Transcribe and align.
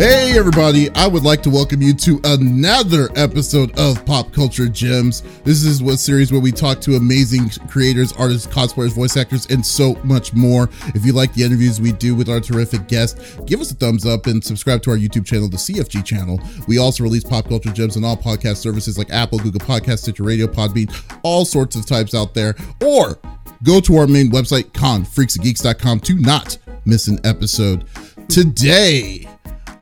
Hey, 0.00 0.32
everybody, 0.38 0.88
I 0.94 1.06
would 1.06 1.24
like 1.24 1.42
to 1.42 1.50
welcome 1.50 1.82
you 1.82 1.92
to 1.92 2.22
another 2.24 3.10
episode 3.16 3.78
of 3.78 4.02
Pop 4.06 4.32
Culture 4.32 4.66
Gems. 4.66 5.20
This 5.44 5.62
is 5.62 5.82
a 5.82 5.96
series 5.98 6.32
where 6.32 6.40
we 6.40 6.52
talk 6.52 6.80
to 6.80 6.96
amazing 6.96 7.50
creators, 7.68 8.10
artists, 8.14 8.46
cosplayers, 8.46 8.94
voice 8.94 9.18
actors, 9.18 9.46
and 9.50 9.64
so 9.64 9.96
much 10.02 10.32
more. 10.32 10.70
If 10.94 11.04
you 11.04 11.12
like 11.12 11.34
the 11.34 11.44
interviews 11.44 11.82
we 11.82 11.92
do 11.92 12.14
with 12.14 12.30
our 12.30 12.40
terrific 12.40 12.88
guests, 12.88 13.36
give 13.44 13.60
us 13.60 13.72
a 13.72 13.74
thumbs 13.74 14.06
up 14.06 14.26
and 14.26 14.42
subscribe 14.42 14.80
to 14.84 14.90
our 14.92 14.96
YouTube 14.96 15.26
channel, 15.26 15.50
the 15.50 15.58
CFG 15.58 16.02
channel. 16.02 16.40
We 16.66 16.78
also 16.78 17.02
release 17.04 17.22
Pop 17.22 17.50
Culture 17.50 17.70
Gems 17.70 17.98
on 17.98 18.02
all 18.02 18.16
podcast 18.16 18.56
services 18.56 18.96
like 18.96 19.10
Apple, 19.10 19.38
Google 19.38 19.60
Podcasts, 19.60 19.98
Stitcher 19.98 20.22
Radio, 20.22 20.46
Podbean, 20.46 20.90
all 21.22 21.44
sorts 21.44 21.76
of 21.76 21.84
types 21.84 22.14
out 22.14 22.32
there. 22.32 22.54
Or 22.82 23.18
go 23.64 23.80
to 23.82 23.96
our 23.98 24.06
main 24.06 24.30
website, 24.30 24.70
confreaksandgeeks.com, 24.70 26.00
to 26.00 26.14
not 26.14 26.56
miss 26.86 27.06
an 27.06 27.20
episode. 27.22 27.84
Today, 28.30 29.26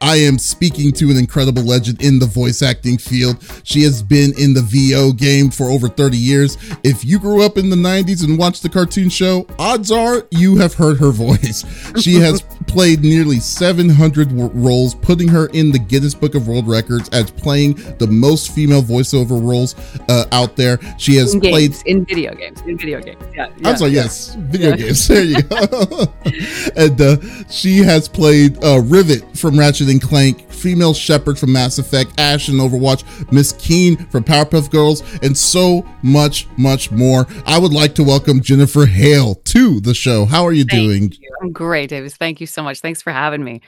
I 0.01 0.17
am 0.17 0.39
speaking 0.39 0.93
to 0.93 1.11
an 1.11 1.17
incredible 1.17 1.63
legend 1.63 2.03
in 2.03 2.19
the 2.19 2.27
voice 2.27 2.63
acting 2.63 2.99
field. 2.99 3.37
She 3.65 3.83
has 3.83 4.03
been 4.03 4.33
in 4.39 4.55
the 4.55 4.63
VO 4.63 5.13
game 5.13 5.51
for 5.51 5.65
over 5.65 5.89
30 5.89 6.17
years. 6.17 6.57
If 6.85 7.05
you 7.05 7.19
grew 7.19 7.43
up 7.45 7.57
in 7.59 7.71
the 7.71 7.77
90s 7.77 8.25
and 8.25 8.39
watched 8.39 8.63
the 8.63 8.69
cartoon 8.69 9.09
show, 9.09 9.47
odds 9.59 9.91
are 9.91 10.27
you 10.31 10.57
have 10.57 10.75
heard 10.75 10.99
her 10.99 11.11
voice. 11.11 11.65
She 12.01 12.15
has 12.15 12.43
played 12.69 13.03
nearly 13.03 13.41
700 13.41 14.31
roles, 14.33 14.95
putting 14.95 15.27
her 15.29 15.47
in 15.47 15.73
the 15.73 15.79
Guinness 15.79 16.15
Book 16.15 16.35
of 16.35 16.47
World 16.47 16.69
Records 16.69 17.09
as 17.11 17.31
playing 17.31 17.75
the 17.99 18.07
most 18.07 18.55
female 18.55 18.83
voiceover 18.83 19.43
roles 19.43 19.75
uh, 20.09 20.27
out 20.33 20.55
there. 20.55 20.79
She 20.99 21.17
has 21.17 21.35
in 21.35 21.41
played 21.41 21.75
in 21.87 22.05
video 22.05 22.35
games. 22.35 22.61
In 22.63 22.79
video 22.79 23.01
games, 23.01 23.23
yeah. 23.35 23.49
yeah 23.59 23.69
I'm 23.69 23.77
sorry, 23.77 23.93
yeah. 23.93 24.03
yes, 24.03 24.35
video 24.35 24.71
yeah. 24.71 24.77
games. 24.77 25.09
There 25.09 25.25
you 25.25 25.43
go. 25.43 25.57
and 26.77 27.01
uh, 27.01 27.17
she 27.51 27.79
has 27.79 28.09
played 28.09 28.63
uh, 28.63 28.81
Rivet 28.81 29.37
from 29.37 29.59
Ratchet 29.59 29.89
and 29.89 30.01
Clank, 30.01 30.48
female 30.59 30.95
Shepard 30.95 31.39
from 31.39 31.53
Mass 31.53 31.79
Effect, 31.79 32.19
Ash 32.19 32.49
in 32.49 32.57
Overwatch, 32.57 33.33
Miss 33.33 33.53
Keane 33.53 33.97
from 34.09 34.25
Powerpuff 34.25 34.71
Girls, 34.71 35.03
and 35.23 35.37
so 35.37 35.87
much, 36.03 36.47
much 36.57 36.91
more. 36.91 37.27
I 37.47 37.59
would 37.59 37.73
like 37.73 37.95
to 37.97 38.05
welcome 38.05 38.41
Jennifer 38.41 38.87
Hale 38.87 39.37
to 39.37 39.81
the 39.81 39.95
show. 39.95 40.25
How 40.25 40.45
are 40.45 40.53
you 40.53 40.65
Thank 40.65 40.83
doing? 40.83 41.13
You. 41.13 41.37
I'm 41.43 41.53
great, 41.53 41.91
Davies. 41.91 42.17
Thank 42.17 42.41
you 42.41 42.47
so 42.47 42.63
much. 42.63 42.81
Thanks 42.81 43.03
for 43.03 43.13
having 43.13 43.45
me. 43.45 43.61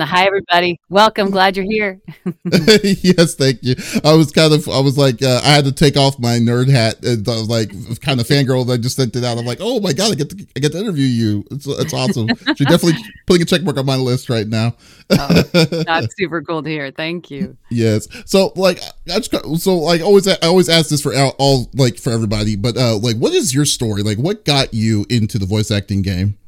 Hi, 0.00 0.26
everybody. 0.26 0.78
Welcome. 0.88 1.30
Glad 1.30 1.56
you're 1.56 1.66
here. 1.66 2.00
yes, 2.44 3.34
thank 3.34 3.62
you. 3.62 3.74
I 4.04 4.14
was 4.14 4.30
kind 4.30 4.52
of, 4.52 4.68
I 4.68 4.80
was 4.80 4.96
like, 4.96 5.22
uh, 5.22 5.40
I 5.42 5.48
had 5.48 5.64
to 5.64 5.72
take 5.72 5.96
off 5.96 6.18
my 6.18 6.38
nerd 6.38 6.68
hat, 6.68 7.04
and 7.04 7.26
I 7.28 7.32
was 7.32 7.48
like, 7.48 7.70
kind 8.00 8.20
of 8.20 8.26
fangirl. 8.26 8.70
I 8.72 8.76
just 8.76 8.96
sent 8.96 9.16
it 9.16 9.24
out. 9.24 9.38
I'm 9.38 9.46
like, 9.46 9.58
oh 9.60 9.80
my 9.80 9.92
god, 9.92 10.12
I 10.12 10.14
get 10.14 10.30
to, 10.30 10.46
I 10.56 10.60
get 10.60 10.72
to 10.72 10.78
interview 10.78 11.06
you. 11.06 11.44
It's, 11.50 11.66
it's 11.66 11.94
awesome. 11.94 12.28
She's 12.56 12.66
definitely 12.68 13.02
putting 13.26 13.42
a 13.42 13.46
check 13.46 13.62
mark 13.62 13.76
on 13.78 13.86
my 13.86 13.96
list 13.96 14.28
right 14.28 14.46
now. 14.46 14.74
oh, 15.10 15.42
that's 15.52 16.14
super 16.16 16.42
cool 16.42 16.62
to 16.62 16.68
hear. 16.68 16.90
Thank 16.90 17.30
you. 17.30 17.56
Yes. 17.70 18.08
So, 18.26 18.52
like, 18.56 18.80
I 19.12 19.20
just, 19.20 19.32
so 19.62 19.76
like, 19.78 20.00
always, 20.00 20.28
I 20.28 20.34
always 20.42 20.68
ask 20.68 20.90
this 20.90 21.02
for 21.02 21.14
all, 21.14 21.34
all 21.38 21.70
like 21.74 21.98
for 21.98 22.10
everybody, 22.10 22.56
but 22.56 22.76
uh, 22.76 22.96
like, 22.96 23.16
what 23.16 23.32
is 23.32 23.54
your 23.54 23.64
story? 23.64 24.02
Like, 24.02 24.18
what 24.18 24.44
got 24.44 24.74
you 24.74 25.06
into 25.08 25.38
the 25.38 25.46
voice 25.46 25.70
acting 25.70 26.02
game? 26.02 26.38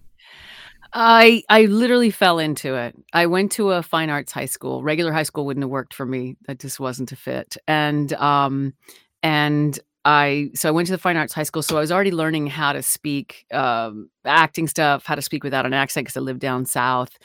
I 0.93 1.43
I 1.49 1.67
literally 1.67 2.11
fell 2.11 2.39
into 2.39 2.75
it. 2.75 2.97
I 3.13 3.27
went 3.27 3.53
to 3.53 3.71
a 3.71 3.83
fine 3.83 4.11
arts 4.11 4.33
high 4.33 4.47
school. 4.47 4.83
Regular 4.83 5.13
high 5.13 5.23
school 5.23 5.47
wouldn't 5.47 5.63
have 5.63 5.71
worked 5.71 5.95
for 5.95 6.05
me. 6.07 6.37
That 6.47 6.59
just 6.59 6.81
wasn't 6.81 7.13
a 7.13 7.17
fit. 7.17 7.57
And 7.69 8.13
um 8.15 8.75
and 9.23 9.79
I 10.05 10.51
so 10.55 10.69
I 10.69 10.73
went 10.73 10.87
to 10.87 10.93
the 10.93 10.99
fine 10.99 11.17
arts 11.17 11.35
high 11.35 11.43
school. 11.45 11.63
So 11.63 11.77
I 11.77 11.81
was 11.81 11.93
already 11.93 12.11
learning 12.11 12.47
how 12.49 12.73
to 12.73 12.83
speak 12.83 13.45
um, 13.53 14.09
acting 14.25 14.67
stuff, 14.67 15.05
how 15.05 15.15
to 15.15 15.23
speak 15.23 15.45
without 15.45 15.67
an 15.67 15.75
accent 15.75 16.07
because 16.07 16.17
I 16.17 16.21
lived 16.21 16.41
down 16.41 16.65
south. 16.65 17.19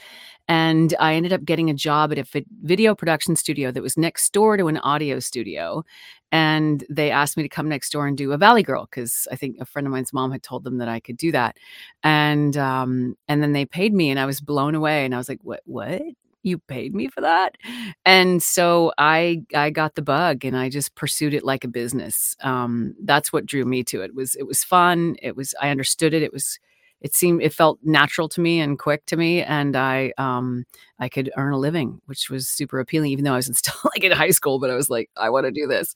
And 0.48 0.94
I 1.00 1.14
ended 1.14 1.32
up 1.32 1.44
getting 1.44 1.70
a 1.70 1.74
job 1.74 2.12
at 2.12 2.18
a 2.18 2.44
video 2.62 2.94
production 2.94 3.34
studio 3.34 3.72
that 3.72 3.82
was 3.82 3.96
next 3.96 4.32
door 4.32 4.56
to 4.56 4.68
an 4.68 4.76
audio 4.78 5.18
studio. 5.18 5.84
And 6.32 6.84
they 6.90 7.10
asked 7.10 7.36
me 7.36 7.42
to 7.44 7.48
come 7.48 7.68
next 7.68 7.90
door 7.90 8.06
and 8.06 8.16
do 8.16 8.32
a 8.32 8.38
Valley 8.38 8.62
Girl 8.62 8.86
because 8.90 9.28
I 9.30 9.36
think 9.36 9.56
a 9.60 9.64
friend 9.64 9.86
of 9.86 9.92
mine's 9.92 10.12
mom 10.12 10.32
had 10.32 10.42
told 10.42 10.64
them 10.64 10.78
that 10.78 10.88
I 10.88 11.00
could 11.00 11.16
do 11.16 11.32
that. 11.32 11.56
And 12.02 12.56
um, 12.56 13.16
and 13.28 13.42
then 13.42 13.52
they 13.52 13.64
paid 13.64 13.94
me, 13.94 14.10
and 14.10 14.18
I 14.20 14.26
was 14.26 14.40
blown 14.40 14.74
away. 14.74 15.04
And 15.04 15.14
I 15.14 15.18
was 15.18 15.28
like, 15.28 15.40
"What? 15.42 15.60
What? 15.66 16.02
You 16.42 16.58
paid 16.58 16.94
me 16.94 17.08
for 17.08 17.20
that?" 17.22 17.56
And 18.04 18.42
so 18.42 18.92
I 18.98 19.42
I 19.54 19.70
got 19.70 19.94
the 19.94 20.02
bug, 20.02 20.44
and 20.44 20.56
I 20.56 20.68
just 20.68 20.94
pursued 20.96 21.34
it 21.34 21.44
like 21.44 21.64
a 21.64 21.68
business. 21.68 22.36
Um, 22.42 22.94
that's 23.04 23.32
what 23.32 23.46
drew 23.46 23.64
me 23.64 23.84
to 23.84 24.02
it. 24.02 24.14
Was 24.14 24.34
it 24.34 24.46
was 24.46 24.64
fun? 24.64 25.16
It 25.22 25.36
was 25.36 25.54
I 25.60 25.70
understood 25.70 26.12
it. 26.14 26.22
It 26.22 26.32
was 26.32 26.58
it 27.00 27.14
seemed 27.14 27.42
it 27.42 27.52
felt 27.52 27.78
natural 27.82 28.28
to 28.28 28.40
me 28.40 28.60
and 28.60 28.78
quick 28.78 29.04
to 29.06 29.16
me 29.16 29.42
and 29.42 29.76
i 29.76 30.12
um 30.18 30.64
i 30.98 31.08
could 31.08 31.30
earn 31.36 31.52
a 31.52 31.58
living 31.58 32.00
which 32.06 32.30
was 32.30 32.48
super 32.48 32.80
appealing 32.80 33.10
even 33.10 33.24
though 33.24 33.32
i 33.32 33.36
was 33.36 33.46
still 33.58 33.74
like 33.84 34.04
in 34.04 34.12
high 34.12 34.30
school 34.30 34.58
but 34.58 34.70
i 34.70 34.74
was 34.74 34.90
like 34.90 35.10
i 35.16 35.30
want 35.30 35.46
to 35.46 35.52
do 35.52 35.66
this. 35.66 35.94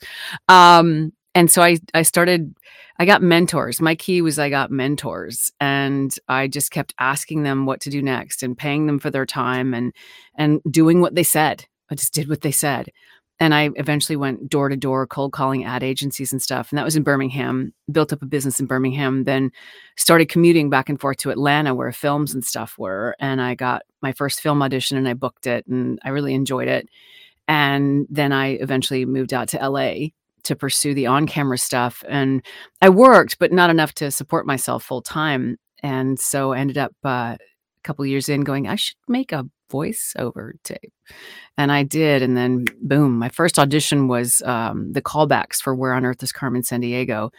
Um 0.48 1.12
and 1.34 1.50
so 1.50 1.62
i 1.62 1.78
i 1.94 2.02
started 2.02 2.54
i 2.98 3.04
got 3.04 3.22
mentors. 3.22 3.80
My 3.80 3.94
key 3.94 4.22
was 4.22 4.38
i 4.38 4.50
got 4.50 4.70
mentors 4.70 5.52
and 5.60 6.14
i 6.28 6.48
just 6.48 6.70
kept 6.70 6.94
asking 6.98 7.42
them 7.42 7.66
what 7.66 7.80
to 7.82 7.90
do 7.90 8.02
next 8.02 8.42
and 8.42 8.58
paying 8.58 8.86
them 8.86 8.98
for 8.98 9.10
their 9.10 9.26
time 9.26 9.74
and 9.74 9.92
and 10.34 10.60
doing 10.70 11.00
what 11.00 11.14
they 11.14 11.22
said. 11.22 11.66
I 11.90 11.96
just 11.96 12.14
did 12.14 12.28
what 12.28 12.42
they 12.42 12.52
said 12.52 12.90
and 13.40 13.54
I 13.54 13.70
eventually 13.76 14.16
went 14.16 14.50
door 14.50 14.68
to 14.68 14.76
door 14.76 15.06
cold 15.06 15.32
calling 15.32 15.64
ad 15.64 15.82
agencies 15.82 16.30
and 16.30 16.42
stuff. 16.42 16.70
And 16.70 16.78
that 16.78 16.84
was 16.84 16.94
in 16.94 17.02
Birmingham, 17.02 17.72
built 17.90 18.12
up 18.12 18.20
a 18.20 18.26
business 18.26 18.60
in 18.60 18.66
Birmingham, 18.66 19.24
then 19.24 19.50
started 19.96 20.28
commuting 20.28 20.68
back 20.68 20.90
and 20.90 21.00
forth 21.00 21.16
to 21.18 21.30
Atlanta 21.30 21.74
where 21.74 21.90
films 21.90 22.34
and 22.34 22.44
stuff 22.44 22.76
were. 22.78 23.16
And 23.18 23.40
I 23.40 23.54
got 23.54 23.82
my 24.02 24.12
first 24.12 24.42
film 24.42 24.60
audition 24.62 24.98
and 24.98 25.08
I 25.08 25.14
booked 25.14 25.46
it 25.46 25.66
and 25.66 25.98
I 26.04 26.10
really 26.10 26.34
enjoyed 26.34 26.68
it. 26.68 26.88
And 27.48 28.06
then 28.10 28.30
I 28.30 28.50
eventually 28.50 29.06
moved 29.06 29.32
out 29.32 29.48
to 29.48 29.68
LA 29.68 30.08
to 30.44 30.54
pursue 30.54 30.92
the 30.92 31.06
on 31.06 31.26
camera 31.26 31.58
stuff. 31.58 32.04
And 32.08 32.44
I 32.82 32.90
worked, 32.90 33.38
but 33.38 33.52
not 33.52 33.70
enough 33.70 33.94
to 33.94 34.10
support 34.10 34.46
myself 34.46 34.84
full 34.84 35.02
time. 35.02 35.56
And 35.82 36.20
so 36.20 36.52
I 36.52 36.58
ended 36.58 36.76
up 36.76 36.92
uh, 37.04 37.36
a 37.38 37.38
couple 37.84 38.04
years 38.04 38.28
in 38.28 38.42
going, 38.42 38.68
I 38.68 38.76
should 38.76 38.96
make 39.08 39.32
a 39.32 39.46
voiceover 39.70 40.52
tape. 40.64 40.92
And 41.56 41.70
I 41.70 41.82
did. 41.82 42.22
And 42.22 42.36
then, 42.36 42.66
boom, 42.80 43.18
my 43.18 43.28
first 43.28 43.58
audition 43.58 44.08
was 44.08 44.42
um, 44.42 44.92
the 44.92 45.02
callbacks 45.02 45.56
for 45.56 45.74
Where 45.74 45.94
on 45.94 46.04
Earth 46.04 46.22
is 46.22 46.32
Carmen 46.32 46.62
Sandiego 46.62 47.30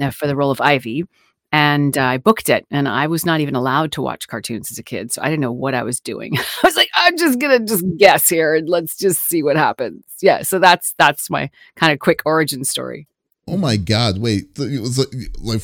uh, 0.00 0.10
for 0.10 0.26
the 0.26 0.36
role 0.36 0.50
of 0.50 0.60
Ivy. 0.60 1.04
And 1.52 1.96
uh, 1.96 2.02
I 2.02 2.18
booked 2.18 2.48
it, 2.48 2.66
and 2.72 2.88
I 2.88 3.06
was 3.06 3.24
not 3.24 3.40
even 3.40 3.54
allowed 3.54 3.92
to 3.92 4.02
watch 4.02 4.26
cartoons 4.26 4.70
as 4.72 4.78
a 4.78 4.82
kid, 4.82 5.12
so 5.12 5.22
I 5.22 5.26
didn't 5.26 5.40
know 5.40 5.52
what 5.52 5.74
I 5.74 5.84
was 5.84 6.00
doing. 6.00 6.36
I 6.38 6.42
was 6.64 6.76
like, 6.76 6.90
"I'm 6.94 7.16
just 7.16 7.38
gonna 7.38 7.60
just 7.60 7.84
guess 7.96 8.28
here, 8.28 8.56
and 8.56 8.68
let's 8.68 8.96
just 8.98 9.22
see 9.22 9.44
what 9.44 9.56
happens." 9.56 10.02
Yeah, 10.20 10.42
so 10.42 10.58
that's 10.58 10.94
that's 10.98 11.30
my 11.30 11.48
kind 11.76 11.92
of 11.92 12.00
quick 12.00 12.20
origin 12.26 12.64
story. 12.64 13.06
Oh 13.46 13.56
my 13.56 13.76
God! 13.76 14.18
Wait, 14.18 14.48
it 14.58 14.82
was 14.82 14.98
like, 14.98 15.08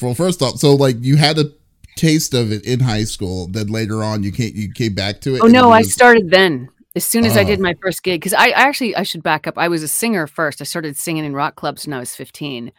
well, 0.00 0.14
first 0.14 0.40
off, 0.40 0.58
so 0.58 0.74
like 0.74 0.96
you 1.00 1.16
had 1.16 1.36
a 1.38 1.52
taste 1.96 2.34
of 2.34 2.52
it 2.52 2.64
in 2.64 2.80
high 2.80 3.04
school. 3.04 3.48
Then 3.48 3.68
later 3.68 4.02
on, 4.02 4.22
you 4.22 4.32
can't 4.32 4.54
you 4.54 4.70
came 4.72 4.94
back 4.94 5.20
to 5.22 5.36
it. 5.36 5.42
Oh 5.42 5.46
no, 5.46 5.68
was... 5.68 5.78
I 5.78 5.82
started 5.82 6.30
then. 6.30 6.68
As 6.94 7.06
soon 7.06 7.24
as 7.24 7.38
I 7.38 7.44
did 7.44 7.58
my 7.58 7.74
first 7.80 8.02
gig, 8.02 8.20
because 8.20 8.34
I, 8.34 8.48
I 8.48 8.64
actually 8.68 8.94
I 8.94 9.02
should 9.02 9.22
back 9.22 9.46
up. 9.46 9.56
I 9.56 9.68
was 9.68 9.82
a 9.82 9.88
singer 9.88 10.26
first. 10.26 10.60
I 10.60 10.64
started 10.64 10.94
singing 10.96 11.24
in 11.24 11.34
rock 11.34 11.56
clubs 11.56 11.86
when 11.86 11.94
I 11.94 11.98
was 11.98 12.14
15. 12.14 12.70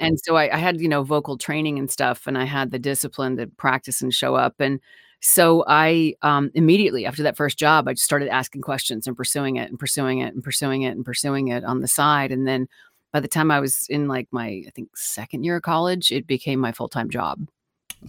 And 0.00 0.18
so 0.20 0.34
I, 0.34 0.52
I 0.52 0.58
had, 0.58 0.80
you 0.80 0.88
know, 0.88 1.04
vocal 1.04 1.38
training 1.38 1.78
and 1.78 1.88
stuff, 1.88 2.26
and 2.26 2.36
I 2.36 2.44
had 2.44 2.72
the 2.72 2.78
discipline 2.80 3.36
to 3.36 3.46
practice 3.46 4.02
and 4.02 4.12
show 4.12 4.34
up. 4.34 4.54
And 4.58 4.80
so 5.20 5.64
I 5.68 6.14
um, 6.22 6.50
immediately 6.54 7.06
after 7.06 7.22
that 7.22 7.36
first 7.36 7.56
job, 7.56 7.86
I 7.86 7.92
just 7.92 8.04
started 8.04 8.28
asking 8.28 8.62
questions 8.62 9.06
and 9.06 9.16
pursuing 9.16 9.56
it 9.56 9.70
and 9.70 9.78
pursuing 9.78 10.18
it 10.18 10.34
and 10.34 10.42
pursuing 10.42 10.82
it 10.82 10.96
and 10.96 11.04
pursuing 11.04 11.48
it 11.48 11.62
on 11.62 11.80
the 11.80 11.88
side. 11.88 12.32
And 12.32 12.48
then 12.48 12.66
by 13.12 13.20
the 13.20 13.28
time 13.28 13.52
I 13.52 13.60
was 13.60 13.86
in 13.88 14.08
like 14.08 14.26
my, 14.32 14.64
I 14.66 14.70
think, 14.74 14.96
second 14.96 15.44
year 15.44 15.56
of 15.56 15.62
college, 15.62 16.10
it 16.10 16.26
became 16.26 16.58
my 16.58 16.72
full 16.72 16.88
time 16.88 17.08
job. 17.08 17.46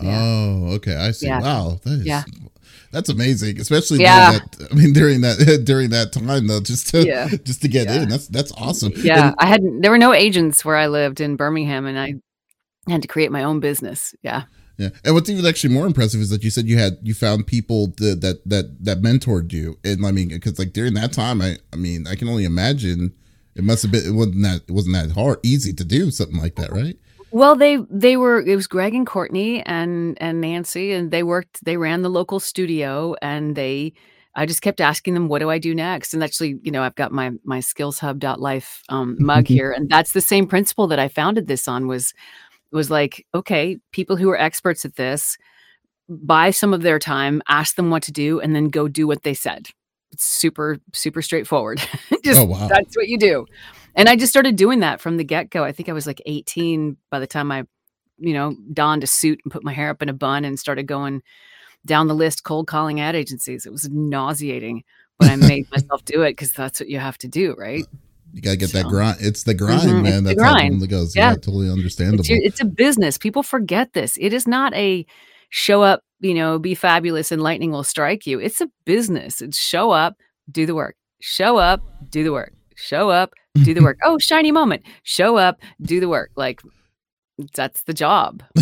Yeah. 0.01 0.19
Oh, 0.21 0.67
okay. 0.75 0.95
I 0.95 1.11
see. 1.11 1.27
Yeah. 1.27 1.41
Wow. 1.41 1.79
That 1.83 1.99
is, 1.99 2.05
Yeah. 2.05 2.23
That's 2.91 3.09
amazing, 3.09 3.59
especially 3.59 4.01
Yeah. 4.01 4.33
that. 4.33 4.67
I 4.71 4.75
mean, 4.75 4.93
during 4.93 5.21
that 5.21 5.63
during 5.65 5.89
that 5.89 6.11
time 6.13 6.47
though, 6.47 6.61
just 6.61 6.89
to 6.89 7.05
Yeah. 7.05 7.27
just 7.43 7.61
to 7.63 7.67
get 7.67 7.87
in. 7.89 8.09
That's 8.09 8.27
that's 8.27 8.51
awesome. 8.53 8.93
Yeah, 8.97 9.27
And- 9.27 9.35
I 9.39 9.47
had 9.47 9.61
there 9.81 9.91
were 9.91 9.97
no 9.97 10.13
agents 10.13 10.63
where 10.63 10.75
I 10.77 10.87
lived 10.87 11.19
in 11.19 11.35
Birmingham, 11.35 11.85
and 11.85 11.97
I 11.99 12.15
had 12.91 13.01
to 13.01 13.07
create 13.07 13.31
my 13.31 13.43
own 13.43 13.59
business. 13.59 14.13
Yeah. 14.21 14.43
yeah. 14.77 14.89
And 15.03 15.15
what's 15.15 15.29
even 15.29 15.45
actually 15.45 15.73
more 15.73 15.87
impressive 15.87 16.21
is 16.21 16.29
that 16.29 16.43
you 16.43 16.49
said 16.51 16.67
you 16.67 16.77
had 16.77 16.97
you 17.01 17.13
found 17.15 17.47
people 17.47 17.93
that 17.97 18.21
that 18.21 18.47
that 18.47 18.83
that 18.83 19.01
mentored 19.01 19.51
you, 19.53 19.79
and 19.83 20.05
I 20.05 20.11
mean, 20.11 20.29
because 20.29 20.59
like 20.59 20.73
during 20.73 20.93
that 20.95 21.13
time, 21.13 21.41
I 21.41 21.57
I 21.71 21.77
mean, 21.77 22.05
I 22.07 22.13
can 22.15 22.27
only 22.27 22.45
imagine 22.45 23.13
it 23.55 23.63
must 23.63 23.81
have 23.83 23.91
been 23.91 24.05
it 24.05 24.11
wasn't 24.11 24.43
that 24.43 24.61
it 24.67 24.71
wasn't 24.71 24.95
that 24.95 25.11
hard 25.11 25.39
easy 25.43 25.73
to 25.73 25.83
do 25.83 26.11
something 26.11 26.37
like 26.37 26.55
that, 26.55 26.71
right? 26.71 26.97
Well, 27.33 27.55
they 27.55 27.77
they 27.89 28.15
were 28.15 28.41
it 28.41 28.55
was 28.55 28.67
Greg 28.67 28.93
and 28.93 29.07
Courtney 29.07 29.63
and 29.65 30.15
and 30.21 30.39
Nancy, 30.39 30.91
and 30.91 31.09
they 31.09 31.23
worked. 31.23 31.65
They 31.65 31.77
ran 31.77 32.03
the 32.03 32.09
local 32.09 32.39
studio, 32.39 33.15
and 33.23 33.55
they. 33.55 33.93
I 34.35 34.45
just 34.45 34.61
kept 34.61 34.79
asking 34.79 35.15
them, 35.15 35.29
"What 35.29 35.39
do 35.39 35.49
I 35.49 35.57
do 35.57 35.73
next?" 35.73 36.13
And 36.13 36.23
actually, 36.23 36.59
you 36.61 36.69
know, 36.71 36.83
I've 36.83 36.93
got 36.93 37.11
my 37.11 37.31
my 37.43 37.57
skillshub.life 37.57 38.83
um, 38.89 39.17
mug 39.19 39.47
here, 39.47 39.71
and 39.71 39.89
that's 39.89 40.11
the 40.13 40.21
same 40.21 40.45
principle 40.45 40.85
that 40.87 40.99
I 40.99 41.07
founded 41.07 41.47
this 41.47 41.67
on. 41.67 41.87
Was 41.87 42.13
was 42.71 42.91
like, 42.91 43.25
okay, 43.33 43.79
people 43.91 44.15
who 44.15 44.29
are 44.29 44.39
experts 44.39 44.85
at 44.85 44.95
this, 44.95 45.35
buy 46.09 46.51
some 46.51 46.71
of 46.71 46.83
their 46.83 46.99
time, 46.99 47.41
ask 47.47 47.75
them 47.77 47.89
what 47.89 48.03
to 48.03 48.11
do, 48.11 48.41
and 48.41 48.55
then 48.55 48.69
go 48.69 48.87
do 48.87 49.07
what 49.07 49.23
they 49.23 49.33
said. 49.33 49.69
It's 50.11 50.25
super 50.25 50.77
super 50.93 51.23
straightforward. 51.23 51.81
just 52.23 52.39
Oh, 52.39 52.45
wow. 52.45 52.67
that's 52.67 52.95
what 52.95 53.07
you 53.07 53.17
do. 53.17 53.47
And 53.95 54.09
I 54.09 54.15
just 54.15 54.31
started 54.31 54.55
doing 54.55 54.79
that 54.79 54.99
from 55.01 55.17
the 55.17 55.23
get-go. 55.23 55.63
I 55.63 55.71
think 55.71 55.89
I 55.89 55.93
was 55.93 56.07
like 56.07 56.21
18 56.25 56.97
by 57.09 57.19
the 57.19 57.27
time 57.27 57.51
I, 57.51 57.65
you 58.17 58.33
know, 58.33 58.55
donned 58.73 59.03
a 59.03 59.07
suit 59.07 59.39
and 59.43 59.51
put 59.51 59.63
my 59.63 59.73
hair 59.73 59.89
up 59.89 60.01
in 60.01 60.09
a 60.09 60.13
bun 60.13 60.45
and 60.45 60.59
started 60.59 60.87
going 60.87 61.21
down 61.85 62.07
the 62.07 62.15
list 62.15 62.43
cold 62.43 62.67
calling 62.67 62.99
ad 62.99 63.15
agencies. 63.15 63.65
It 63.65 63.71
was 63.71 63.89
nauseating, 63.91 64.83
but 65.19 65.29
I 65.29 65.35
made 65.35 65.65
myself 65.71 66.03
do 66.05 66.21
it 66.23 66.31
because 66.31 66.53
that's 66.53 66.79
what 66.79 66.89
you 66.89 66.99
have 66.99 67.17
to 67.19 67.27
do, 67.27 67.55
right? 67.57 67.85
You 68.33 68.41
gotta 68.41 68.57
get 68.57 68.71
that 68.71 68.85
grind. 68.87 69.17
It's 69.19 69.43
the 69.43 69.53
grind, 69.53 69.81
Mhm, 69.81 70.01
man. 70.03 70.13
it's 70.13 70.15
the 70.29 70.35
That's 70.35 70.41
how 70.41 70.55
it 70.55 70.69
grind. 70.69 70.89
goes. 70.89 71.15
Yeah. 71.15 71.29
Yeah, 71.29 71.35
totally 71.35 71.69
understandable. 71.69 72.21
It's, 72.27 72.29
it's 72.53 72.61
a 72.61 72.65
business. 72.65 73.17
People 73.19 73.43
forget 73.43 73.93
this. 73.93 74.17
It 74.19 74.33
is 74.33 74.47
not 74.47 74.73
a 74.73 75.05
show 75.49 75.83
up, 75.83 76.01
you 76.19 76.33
know, 76.33 76.57
be 76.57 76.73
fabulous 76.73 77.31
and 77.31 77.43
lightning 77.43 77.69
will 77.71 77.83
strike 77.83 78.25
you. 78.25 78.39
It's 78.39 78.59
a 78.59 78.69
business. 78.85 79.39
It's 79.39 79.59
show 79.59 79.91
up, 79.91 80.15
do 80.49 80.65
the 80.65 80.73
work. 80.73 80.95
Show 81.21 81.57
up, 81.57 81.81
do 82.09 82.23
the 82.23 82.31
work. 82.31 82.53
Show 82.75 83.09
up, 83.11 83.33
do 83.55 83.73
the 83.73 83.81
work. 83.83 83.99
Oh, 84.03 84.17
shiny 84.17 84.51
moment. 84.51 84.83
Show 85.03 85.37
up, 85.37 85.59
do 85.81 85.99
the 85.99 86.09
work. 86.09 86.31
Like 86.35 86.61
that's 87.55 87.83
the 87.83 87.93
job. 87.93 88.43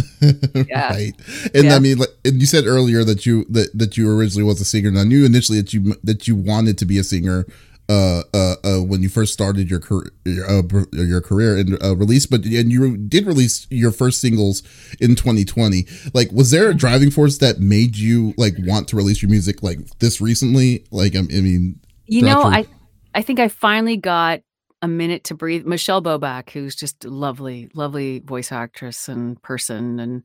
Yeah. 0.53 0.89
right. 0.93 1.13
And 1.55 1.63
Yeah. 1.65 1.75
I 1.75 1.79
mean, 1.79 1.97
like, 1.97 2.09
and 2.23 2.39
you 2.39 2.45
said 2.45 2.65
earlier 2.67 3.03
that 3.03 3.25
you 3.25 3.43
that, 3.49 3.71
that 3.77 3.97
you 3.97 4.07
originally 4.15 4.43
was 4.43 4.61
a 4.61 4.65
singer. 4.65 4.89
And 4.89 4.99
I 4.99 5.03
knew 5.03 5.25
initially 5.25 5.59
that 5.59 5.73
you 5.73 5.95
that 6.03 6.27
you 6.27 6.35
wanted 6.35 6.77
to 6.77 6.85
be 6.85 6.97
a 6.99 7.03
singer. 7.03 7.45
Uh, 7.89 8.21
uh, 8.33 8.55
uh, 8.63 8.77
when 8.81 9.01
you 9.03 9.09
first 9.09 9.33
started 9.33 9.69
your 9.69 9.79
career, 9.81 10.11
uh, 10.47 10.61
your 10.93 11.19
career 11.19 11.57
and 11.57 11.83
uh, 11.83 11.93
release, 11.97 12.25
but 12.25 12.45
and 12.45 12.71
you 12.71 12.95
did 12.95 13.25
release 13.25 13.67
your 13.69 13.91
first 13.91 14.21
singles 14.21 14.61
in 15.01 15.13
2020. 15.15 15.85
Like, 16.13 16.31
was 16.31 16.51
there 16.51 16.69
a 16.69 16.73
driving 16.73 17.11
force 17.11 17.39
that 17.39 17.59
made 17.59 17.97
you 17.97 18.33
like 18.37 18.53
want 18.59 18.87
to 18.89 18.95
release 18.95 19.21
your 19.21 19.29
music 19.31 19.61
like 19.61 19.79
this 19.99 20.21
recently? 20.21 20.85
Like, 20.91 21.15
I 21.15 21.19
I 21.19 21.21
mean, 21.41 21.81
You 22.05 22.21
know, 22.21 22.43
your- 22.43 22.53
I 22.53 22.65
I 23.13 23.21
think 23.23 23.39
I 23.41 23.49
finally 23.49 23.97
got 23.97 24.41
a 24.81 24.87
minute 24.87 25.23
to 25.25 25.35
breathe. 25.35 25.65
Michelle 25.65 26.01
Boback, 26.01 26.49
who's 26.49 26.75
just 26.75 27.05
a 27.05 27.09
lovely, 27.09 27.69
lovely 27.73 28.19
voice 28.19 28.51
actress 28.51 29.07
and 29.07 29.41
person, 29.41 29.99
and 29.99 30.23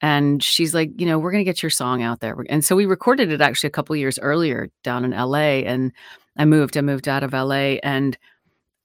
and 0.00 0.42
she's 0.42 0.74
like, 0.74 0.90
you 0.98 1.06
know, 1.06 1.18
we're 1.18 1.32
gonna 1.32 1.44
get 1.44 1.62
your 1.62 1.70
song 1.70 2.02
out 2.02 2.20
there. 2.20 2.36
And 2.48 2.64
so 2.64 2.76
we 2.76 2.86
recorded 2.86 3.30
it 3.30 3.40
actually 3.40 3.68
a 3.68 3.72
couple 3.72 3.94
years 3.96 4.18
earlier 4.20 4.70
down 4.82 5.04
in 5.04 5.10
LA. 5.10 5.62
And 5.66 5.92
I 6.36 6.44
moved, 6.44 6.76
I 6.76 6.80
moved 6.80 7.08
out 7.08 7.22
of 7.22 7.32
LA, 7.32 7.76
and 7.82 8.16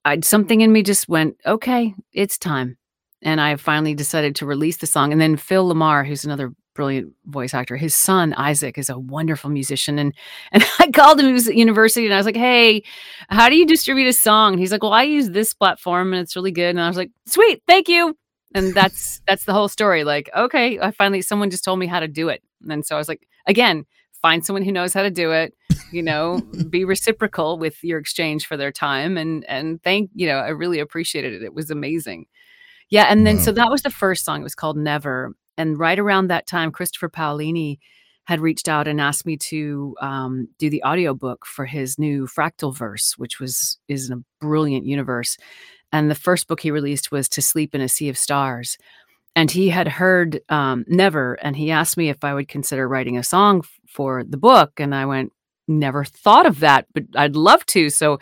I 0.04 0.20
something 0.22 0.62
in 0.62 0.72
me 0.72 0.84
just 0.84 1.08
went, 1.08 1.38
okay, 1.46 1.94
it's 2.14 2.38
time. 2.38 2.78
And 3.22 3.42
I 3.42 3.56
finally 3.56 3.96
decided 3.96 4.36
to 4.38 4.46
release 4.46 4.78
the 4.78 4.88
song. 4.88 5.12
And 5.12 5.22
then 5.22 5.38
Phil 5.38 5.68
LaMarr, 5.74 6.06
who's 6.06 6.26
another 6.26 6.54
brilliant 6.76 7.14
voice 7.26 7.54
actor, 7.54 7.76
his 7.78 7.96
son 7.96 8.34
Isaac 8.34 8.78
is 8.78 8.90
a 8.90 9.00
wonderful 9.00 9.50
musician, 9.50 9.98
and 9.98 10.14
and 10.52 10.64
I 10.80 10.92
called 10.92 11.20
him. 11.20 11.26
He 11.28 11.34
was 11.34 11.48
at 11.48 11.56
university, 11.56 12.06
and 12.06 12.14
I 12.14 12.18
was 12.18 12.26
like, 12.28 12.36
"Hey, 12.36 12.84
how 13.30 13.50
do 13.50 13.56
you 13.56 13.66
distribute 13.66 14.08
a 14.08 14.14
song?" 14.14 14.54
And 14.54 14.60
he's 14.60 14.72
like, 14.72 14.84
"Well, 14.84 14.94
I 14.94 15.04
use 15.04 15.30
this 15.32 15.54
platform, 15.54 16.14
and 16.14 16.22
it's 16.22 16.36
really 16.36 16.52
good." 16.52 16.70
And 16.70 16.82
I 16.82 16.88
was 16.88 16.98
like, 16.98 17.12
"Sweet, 17.26 17.64
thank 17.68 17.88
you." 17.88 18.16
And 18.54 18.74
that's 18.74 19.22
that's 19.28 19.46
the 19.46 19.54
whole 19.54 19.68
story. 19.68 20.04
Like, 20.04 20.30
okay, 20.36 20.80
I 20.80 20.92
finally 20.92 21.22
someone 21.22 21.50
just 21.50 21.64
told 21.64 21.80
me 21.80 21.88
how 21.88 22.00
to 22.00 22.08
do 22.08 22.30
it, 22.30 22.44
and 22.70 22.86
so 22.86 22.96
I 22.96 23.00
was 23.00 23.10
like, 23.10 23.28
again, 23.48 23.86
find 24.22 24.46
someone 24.46 24.64
who 24.64 24.72
knows 24.72 24.94
how 24.94 25.02
to 25.04 25.12
do 25.12 25.32
it. 25.32 25.54
You 25.92 26.04
know, 26.04 26.40
be 26.70 26.86
reciprocal 26.86 27.58
with 27.58 27.84
your 27.84 28.00
exchange 28.00 28.46
for 28.46 28.58
their 28.58 28.72
time, 28.72 29.18
and 29.18 29.44
and 29.46 29.82
thank 29.84 30.10
you 30.16 30.28
know, 30.28 30.38
I 30.38 30.50
really 30.50 30.80
appreciated 30.80 31.34
it. 31.34 31.44
It 31.44 31.54
was 31.54 31.70
amazing. 31.72 32.28
Yeah, 32.90 33.06
and 33.10 33.26
then 33.26 33.38
Wow. 33.38 33.42
so 33.44 33.52
that 33.54 33.72
was 33.72 33.82
the 33.82 33.90
first 33.90 34.24
song. 34.26 34.42
It 34.42 34.44
was 34.44 34.56
called 34.56 34.78
Never. 34.78 35.34
And 35.58 35.80
right 35.80 36.00
around 36.00 36.28
that 36.28 36.48
time, 36.48 36.72
Christopher 36.72 37.10
Paolini 37.10 37.80
had 38.26 38.42
reached 38.42 38.68
out 38.68 38.88
and 38.88 39.00
asked 39.00 39.26
me 39.26 39.38
to 39.38 39.96
um, 40.02 40.48
do 40.58 40.70
the 40.70 40.84
audiobook 40.84 41.46
for 41.46 41.66
his 41.66 42.00
new 42.00 42.28
Fractalverse, 42.28 43.18
which 43.18 43.40
was 43.40 43.78
is 43.88 44.10
a 44.10 44.24
brilliant 44.42 44.86
universe. 44.86 45.38
And 45.92 46.10
the 46.10 46.16
first 46.16 46.48
book 46.48 46.60
he 46.60 46.72
released 46.72 47.12
was 47.12 47.30
To 47.30 47.42
Sleep 47.42 47.76
in 47.76 47.82
a 47.82 47.88
Sea 47.88 48.10
of 48.10 48.18
Stars. 48.18 48.78
And 49.36 49.52
he 49.52 49.70
had 49.70 49.88
heard 49.88 50.42
um, 50.50 50.86
Never, 50.88 51.36
and 51.36 51.56
he 51.56 51.70
asked 51.70 51.98
me 51.98 52.10
if 52.10 52.24
I 52.24 52.34
would 52.34 52.48
consider 52.48 52.88
writing 52.88 53.18
a 53.18 53.24
song 53.24 53.60
f- 53.60 53.80
for 53.88 54.24
the 54.24 54.38
book. 54.38 54.80
And 54.80 54.96
I 54.96 55.06
went, 55.06 55.32
never 55.68 56.04
thought 56.04 56.46
of 56.46 56.62
that, 56.62 56.88
but 56.94 57.04
I'd 57.16 57.36
love 57.36 57.66
to. 57.68 57.90
So 57.90 58.20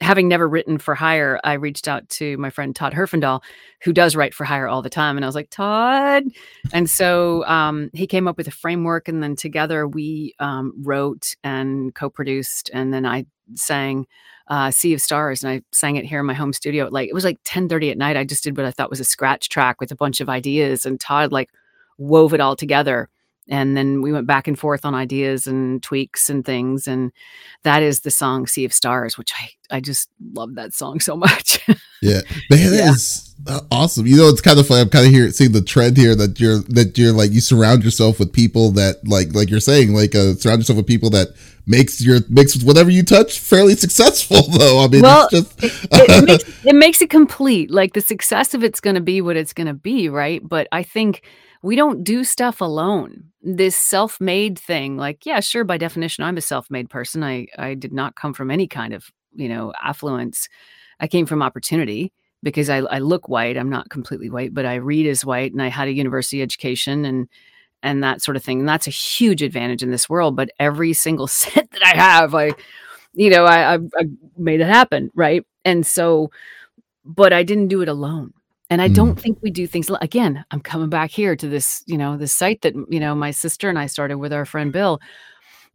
having 0.00 0.28
never 0.28 0.48
written 0.48 0.78
for 0.78 0.94
hire, 0.94 1.38
I 1.44 1.54
reached 1.54 1.86
out 1.86 2.08
to 2.10 2.36
my 2.38 2.50
friend 2.50 2.74
Todd 2.74 2.94
Herfindahl, 2.94 3.42
who 3.82 3.92
does 3.92 4.16
write 4.16 4.34
for 4.34 4.44
hire 4.44 4.66
all 4.66 4.82
the 4.82 4.90
time. 4.90 5.16
And 5.16 5.24
I 5.24 5.28
was 5.28 5.34
like, 5.34 5.50
Todd. 5.50 6.24
And 6.72 6.88
so 6.88 7.44
um, 7.46 7.90
he 7.92 8.06
came 8.06 8.26
up 8.26 8.38
with 8.38 8.48
a 8.48 8.52
framework. 8.52 9.08
And 9.08 9.22
then 9.22 9.36
together 9.36 9.86
we 9.86 10.34
um, 10.38 10.72
wrote 10.82 11.36
and 11.44 11.94
co 11.94 12.08
produced. 12.08 12.70
And 12.72 12.94
then 12.94 13.04
I 13.04 13.26
sang 13.54 14.06
uh, 14.48 14.70
Sea 14.70 14.94
of 14.94 15.02
Stars 15.02 15.44
and 15.44 15.52
I 15.52 15.62
sang 15.72 15.96
it 15.96 16.04
here 16.04 16.20
in 16.20 16.26
my 16.26 16.34
home 16.34 16.52
studio. 16.52 16.88
Like 16.90 17.08
it 17.08 17.14
was 17.14 17.24
like 17.24 17.38
10 17.44 17.68
30 17.68 17.90
at 17.90 17.98
night. 17.98 18.16
I 18.16 18.24
just 18.24 18.42
did 18.42 18.56
what 18.56 18.66
I 18.66 18.70
thought 18.70 18.90
was 18.90 19.00
a 19.00 19.04
scratch 19.04 19.48
track 19.48 19.80
with 19.80 19.92
a 19.92 19.96
bunch 19.96 20.20
of 20.20 20.28
ideas. 20.28 20.86
And 20.86 20.98
Todd 20.98 21.30
like 21.30 21.50
wove 21.98 22.32
it 22.32 22.40
all 22.40 22.56
together. 22.56 23.08
And 23.48 23.76
then 23.76 24.00
we 24.00 24.12
went 24.12 24.28
back 24.28 24.46
and 24.46 24.56
forth 24.58 24.84
on 24.84 24.94
ideas 24.94 25.46
and 25.48 25.82
tweaks 25.82 26.30
and 26.30 26.44
things. 26.44 26.86
And 26.86 27.10
that 27.64 27.82
is 27.82 28.00
the 28.00 28.10
song 28.10 28.46
Sea 28.46 28.64
of 28.64 28.72
Stars, 28.72 29.18
which 29.18 29.32
I, 29.40 29.76
I 29.76 29.80
just 29.80 30.08
love 30.34 30.54
that 30.54 30.72
song 30.72 31.00
so 31.00 31.16
much. 31.26 31.58
Yeah, 32.00 32.20
man, 32.48 32.70
that 32.70 32.78
Yeah. 32.78 32.90
is 32.92 33.34
uh, 33.46 33.60
awesome. 33.72 34.06
You 34.06 34.16
know, 34.18 34.28
it's 34.28 34.40
kind 34.40 34.58
of 34.60 34.66
funny. 34.68 34.82
I'm 34.82 34.88
kind 34.90 35.06
of 35.06 35.10
here 35.12 35.28
seeing 35.30 35.52
the 35.52 35.62
trend 35.62 35.96
here 35.96 36.14
that 36.14 36.38
you're 36.38 36.58
that 36.68 36.96
you're 36.98 37.12
like 37.12 37.32
you 37.32 37.40
surround 37.40 37.82
yourself 37.82 38.18
with 38.20 38.32
people 38.32 38.70
that 38.72 38.96
like 39.08 39.34
like 39.34 39.50
you're 39.50 39.60
saying 39.60 39.94
like 39.94 40.14
uh, 40.14 40.34
surround 40.34 40.60
yourself 40.60 40.76
with 40.76 40.86
people 40.86 41.10
that 41.10 41.28
makes 41.66 42.00
your 42.00 42.20
makes 42.28 42.62
whatever 42.62 42.90
you 42.90 43.02
touch 43.02 43.38
fairly 43.40 43.74
successful. 43.86 44.42
Though 44.42 44.84
I 44.84 44.88
mean, 44.88 45.02
Well, 45.02 45.28
it's 45.32 45.54
just 45.56 45.64
it, 45.64 45.88
it 46.10 46.24
makes 46.26 46.64
it 46.66 46.74
makes 46.76 47.02
it 47.02 47.10
complete. 47.10 47.70
Like 47.70 47.94
the 47.94 48.00
success 48.02 48.54
of 48.54 48.62
it's 48.62 48.80
going 48.80 48.96
to 48.96 49.00
be 49.02 49.20
what 49.22 49.36
it's 49.36 49.54
going 49.54 49.66
to 49.68 49.74
be, 49.74 50.08
right? 50.08 50.40
But 50.46 50.68
I 50.70 50.82
think 50.82 51.22
we 51.62 51.76
don't 51.76 52.04
do 52.04 52.24
stuff 52.24 52.60
alone. 52.60 53.24
This 53.42 53.76
self-made 53.76 54.58
thing, 54.58 54.96
like 54.96 55.24
yeah, 55.26 55.40
sure. 55.40 55.64
By 55.64 55.78
definition, 55.78 56.24
I'm 56.24 56.36
a 56.36 56.42
self-made 56.42 56.90
person. 56.90 57.22
I 57.22 57.46
I 57.58 57.74
did 57.74 57.92
not 57.92 58.16
come 58.16 58.34
from 58.34 58.50
any 58.50 58.66
kind 58.66 58.92
of 58.94 59.10
you 59.34 59.48
know 59.48 59.72
affluence. 59.82 60.48
I 61.00 61.06
came 61.06 61.26
from 61.26 61.42
opportunity 61.42 62.12
because 62.42 62.68
I 62.68 62.78
I 62.78 62.98
look 62.98 63.28
white. 63.28 63.56
I'm 63.56 63.70
not 63.70 63.90
completely 63.90 64.30
white, 64.30 64.54
but 64.54 64.66
I 64.66 64.76
read 64.76 65.06
as 65.06 65.24
white, 65.24 65.52
and 65.52 65.62
I 65.62 65.68
had 65.68 65.88
a 65.88 65.92
university 65.92 66.42
education 66.42 67.04
and 67.04 67.28
and 67.82 68.02
that 68.02 68.22
sort 68.22 68.36
of 68.36 68.44
thing. 68.44 68.60
And 68.60 68.68
that's 68.68 68.86
a 68.86 68.90
huge 68.90 69.42
advantage 69.42 69.82
in 69.82 69.90
this 69.90 70.08
world. 70.08 70.36
But 70.36 70.50
every 70.58 70.92
single 70.92 71.26
cent 71.28 71.70
that 71.72 71.84
I 71.84 71.96
have, 71.96 72.34
I 72.34 72.52
you 73.14 73.30
know, 73.30 73.44
I, 73.44 73.74
I, 73.74 73.78
I 73.96 74.04
made 74.36 74.60
it 74.60 74.66
happen, 74.66 75.10
right? 75.14 75.44
And 75.64 75.86
so, 75.86 76.30
but 77.04 77.32
I 77.32 77.42
didn't 77.42 77.68
do 77.68 77.82
it 77.82 77.88
alone. 77.88 78.32
And 78.70 78.80
I 78.80 78.88
Mm. 78.88 78.94
don't 78.94 79.20
think 79.20 79.38
we 79.42 79.50
do 79.50 79.66
things 79.66 79.90
again. 80.00 80.44
I'm 80.52 80.60
coming 80.60 80.88
back 80.88 81.10
here 81.10 81.34
to 81.36 81.48
this, 81.48 81.82
you 81.86 81.98
know, 81.98 82.16
this 82.16 82.32
site 82.32 82.62
that 82.62 82.74
you 82.88 83.00
know 83.00 83.14
my 83.14 83.32
sister 83.32 83.68
and 83.68 83.78
I 83.78 83.86
started 83.86 84.18
with 84.18 84.32
our 84.32 84.44
friend 84.44 84.72
Bill. 84.72 85.00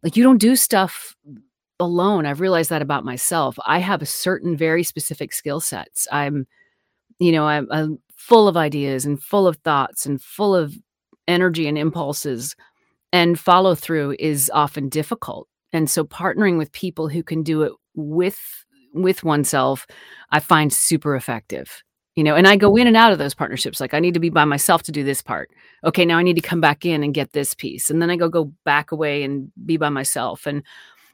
Like 0.02 0.16
you 0.16 0.22
don't 0.22 0.38
do 0.38 0.56
stuff 0.56 1.14
alone. 1.80 2.26
I've 2.26 2.40
realized 2.40 2.70
that 2.70 2.82
about 2.82 3.04
myself. 3.04 3.58
I 3.66 3.78
have 3.80 4.02
a 4.02 4.06
certain 4.06 4.56
very 4.56 4.82
specific 4.82 5.32
skill 5.32 5.60
sets. 5.60 6.08
I'm, 6.10 6.46
you 7.18 7.32
know, 7.32 7.46
I'm, 7.46 7.68
I'm 7.70 7.98
full 8.16 8.48
of 8.48 8.56
ideas 8.56 9.04
and 9.04 9.22
full 9.22 9.46
of 9.46 9.56
thoughts 9.58 10.06
and 10.06 10.20
full 10.22 10.54
of 10.54 10.74
energy 11.28 11.66
and 11.68 11.76
impulses 11.76 12.56
and 13.12 13.38
follow 13.38 13.74
through 13.74 14.16
is 14.18 14.50
often 14.54 14.88
difficult 14.88 15.48
and 15.72 15.90
so 15.90 16.04
partnering 16.04 16.58
with 16.58 16.70
people 16.72 17.08
who 17.08 17.22
can 17.22 17.42
do 17.42 17.62
it 17.62 17.72
with 17.94 18.38
with 18.94 19.24
oneself 19.24 19.86
i 20.30 20.38
find 20.40 20.72
super 20.72 21.16
effective 21.16 21.82
you 22.16 22.24
know 22.24 22.34
and 22.34 22.48
i 22.48 22.56
go 22.56 22.74
in 22.76 22.86
and 22.86 22.96
out 22.96 23.12
of 23.12 23.18
those 23.18 23.34
partnerships 23.34 23.80
like 23.80 23.94
i 23.94 24.00
need 24.00 24.14
to 24.14 24.20
be 24.20 24.30
by 24.30 24.44
myself 24.44 24.82
to 24.82 24.92
do 24.92 25.04
this 25.04 25.22
part. 25.22 25.50
Okay 25.84 26.04
now 26.04 26.18
i 26.18 26.22
need 26.22 26.34
to 26.34 26.42
come 26.42 26.60
back 26.60 26.84
in 26.84 27.04
and 27.04 27.14
get 27.14 27.32
this 27.32 27.54
piece. 27.54 27.88
And 27.90 28.02
then 28.02 28.10
i 28.10 28.16
go 28.16 28.28
go 28.28 28.52
back 28.64 28.90
away 28.90 29.22
and 29.22 29.52
be 29.64 29.76
by 29.76 29.90
myself. 29.90 30.46
And 30.46 30.62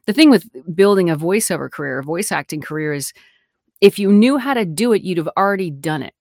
the 0.07 0.13
thing 0.13 0.31
with 0.31 0.49
building 0.75 1.11
a 1.11 1.17
voiceover 1.17 1.71
career 1.71 1.99
a 1.99 2.03
voice 2.03 2.33
acting 2.33 2.63
career 2.63 2.95
is 2.95 3.13
if 3.81 3.99
you 3.99 4.13
knew 4.13 4.39
how 4.39 4.55
to 4.55 4.65
do 4.65 4.93
it 4.93 5.03
you'd 5.03 5.19
have 5.19 5.29
already 5.37 5.71
done 5.71 6.03
it. 6.03 6.15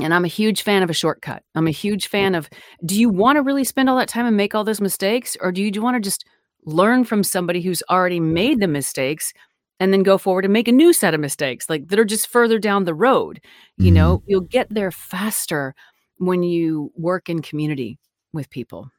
And 0.00 0.14
i'm 0.14 0.24
a 0.24 0.28
huge 0.28 0.62
fan 0.62 0.82
of 0.82 0.90
a 0.90 0.94
shortcut. 0.94 1.44
I'm 1.54 1.68
a 1.68 1.72
huge 1.72 2.08
fan 2.08 2.34
of 2.34 2.48
do 2.84 2.98
you 2.98 3.10
want 3.10 3.36
to 3.36 3.42
really 3.42 3.64
spend 3.64 3.88
all 3.88 3.98
that 3.98 4.08
time 4.08 4.26
and 4.26 4.36
make 4.36 4.54
all 4.54 4.64
those 4.64 4.80
mistakes? 4.80 5.36
Or 5.40 5.52
do 5.52 5.62
you 5.62 5.82
want 5.82 5.96
to 5.96 6.00
just 6.00 6.24
learn 6.64 7.04
from 7.04 7.22
somebody 7.22 7.60
who's 7.60 7.82
already 7.90 8.20
made 8.20 8.60
the 8.60 8.68
mistakes 8.68 9.32
and 9.80 9.92
then 9.92 10.02
go 10.04 10.18
forward 10.18 10.44
and 10.44 10.52
make 10.52 10.68
a 10.68 10.72
new 10.72 10.92
set 10.92 11.14
of 11.14 11.20
mistakes 11.20 11.68
like 11.68 11.88
that 11.88 11.98
are 11.98 12.04
just 12.04 12.28
further 12.28 12.58
down 12.58 12.84
the 12.84 12.94
road 12.94 13.40
you 13.78 13.90
Mhm. 13.90 13.94
know? 13.94 14.22
You'll 14.26 14.42
get 14.42 14.68
there 14.70 14.90
faster 14.92 15.74
when 16.18 16.42
you 16.42 16.92
work 16.96 17.28
in 17.30 17.40
community 17.42 17.98
with 18.32 18.50
people. 18.50 18.90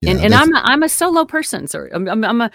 Yeah, 0.00 0.12
and 0.12 0.20
and 0.20 0.34
i'm 0.34 0.54
a, 0.54 0.62
i'm 0.64 0.82
a 0.82 0.88
solo 0.88 1.24
person 1.24 1.66
sorry. 1.66 1.90
I'm, 1.92 2.08
I'm 2.08 2.24
i'm 2.24 2.40
a 2.40 2.50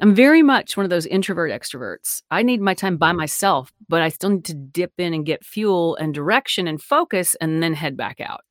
i'm 0.00 0.14
very 0.14 0.42
much 0.42 0.76
one 0.76 0.84
of 0.84 0.90
those 0.90 1.06
introvert 1.06 1.50
extroverts. 1.50 2.22
I 2.30 2.42
need 2.42 2.60
my 2.60 2.74
time 2.74 2.96
by 2.96 3.12
myself 3.12 3.72
but 3.88 4.00
i 4.02 4.08
still 4.10 4.30
need 4.30 4.44
to 4.46 4.54
dip 4.54 4.92
in 4.98 5.12
and 5.14 5.24
get 5.26 5.44
fuel 5.44 5.96
and 5.96 6.14
direction 6.14 6.66
and 6.68 6.80
focus 6.80 7.34
and 7.40 7.62
then 7.62 7.74
head 7.74 7.96
back 7.96 8.20
out 8.20 8.42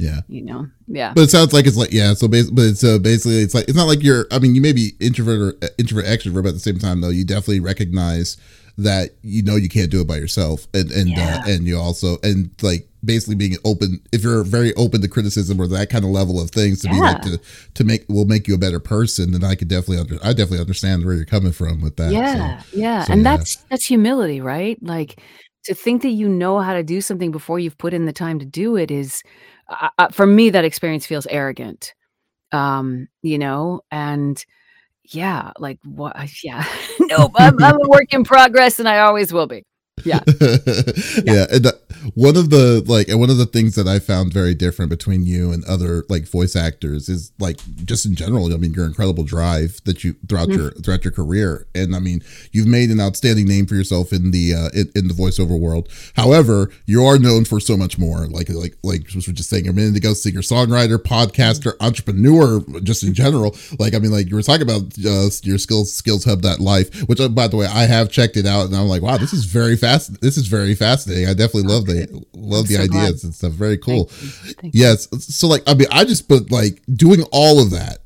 Yeah. 0.00 0.20
You 0.28 0.42
know. 0.42 0.66
Yeah. 0.88 1.12
But 1.14 1.22
it 1.22 1.30
sounds 1.30 1.52
like 1.52 1.66
it's 1.66 1.76
like 1.76 1.92
yeah. 1.92 2.14
So 2.14 2.26
basically, 2.26 2.54
but 2.56 2.64
it's 2.66 2.82
uh, 2.82 2.98
basically 2.98 3.42
it's 3.42 3.54
like 3.54 3.64
it's 3.68 3.76
not 3.76 3.84
like 3.86 4.02
you're. 4.02 4.26
I 4.32 4.38
mean, 4.38 4.54
you 4.54 4.60
may 4.62 4.72
be 4.72 4.92
introvert 4.98 5.40
or 5.40 5.64
uh, 5.64 5.68
introvert 5.78 6.06
extrovert, 6.06 6.42
but 6.42 6.48
at 6.50 6.54
the 6.54 6.60
same 6.60 6.78
time 6.78 7.00
though, 7.02 7.10
you 7.10 7.24
definitely 7.24 7.60
recognize 7.60 8.36
that 8.78 9.10
you 9.22 9.42
know 9.42 9.56
you 9.56 9.68
can't 9.68 9.90
do 9.90 10.00
it 10.00 10.06
by 10.06 10.16
yourself, 10.16 10.66
and 10.72 10.90
and 10.90 11.08
Yeah. 11.10 11.42
uh, 11.44 11.50
and 11.50 11.66
you 11.66 11.78
also 11.78 12.16
and 12.22 12.50
like 12.62 12.88
basically 13.04 13.34
being 13.34 13.56
open. 13.64 14.00
If 14.12 14.22
you're 14.22 14.42
very 14.44 14.72
open 14.74 15.02
to 15.02 15.08
criticism 15.08 15.60
or 15.60 15.66
that 15.68 15.90
kind 15.90 16.04
of 16.04 16.10
level 16.10 16.40
of 16.40 16.50
things 16.50 16.80
to 16.82 16.88
be 16.88 16.98
like 16.98 17.20
to 17.22 17.38
to 17.74 17.84
make 17.84 18.06
will 18.08 18.24
make 18.24 18.48
you 18.48 18.54
a 18.54 18.58
better 18.58 18.80
person, 18.80 19.32
then 19.32 19.44
I 19.44 19.54
could 19.54 19.68
definitely 19.68 19.98
under 19.98 20.14
I 20.24 20.32
definitely 20.32 20.60
understand 20.60 21.04
where 21.04 21.14
you're 21.14 21.24
coming 21.26 21.52
from 21.52 21.82
with 21.82 21.96
that. 21.96 22.10
Yeah, 22.12 22.60
So, 22.62 22.78
yeah, 22.78 23.04
so 23.04 23.12
and 23.12 23.22
yeah. 23.22 23.36
that's 23.36 23.56
that's 23.68 23.84
humility, 23.84 24.40
right? 24.40 24.78
Like 24.82 25.20
to 25.64 25.74
think 25.74 26.00
that 26.02 26.10
you 26.10 26.26
know 26.26 26.58
how 26.60 26.72
to 26.72 26.82
do 26.82 27.02
something 27.02 27.30
before 27.30 27.58
you've 27.58 27.76
put 27.76 27.92
in 27.92 28.06
the 28.06 28.14
time 28.14 28.38
to 28.38 28.46
do 28.46 28.76
it 28.76 28.90
is, 28.90 29.22
uh, 29.70 29.88
uh, 29.98 30.08
for 30.08 30.26
me, 30.26 30.50
that 30.50 30.64
experience 30.64 31.06
feels 31.06 31.26
arrogant. 31.26 31.94
Um, 32.52 33.08
you 33.22 33.38
know, 33.38 33.82
and 33.90 34.44
yeah, 35.04 35.52
like 35.58 35.78
what? 35.84 36.16
Yeah, 36.42 36.64
nope. 37.00 37.32
I'm, 37.36 37.62
I'm 37.62 37.76
a 37.76 37.88
work 37.88 38.12
in 38.12 38.24
progress, 38.24 38.78
and 38.78 38.88
I 38.88 39.00
always 39.00 39.32
will 39.32 39.46
be. 39.46 39.64
Yeah, 40.04 40.20
yeah, 41.24 41.46
and 41.50 41.66
uh, 41.66 41.72
one 42.14 42.36
of 42.36 42.50
the 42.50 42.82
like, 42.86 43.08
and 43.08 43.20
one 43.20 43.30
of 43.30 43.36
the 43.38 43.46
things 43.46 43.74
that 43.74 43.86
I 43.88 43.98
found 43.98 44.32
very 44.32 44.54
different 44.54 44.90
between 44.90 45.24
you 45.24 45.52
and 45.52 45.64
other 45.64 46.04
like 46.08 46.28
voice 46.28 46.56
actors 46.56 47.08
is 47.08 47.32
like 47.38 47.58
just 47.84 48.06
in 48.06 48.14
general. 48.14 48.52
I 48.52 48.56
mean, 48.56 48.72
your 48.74 48.86
incredible 48.86 49.24
drive 49.24 49.80
that 49.84 50.02
you 50.04 50.16
throughout 50.28 50.48
Mhm. 50.48 50.56
your 50.56 50.70
throughout 50.72 51.04
your 51.04 51.12
career, 51.12 51.66
and 51.74 51.94
I 51.94 51.98
mean, 51.98 52.22
you've 52.52 52.66
made 52.66 52.90
an 52.90 53.00
outstanding 53.00 53.46
name 53.46 53.66
for 53.66 53.74
yourself 53.74 54.12
in 54.12 54.30
the 54.30 54.54
uh, 54.54 54.68
in, 54.74 54.90
in 54.94 55.08
the 55.08 55.14
voiceover 55.14 55.58
world. 55.58 55.88
However, 56.14 56.70
you 56.86 57.04
are 57.04 57.18
known 57.18 57.44
for 57.44 57.60
so 57.60 57.76
much 57.76 57.98
more. 57.98 58.26
Like 58.26 58.48
like 58.48 58.76
like 58.82 59.06
we 59.14 59.22
were 59.26 59.32
just 59.32 59.50
saying 59.50 59.68
a 59.68 59.72
minute 59.72 59.96
ago, 59.96 60.14
singer 60.14 60.40
songwriter, 60.40 60.98
podcaster, 60.98 61.74
entrepreneur, 61.80 62.60
just 62.82 63.02
in 63.02 63.14
general. 63.14 63.54
Like 63.78 63.94
I 63.94 63.98
mean, 63.98 64.10
like 64.12 64.28
you 64.28 64.36
were 64.36 64.42
talking 64.42 64.62
about 64.62 64.82
uh, 65.04 65.28
your 65.42 65.58
skills 65.58 65.92
skills 65.92 66.24
hub 66.24 66.42
that 66.42 66.60
life, 66.60 67.02
which 67.08 67.20
uh, 67.20 67.28
by 67.28 67.46
the 67.48 67.56
way, 67.56 67.66
I 67.66 67.86
have 67.86 68.10
checked 68.10 68.36
it 68.36 68.46
out, 68.46 68.66
and 68.66 68.76
I'm 68.76 68.88
like, 68.88 69.02
wow, 69.02 69.16
this 69.16 69.32
is 69.32 69.44
very 69.44 69.76
fast. 69.76 70.20
This 70.20 70.36
is 70.36 70.46
very 70.46 70.74
fascinating. 70.74 71.26
I 71.28 71.34
definitely 71.34 71.70
love 71.72 71.86
the 71.92 72.24
love 72.34 72.68
the 72.68 72.74
so 72.76 72.86
glad. 72.88 73.04
ideas 73.06 73.24
and 73.24 73.34
stuff. 73.34 73.52
Very 73.52 73.78
cool. 73.78 74.04
Thank. 74.06 74.56
Thank. 74.60 74.74
Yes. 74.74 75.08
So 75.24 75.46
like, 75.48 75.62
I 75.66 75.74
mean, 75.74 75.88
I 75.90 76.04
just 76.04 76.28
but 76.28 76.50
like 76.50 76.82
doing 76.94 77.22
all 77.32 77.60
of 77.62 77.70
that. 77.70 77.98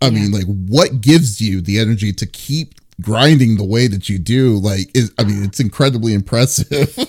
I 0.00 0.06
Yeah. 0.06 0.10
mean, 0.10 0.32
like, 0.32 0.46
what 0.46 1.00
gives 1.00 1.40
you 1.40 1.60
the 1.60 1.78
energy 1.78 2.12
to 2.12 2.26
keep 2.26 2.74
grinding 3.00 3.56
the 3.56 3.64
way 3.64 3.86
that 3.86 4.08
you 4.08 4.18
do? 4.18 4.58
Like, 4.58 4.90
is 4.96 5.12
I 5.18 5.22
mean, 5.24 5.44
it's 5.44 5.60
incredibly 5.60 6.12
impressive. 6.14 6.96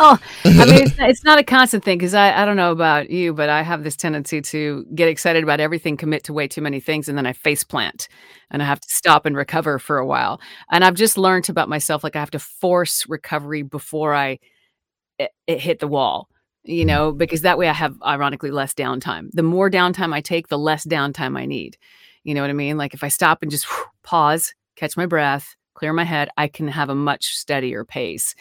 Oh, 0.00 0.16
I 0.44 0.48
mean, 0.66 0.82
it's 0.84 0.96
not, 0.96 1.10
it's 1.10 1.24
not 1.24 1.38
a 1.40 1.42
constant 1.42 1.82
thing 1.82 1.98
because 1.98 2.14
I, 2.14 2.42
I 2.42 2.44
don't 2.44 2.56
know 2.56 2.70
about 2.70 3.10
you, 3.10 3.34
but 3.34 3.48
I 3.48 3.62
have 3.62 3.82
this 3.82 3.96
tendency 3.96 4.40
to 4.40 4.86
get 4.94 5.08
excited 5.08 5.42
about 5.42 5.58
everything, 5.58 5.96
commit 5.96 6.22
to 6.24 6.32
way 6.32 6.46
too 6.46 6.60
many 6.60 6.78
things, 6.78 7.08
and 7.08 7.18
then 7.18 7.26
I 7.26 7.32
face 7.32 7.64
plant 7.64 8.06
and 8.52 8.62
I 8.62 8.66
have 8.66 8.78
to 8.78 8.88
stop 8.88 9.26
and 9.26 9.36
recover 9.36 9.80
for 9.80 9.98
a 9.98 10.06
while. 10.06 10.40
And 10.70 10.84
I've 10.84 10.94
just 10.94 11.18
learned 11.18 11.48
about 11.48 11.68
myself 11.68 12.04
like 12.04 12.14
I 12.14 12.20
have 12.20 12.30
to 12.30 12.38
force 12.38 13.04
recovery 13.08 13.62
before 13.62 14.14
I 14.14 14.38
it, 15.18 15.32
it 15.46 15.60
hit 15.60 15.80
the 15.80 15.88
wall, 15.88 16.28
you 16.64 16.84
know, 16.84 17.12
because 17.12 17.42
that 17.42 17.58
way 17.58 17.68
I 17.68 17.72
have 17.72 17.96
ironically 18.02 18.50
less 18.50 18.74
downtime. 18.74 19.30
The 19.32 19.42
more 19.42 19.70
downtime 19.70 20.14
I 20.14 20.20
take, 20.20 20.48
the 20.48 20.58
less 20.58 20.86
downtime 20.86 21.38
I 21.38 21.46
need. 21.46 21.76
You 22.24 22.34
know 22.34 22.40
what 22.40 22.50
I 22.50 22.54
mean? 22.54 22.76
Like 22.76 22.94
if 22.94 23.04
I 23.04 23.08
stop 23.08 23.42
and 23.42 23.50
just 23.50 23.66
pause, 24.02 24.54
catch 24.76 24.96
my 24.96 25.06
breath, 25.06 25.56
clear 25.74 25.92
my 25.92 26.04
head, 26.04 26.28
I 26.36 26.48
can 26.48 26.68
have 26.68 26.90
a 26.90 26.94
much 26.94 27.36
steadier 27.36 27.84
pace. 27.84 28.34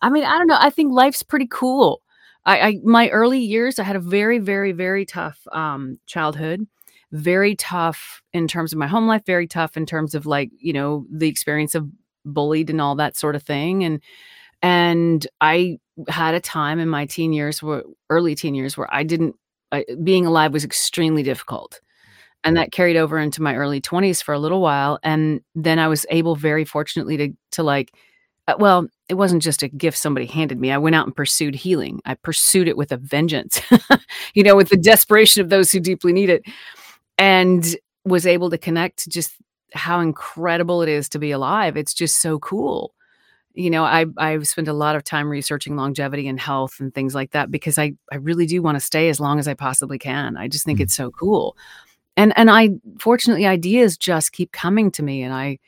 I 0.00 0.10
mean, 0.10 0.24
I 0.24 0.38
don't 0.38 0.46
know. 0.46 0.58
I 0.58 0.70
think 0.70 0.92
life's 0.92 1.22
pretty 1.22 1.48
cool. 1.50 2.02
I, 2.44 2.60
I 2.60 2.80
my 2.84 3.08
early 3.08 3.40
years, 3.40 3.78
I 3.78 3.84
had 3.84 3.96
a 3.96 4.00
very, 4.00 4.38
very, 4.38 4.72
very 4.72 5.04
tough 5.04 5.46
um, 5.52 5.98
childhood. 6.06 6.66
Very 7.12 7.54
tough 7.56 8.22
in 8.32 8.48
terms 8.48 8.72
of 8.72 8.78
my 8.78 8.86
home 8.86 9.06
life. 9.06 9.22
Very 9.26 9.46
tough 9.46 9.76
in 9.76 9.84
terms 9.84 10.14
of 10.14 10.24
like 10.24 10.50
you 10.58 10.72
know 10.72 11.06
the 11.10 11.28
experience 11.28 11.74
of 11.74 11.86
bullied 12.24 12.70
and 12.70 12.80
all 12.80 12.94
that 12.96 13.16
sort 13.16 13.36
of 13.36 13.42
thing. 13.42 13.84
And 13.84 14.00
and 14.62 15.26
I 15.40 15.78
had 16.08 16.34
a 16.34 16.40
time 16.40 16.78
in 16.78 16.88
my 16.88 17.06
teen 17.06 17.32
years, 17.32 17.62
where 17.62 17.82
early 18.10 18.34
teen 18.34 18.54
years, 18.54 18.76
where 18.76 18.92
I 18.92 19.02
didn't. 19.02 19.36
I, 19.70 19.86
being 20.02 20.26
alive 20.26 20.52
was 20.52 20.64
extremely 20.64 21.22
difficult. 21.22 21.80
And 22.44 22.56
that 22.56 22.72
carried 22.72 22.96
over 22.96 23.18
into 23.18 23.40
my 23.40 23.54
early 23.54 23.80
20s 23.80 24.22
for 24.22 24.34
a 24.34 24.38
little 24.38 24.60
while 24.60 24.98
and 25.04 25.40
then 25.54 25.78
i 25.78 25.86
was 25.86 26.04
able 26.10 26.34
very 26.34 26.64
fortunately 26.64 27.16
to 27.16 27.28
to 27.52 27.62
like 27.62 27.94
uh, 28.48 28.54
well 28.58 28.88
it 29.08 29.14
wasn't 29.14 29.42
just 29.42 29.62
a 29.62 29.68
gift 29.68 29.98
somebody 29.98 30.24
handed 30.24 30.58
me. 30.58 30.72
I 30.72 30.78
went 30.78 30.96
out 30.96 31.06
and 31.06 31.14
pursued 31.14 31.54
healing. 31.54 32.00
I 32.06 32.14
pursued 32.14 32.66
it 32.66 32.76
with 32.76 32.90
a 32.90 32.96
vengeance 32.96 33.60
you 34.34 34.42
know 34.42 34.56
with 34.56 34.70
the 34.70 34.76
desperation 34.76 35.40
of 35.42 35.50
those 35.50 35.70
who 35.70 35.80
deeply 35.80 36.12
need 36.12 36.30
it 36.30 36.42
and 37.18 37.76
was 38.04 38.26
able 38.26 38.50
to 38.50 38.58
connect 38.58 38.98
to 39.04 39.10
just 39.10 39.32
how 39.74 40.00
incredible 40.00 40.82
it 40.82 40.88
is 40.88 41.08
to 41.10 41.18
be 41.18 41.30
alive. 41.30 41.76
It's 41.76 41.94
just 41.94 42.20
so 42.20 42.38
cool 42.38 42.94
you 43.54 43.70
know 43.70 43.84
i 43.84 44.06
i've 44.18 44.46
spent 44.48 44.68
a 44.68 44.72
lot 44.72 44.96
of 44.96 45.04
time 45.04 45.28
researching 45.28 45.76
longevity 45.76 46.26
and 46.28 46.40
health 46.40 46.80
and 46.80 46.94
things 46.94 47.14
like 47.14 47.30
that 47.32 47.50
because 47.50 47.78
i 47.78 47.92
i 48.10 48.16
really 48.16 48.46
do 48.46 48.62
want 48.62 48.76
to 48.76 48.80
stay 48.80 49.08
as 49.08 49.20
long 49.20 49.38
as 49.38 49.46
i 49.48 49.54
possibly 49.54 49.98
can. 49.98 50.36
I 50.36 50.48
just 50.48 50.64
think 50.64 50.78
Mm. 50.78 50.82
it's 50.82 50.94
so 50.94 51.10
cool. 51.10 51.56
And 52.16 52.32
and 52.36 52.50
i 52.50 52.70
fortunately 53.00 53.46
ideas 53.46 53.96
just 53.96 54.32
keep 54.32 54.52
coming 54.52 54.90
to 54.92 55.02
me 55.02 55.22
and 55.22 55.32
i 55.34 55.58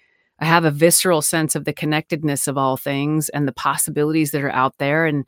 i 0.40 0.44
have 0.44 0.64
a 0.64 0.70
visceral 0.70 1.22
sense 1.22 1.54
of 1.54 1.64
the 1.64 1.72
connectedness 1.72 2.46
of 2.48 2.58
all 2.58 2.76
things 2.76 3.28
and 3.30 3.46
the 3.48 3.52
possibilities 3.52 4.30
that 4.32 4.42
are 4.42 4.52
out 4.52 4.74
there. 4.78 5.06
And 5.06 5.24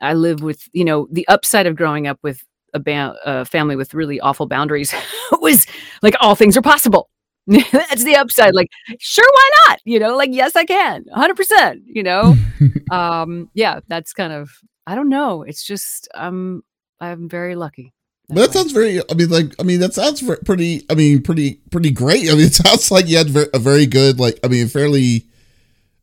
i 0.00 0.14
live 0.14 0.42
with 0.42 0.68
you 0.72 0.84
know 0.84 1.06
the 1.12 1.26
upside 1.28 1.66
of 1.66 1.76
growing 1.76 2.06
up 2.06 2.18
with 2.22 2.44
a, 2.74 2.80
ba- 2.80 3.16
a 3.24 3.44
family 3.44 3.76
with 3.76 3.94
really 3.94 4.18
awful 4.20 4.46
boundaries 4.46 4.92
was 5.40 5.66
like 6.02 6.14
all 6.20 6.34
things 6.34 6.56
are 6.56 6.62
possible 6.62 7.08
that's 7.72 8.04
the 8.04 8.16
upside 8.16 8.54
like 8.54 8.68
sure 8.98 9.28
why 9.32 9.50
not 9.66 9.78
you 9.84 9.98
know 9.98 10.16
like 10.16 10.30
yes 10.32 10.56
i 10.56 10.64
can 10.64 11.04
100% 11.14 11.80
you 11.84 12.02
know 12.02 12.34
um 12.90 13.50
yeah 13.54 13.80
that's 13.88 14.12
kind 14.14 14.32
of 14.32 14.50
i 14.86 14.94
don't 14.94 15.10
know 15.10 15.42
it's 15.42 15.62
just 15.64 16.08
um 16.14 16.62
i'm 17.00 17.28
very 17.28 17.54
lucky 17.54 17.92
But 18.28 18.36
that 18.36 18.52
sounds 18.54 18.72
very. 18.72 19.00
I 19.10 19.14
mean, 19.14 19.28
like, 19.28 19.52
I 19.60 19.62
mean, 19.64 19.80
that 19.80 19.92
sounds 19.92 20.22
pretty. 20.46 20.86
I 20.88 20.94
mean, 20.94 21.22
pretty, 21.22 21.60
pretty 21.70 21.90
great. 21.90 22.30
I 22.30 22.32
mean, 22.32 22.46
it 22.46 22.54
sounds 22.54 22.90
like 22.90 23.06
you 23.06 23.18
had 23.18 23.28
a 23.52 23.58
very 23.58 23.84
good, 23.84 24.18
like, 24.18 24.40
I 24.42 24.48
mean, 24.48 24.68
fairly. 24.68 25.26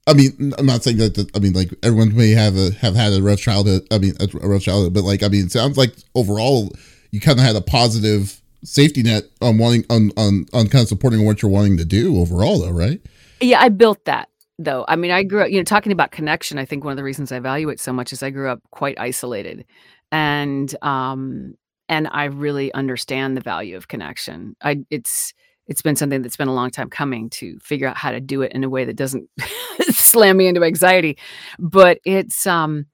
I 0.07 0.13
mean, 0.13 0.53
I'm 0.57 0.65
not 0.65 0.83
saying 0.83 0.97
that. 0.97 1.15
The, 1.15 1.29
I 1.35 1.39
mean, 1.39 1.53
like, 1.53 1.73
everyone 1.83 2.15
may 2.15 2.31
have 2.31 2.57
a 2.57 2.71
have 2.73 2.95
had 2.95 3.13
a 3.13 3.21
rough 3.21 3.39
childhood. 3.39 3.87
I 3.91 3.97
mean, 3.97 4.13
a, 4.19 4.27
a 4.41 4.47
rough 4.47 4.61
childhood, 4.63 4.93
but 4.93 5.03
like, 5.03 5.23
I 5.23 5.27
mean, 5.29 5.45
it 5.45 5.51
sounds 5.51 5.77
like 5.77 5.93
overall 6.15 6.71
you 7.11 7.19
kind 7.19 7.39
of 7.39 7.45
had 7.45 7.55
a 7.55 7.61
positive 7.61 8.40
safety 8.63 9.03
net 9.03 9.23
on 9.41 9.57
wanting 9.57 9.85
on 9.89 10.11
on 10.17 10.45
on 10.53 10.67
kind 10.67 10.83
of 10.83 10.87
supporting 10.87 11.25
what 11.25 11.41
you're 11.41 11.51
wanting 11.51 11.77
to 11.77 11.85
do 11.85 12.19
overall, 12.19 12.59
though, 12.59 12.71
right? 12.71 13.01
Yeah, 13.39 13.59
I 13.61 13.69
built 13.69 14.05
that 14.05 14.29
though. 14.63 14.85
I 14.87 14.95
mean, 14.95 15.11
I 15.11 15.23
grew 15.23 15.43
up, 15.43 15.49
you 15.49 15.57
know, 15.57 15.63
talking 15.63 15.91
about 15.91 16.11
connection. 16.11 16.57
I 16.57 16.65
think 16.65 16.83
one 16.83 16.91
of 16.91 16.97
the 16.97 17.03
reasons 17.03 17.31
I 17.31 17.39
value 17.39 17.69
it 17.69 17.79
so 17.79 17.91
much 17.93 18.13
is 18.13 18.23
I 18.23 18.29
grew 18.29 18.49
up 18.49 18.61
quite 18.71 18.99
isolated, 18.99 19.65
and 20.11 20.73
um, 20.83 21.55
and 21.89 22.07
I 22.11 22.25
really 22.25 22.73
understand 22.73 23.35
the 23.35 23.41
value 23.41 23.75
of 23.75 23.87
connection. 23.87 24.55
I 24.61 24.83
it's 24.89 25.33
it's 25.67 25.81
been 25.81 25.95
something 25.95 26.21
that's 26.21 26.37
been 26.37 26.47
a 26.47 26.53
long 26.53 26.69
time 26.69 26.89
coming 26.89 27.29
to 27.29 27.57
figure 27.59 27.87
out 27.87 27.97
how 27.97 28.11
to 28.11 28.19
do 28.19 28.41
it 28.41 28.51
in 28.53 28.63
a 28.63 28.69
way 28.69 28.85
that 28.85 28.95
doesn't 28.95 29.29
slam 29.91 30.37
me 30.37 30.47
into 30.47 30.63
anxiety, 30.63 31.17
but 31.59 31.99
it's 32.05 32.45
um, 32.47 32.85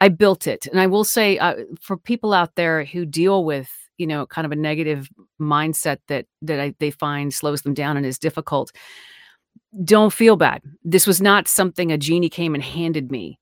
I 0.00 0.08
built 0.08 0.46
it, 0.46 0.66
and 0.66 0.80
I 0.80 0.86
will 0.86 1.04
say 1.04 1.38
uh, 1.38 1.56
for 1.80 1.96
people 1.96 2.32
out 2.32 2.54
there 2.56 2.84
who 2.84 3.04
deal 3.04 3.44
with 3.44 3.70
you 3.98 4.06
know 4.06 4.26
kind 4.26 4.44
of 4.46 4.52
a 4.52 4.56
negative 4.56 5.08
mindset 5.40 5.98
that 6.08 6.26
that 6.42 6.60
I, 6.60 6.74
they 6.80 6.90
find 6.90 7.32
slows 7.32 7.62
them 7.62 7.74
down 7.74 7.96
and 7.96 8.06
is 8.06 8.18
difficult 8.18 8.72
don't 9.84 10.12
feel 10.12 10.36
bad. 10.36 10.62
This 10.84 11.06
was 11.06 11.20
not 11.20 11.48
something 11.48 11.92
a 11.92 11.98
genie 11.98 12.28
came 12.28 12.54
and 12.54 12.64
handed 12.64 13.10
me. 13.10 13.38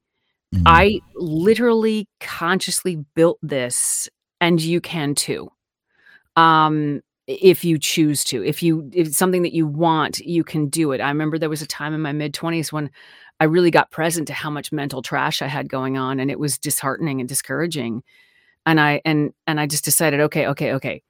Mhm. 0.54 0.62
I 0.66 1.00
literally 1.16 2.08
consciously 2.20 3.04
built 3.14 3.38
this 3.42 4.08
and 4.40 4.60
you 4.60 4.80
can 4.80 5.14
too. 5.14 5.50
Um 6.36 7.02
if 7.26 7.64
you 7.64 7.78
choose 7.78 8.24
to. 8.24 8.44
If 8.44 8.62
you 8.62 8.90
if 8.92 9.08
it's 9.08 9.18
something 9.18 9.42
that 9.42 9.54
you 9.54 9.66
want, 9.66 10.18
you 10.20 10.44
can 10.44 10.68
do 10.68 10.92
it. 10.92 11.00
I 11.00 11.08
remember 11.08 11.38
there 11.38 11.50
was 11.50 11.62
a 11.62 11.66
time 11.66 11.94
in 11.94 12.02
my 12.02 12.12
mid 12.12 12.34
20s 12.34 12.72
when 12.72 12.90
I 13.40 13.44
really 13.44 13.70
got 13.70 13.90
present 13.90 14.28
to 14.28 14.34
how 14.34 14.50
much 14.50 14.72
mental 14.72 15.02
trash 15.02 15.42
I 15.42 15.46
had 15.48 15.68
going 15.68 15.96
on 15.98 16.20
and 16.20 16.30
it 16.30 16.38
was 16.38 16.58
disheartening 16.58 17.20
and 17.20 17.28
discouraging. 17.28 18.02
And 18.66 18.80
I 18.80 19.00
and 19.04 19.32
and 19.46 19.60
I 19.60 19.66
just 19.66 19.84
decided 19.84 20.20
okay, 20.20 20.46
okay, 20.48 20.72
okay. 20.74 21.02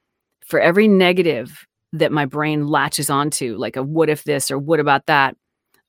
For 0.44 0.60
every 0.60 0.88
negative 0.88 1.66
that 1.92 2.12
my 2.12 2.26
brain 2.26 2.66
latches 2.66 3.08
onto, 3.08 3.56
like 3.56 3.76
a 3.76 3.82
what 3.82 4.10
if 4.10 4.24
this 4.24 4.50
or 4.50 4.58
what 4.58 4.80
about 4.80 5.06
that, 5.06 5.36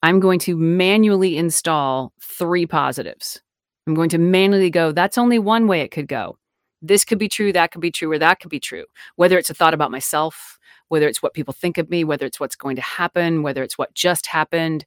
I'm 0.04 0.20
going 0.20 0.40
to 0.40 0.56
manually 0.56 1.38
install 1.38 2.14
three 2.22 2.68
positives. 2.68 3.42
I'm 3.88 3.96
going 3.96 4.10
to 4.10 4.18
manually 4.20 4.70
go, 4.70 4.92
that's 4.92 5.18
only 5.18 5.40
one 5.40 5.68
way 5.68 5.82
it 5.82 5.92
could 5.92 6.08
go. 6.08 6.38
This 6.82 7.04
could 7.06 7.18
be 7.18 7.28
true, 7.28 7.52
that 7.54 7.72
could 7.72 7.82
be 7.82 7.92
true, 7.92 8.12
or 8.12 8.20
that 8.20 8.40
could 8.40 8.52
be 8.52 8.60
true. 8.60 8.86
Whether 9.16 9.40
it's 9.40 9.50
a 9.50 9.56
thought 9.56 9.74
about 9.74 9.90
myself, 9.92 10.60
whether 10.90 11.08
it's 11.08 11.24
what 11.24 11.34
people 11.34 11.54
think 11.54 11.80
of 11.80 11.90
me, 11.90 12.04
whether 12.04 12.26
it's 12.26 12.40
what's 12.40 12.56
going 12.56 12.76
to 12.76 12.82
happen, 12.82 13.42
whether 13.42 13.64
it's 13.64 13.78
what 13.78 13.94
just 13.96 14.28
happened. 14.28 14.86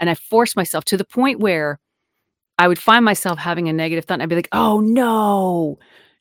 And 0.00 0.10
I 0.10 0.14
force 0.14 0.54
myself 0.54 0.84
to 0.86 0.96
the 0.96 1.04
point 1.04 1.40
where 1.40 1.78
I 2.58 2.68
would 2.68 2.78
find 2.78 3.04
myself 3.04 3.38
having 3.38 3.68
a 3.68 3.72
negative 3.72 4.04
thought 4.04 4.14
and 4.14 4.22
I'd 4.22 4.28
be 4.28 4.36
like, 4.36 4.48
oh 4.52 4.80
no, 4.80 5.78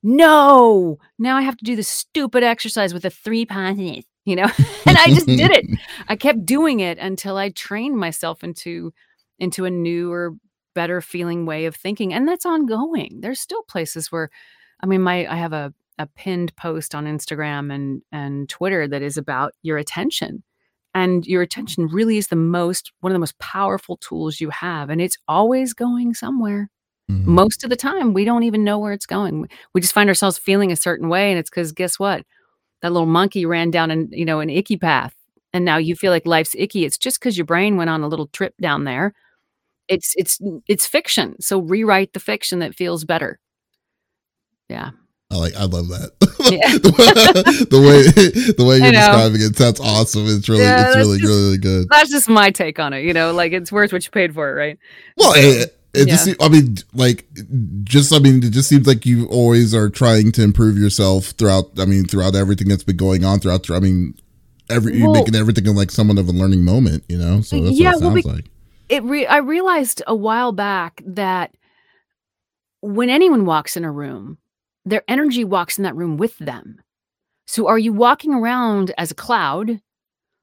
no, 0.08 0.98
now 1.20 1.36
I 1.36 1.42
have 1.42 1.58
to 1.58 1.66
do 1.66 1.76
this 1.76 1.90
stupid 1.90 2.42
exercise 2.42 2.94
with 2.94 3.04
the 3.04 3.10
three 3.10 3.46
positives, 3.46 4.06
you 4.24 4.38
know? 4.38 4.48
and 4.86 4.98
I 4.98 5.08
just 5.08 5.28
did 5.28 5.52
it. 5.52 5.66
I 6.08 6.16
kept 6.16 6.46
doing 6.46 6.80
it 6.80 6.98
until 6.98 7.36
I 7.36 7.50
trained 7.50 7.98
myself 7.98 8.42
into 8.42 8.94
into 9.38 9.66
a 9.66 9.70
newer, 9.70 10.34
better 10.74 11.02
feeling 11.02 11.46
way 11.46 11.66
of 11.66 11.76
thinking. 11.76 12.14
And 12.14 12.26
that's 12.26 12.46
ongoing. 12.46 13.20
There's 13.20 13.42
still 13.42 13.64
places 13.64 14.10
where 14.10 14.30
I 14.82 14.86
mean, 14.86 15.02
my 15.02 15.28
I 15.28 15.36
have 15.36 15.52
a 15.52 15.74
a 15.98 16.08
pinned 16.08 16.56
post 16.56 16.96
on 16.96 17.04
Instagram 17.04 17.74
and 17.74 18.02
and 18.10 18.48
Twitter 18.48 18.88
that 18.88 19.02
is 19.02 19.18
about 19.18 19.56
your 19.62 19.78
attention. 19.78 20.42
And 20.96 21.26
your 21.28 21.42
attention 21.42 21.88
really 21.88 22.18
is 22.18 22.28
the 22.28 22.38
most 22.38 22.94
one 23.02 23.12
of 23.12 23.16
the 23.16 23.20
most 23.20 23.38
powerful 23.40 23.98
tools 23.98 24.40
you 24.40 24.52
have 24.52 24.90
and 24.90 25.02
it's 25.02 25.18
always 25.28 25.74
going 25.74 26.14
somewhere. 26.14 26.70
Mhm. 27.10 27.26
Most 27.26 27.64
of 27.64 27.70
the 27.70 27.76
time, 27.78 28.14
we 28.14 28.26
don't 28.26 28.44
even 28.44 28.64
know 28.64 28.78
where 28.80 28.92
it's 28.94 29.06
going. 29.06 29.48
We 29.74 29.82
just 29.82 29.94
find 29.94 30.10
ourselves 30.10 30.38
feeling 30.38 30.72
a 30.72 30.76
certain 30.76 31.08
way, 31.10 31.30
and 31.32 31.40
it's 31.40 31.50
because 31.50 31.72
guess 31.72 31.98
what? 31.98 32.26
That 32.82 32.92
little 32.92 33.08
monkey 33.08 33.46
ran 33.46 33.72
down 33.72 33.92
an 33.92 34.10
you 34.12 34.26
know, 34.26 34.40
an 34.42 34.50
icky 34.50 34.78
path, 34.78 35.16
and 35.54 35.64
now 35.66 35.78
you 35.78 35.96
feel 35.96 36.12
like 36.12 36.26
life's 36.28 36.56
icky. 36.58 36.86
It's 36.86 36.98
just 36.98 37.20
because 37.20 37.38
your 37.38 37.46
brain 37.46 37.78
went 37.78 37.90
on 37.90 38.02
a 38.04 38.08
little 38.08 38.28
trip 38.28 38.56
down 38.62 38.84
there. 38.84 39.14
It's 39.88 40.14
it's 40.18 40.40
it's 40.68 40.86
fiction, 40.86 41.42
so 41.42 41.60
rewrite 41.60 42.12
the 42.14 42.20
fiction 42.20 42.60
that 42.60 42.76
feels 42.76 43.06
better. 43.06 43.40
Yeah. 44.70 44.92
I 45.32 45.36
like. 45.38 45.56
I 45.56 45.64
love 45.64 45.88
that. 45.90 46.12
Yeah. 46.52 46.72
the 47.70 47.82
way 47.82 48.04
the 48.54 48.64
way 48.66 48.78
you're 48.78 48.92
describing 48.92 49.42
it 49.42 49.56
sounds 49.58 49.80
awesome. 49.80 50.26
It's 50.28 50.48
really 50.50 50.64
Yeah, 50.64 50.88
it's 50.88 50.96
really 50.98 51.20
just- 51.20 51.30
really 51.30 51.58
good. 51.58 51.88
That's 51.90 52.10
just 52.12 52.30
my 52.30 52.50
take 52.52 52.80
on 52.80 52.94
it, 52.94 53.04
you 53.04 53.14
know, 53.14 53.34
like, 53.34 53.52
it's 53.54 53.72
worth 53.72 53.92
what 53.94 54.06
you 54.06 54.12
paid 54.12 54.34
for 54.34 54.50
it, 54.50 54.54
right? 54.54 54.78
Well, 55.18 55.34
it, 55.36 55.76
it 55.98 56.08
just 56.08 56.27
Yeah. 56.27 56.34
se- 56.34 56.46
I 56.46 56.50
mean, 56.50 56.77
like, 56.94 57.27
just 57.84 58.13
I 58.13 58.20
mean, 58.20 58.44
it 58.44 58.51
just 58.51 58.70
seems 58.70 58.88
like 58.88 59.06
you 59.06 59.25
always 59.27 59.74
are 59.74 59.89
trying 59.89 60.32
to 60.34 60.44
improve 60.44 60.77
yourself 60.77 61.27
throughout. 61.38 61.72
I 61.80 61.86
mean, 61.86 62.06
throughout 62.06 62.36
everything 62.36 62.68
that's 62.70 62.84
been 62.84 62.98
going 62.98 63.24
on 63.25 63.39
throughout. 63.39 63.70
I 63.72 63.80
mean, 63.80 64.16
every 64.70 64.98
you're 64.98 65.12
making 65.12 65.36
everything 65.36 65.66
like 65.75 65.92
somewhat 65.92 66.18
of 66.18 66.27
a 66.27 66.32
learning 66.32 66.63
moment. 66.63 67.04
You 67.10 67.18
know, 67.18 67.42
so 67.42 67.62
that's 67.62 67.77
Yeah, 67.77 67.89
what 67.94 67.98
it 67.98 68.01
well, 68.06 68.12
sounds 68.13 68.25
we- 68.25 68.32
like. 68.32 68.46
It 68.89 69.04
re 69.04 69.25
I 69.25 69.38
realized 69.38 70.01
a 70.08 70.16
while 70.16 70.51
back 70.54 71.01
that 71.06 71.54
when 72.82 73.10
anyone 73.10 73.46
walks 73.46 73.75
in 73.75 73.84
a 73.84 73.92
room, 73.92 74.38
their 74.86 75.04
energy 75.08 75.44
walks 75.44 75.77
in 75.77 75.84
that 75.84 75.96
room 75.96 76.18
with 76.18 76.38
them. 76.38 76.80
So 77.48 77.68
are 77.68 77.80
you 77.80 77.92
walking 77.94 78.34
around 78.34 78.94
as 78.98 79.12
a 79.12 79.16
cloud 79.16 79.82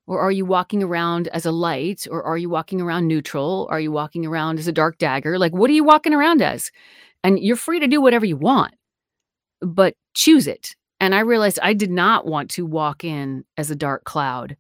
or 0.06 0.20
are 0.20 0.32
you 0.32 0.44
walking 0.44 0.82
around 0.82 1.28
as 1.28 1.46
a 1.46 1.52
light 1.52 2.06
or 2.10 2.22
are 2.22 2.36
you 2.36 2.48
walking 2.48 2.80
around 2.80 3.08
neutral? 3.08 3.66
Are 3.70 3.80
you 3.80 3.90
walking 3.90 4.26
around 4.26 4.58
as 4.58 4.68
a 4.68 4.72
dark 4.72 4.98
dagger? 4.98 5.38
Like 5.38 5.52
what 5.52 5.70
are 5.70 5.74
you 5.74 5.84
walking 5.84 6.14
around 6.14 6.42
as? 6.42 6.70
And 7.22 7.38
you're 7.38 7.56
free 7.56 7.80
to 7.80 7.86
do 7.86 8.00
whatever 8.00 8.26
you 8.26 8.36
want, 8.36 8.74
but 9.60 9.94
choose 10.14 10.46
it. 10.46 10.74
And 11.00 11.14
I 11.14 11.20
realized 11.20 11.58
I 11.62 11.74
did 11.74 11.90
not 11.90 12.26
want 12.26 12.50
to 12.52 12.66
walk 12.66 13.04
in 13.04 13.44
as 13.56 13.70
a 13.70 13.76
dark 13.76 14.04
cloud 14.04 14.56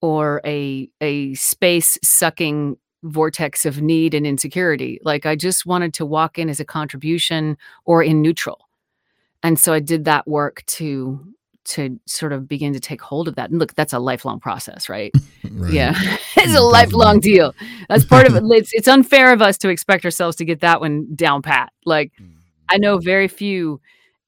or 0.00 0.40
a 0.44 0.88
a 1.00 1.34
space 1.34 1.98
sucking 2.02 2.76
vortex 3.04 3.64
of 3.64 3.80
need 3.80 4.14
and 4.14 4.26
insecurity. 4.26 5.00
Like 5.02 5.26
I 5.26 5.36
just 5.36 5.66
wanted 5.66 5.94
to 5.94 6.06
walk 6.06 6.38
in 6.38 6.48
as 6.48 6.60
a 6.60 6.64
contribution 6.64 7.56
or 7.84 8.02
in 8.02 8.22
neutral. 8.22 8.68
And 9.42 9.58
so 9.58 9.72
I 9.72 9.80
did 9.80 10.04
that 10.04 10.28
work 10.28 10.62
to 10.66 11.34
to 11.64 11.98
sort 12.06 12.32
of 12.32 12.48
begin 12.48 12.72
to 12.72 12.80
take 12.80 13.00
hold 13.00 13.28
of 13.28 13.36
that. 13.36 13.50
And 13.50 13.58
look, 13.58 13.74
that's 13.74 13.92
a 13.92 13.98
lifelong 13.98 14.40
process, 14.40 14.88
right? 14.88 15.12
Right. 15.54 15.72
Yeah. 15.72 15.94
it's 16.36 16.54
a 16.54 16.58
mm, 16.58 16.72
lifelong 16.72 17.20
deal. 17.20 17.54
That's 17.88 18.06
part 18.06 18.26
of 18.26 18.36
it. 18.36 18.42
It's, 18.52 18.70
it's 18.72 18.88
unfair 18.88 19.32
of 19.32 19.42
us 19.42 19.58
to 19.58 19.68
expect 19.68 20.04
ourselves 20.04 20.36
to 20.36 20.46
get 20.46 20.60
that 20.60 20.80
one 20.80 21.14
down 21.14 21.42
pat. 21.42 21.72
Like 21.84 22.12
I 22.70 22.78
know 22.78 22.96
mm. 22.96 23.04
very 23.04 23.28
few 23.28 23.80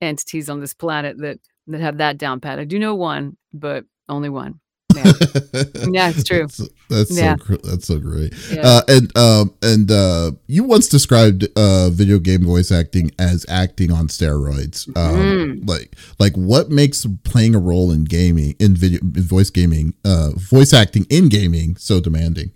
entities 0.03 0.51
on 0.51 0.61
this 0.61 0.75
planet 0.75 1.17
that 1.19 1.39
that 1.69 1.81
have 1.81 1.99
that 1.99 2.19
down 2.19 2.41
pat. 2.41 2.59
I 2.59 2.65
do 2.65 2.79
know 2.79 2.95
one, 2.95 3.39
but 3.55 3.87
only 4.09 4.29
one. 4.29 4.61
Yeah. 5.91 6.11
It's 6.11 6.25
true. 6.25 6.47
That's, 6.47 6.69
that's 6.89 7.17
Yeah. 7.17 7.37
so 7.47 7.57
that's 7.57 7.87
so 7.87 7.99
great. 7.99 8.33
Yeah. 8.51 8.63
Uh, 8.67 8.83
and 8.89 9.17
um 9.17 9.55
and 9.63 9.91
uh, 9.91 10.33
you 10.47 10.65
once 10.65 10.89
described 10.89 11.47
uh, 11.57 11.91
video 11.91 12.19
game 12.19 12.45
voice 12.45 12.71
acting 12.73 13.11
as 13.19 13.45
acting 13.49 13.93
on 13.93 14.09
steroids. 14.09 14.89
Um, 14.97 15.15
Mm. 15.15 15.69
Like 15.69 15.95
like 16.19 16.35
what 16.35 16.71
makes 16.71 17.07
playing 17.25 17.55
a 17.55 17.59
role 17.59 17.91
in 17.91 18.05
gaming 18.05 18.55
in 18.59 18.75
video 18.77 19.01
in 19.01 19.23
voice 19.23 19.51
gaming 19.51 19.95
uh, 20.05 20.31
voice 20.37 20.73
acting 20.73 21.07
in 21.11 21.29
gaming 21.29 21.77
so 21.77 22.01
demanding? 22.01 22.51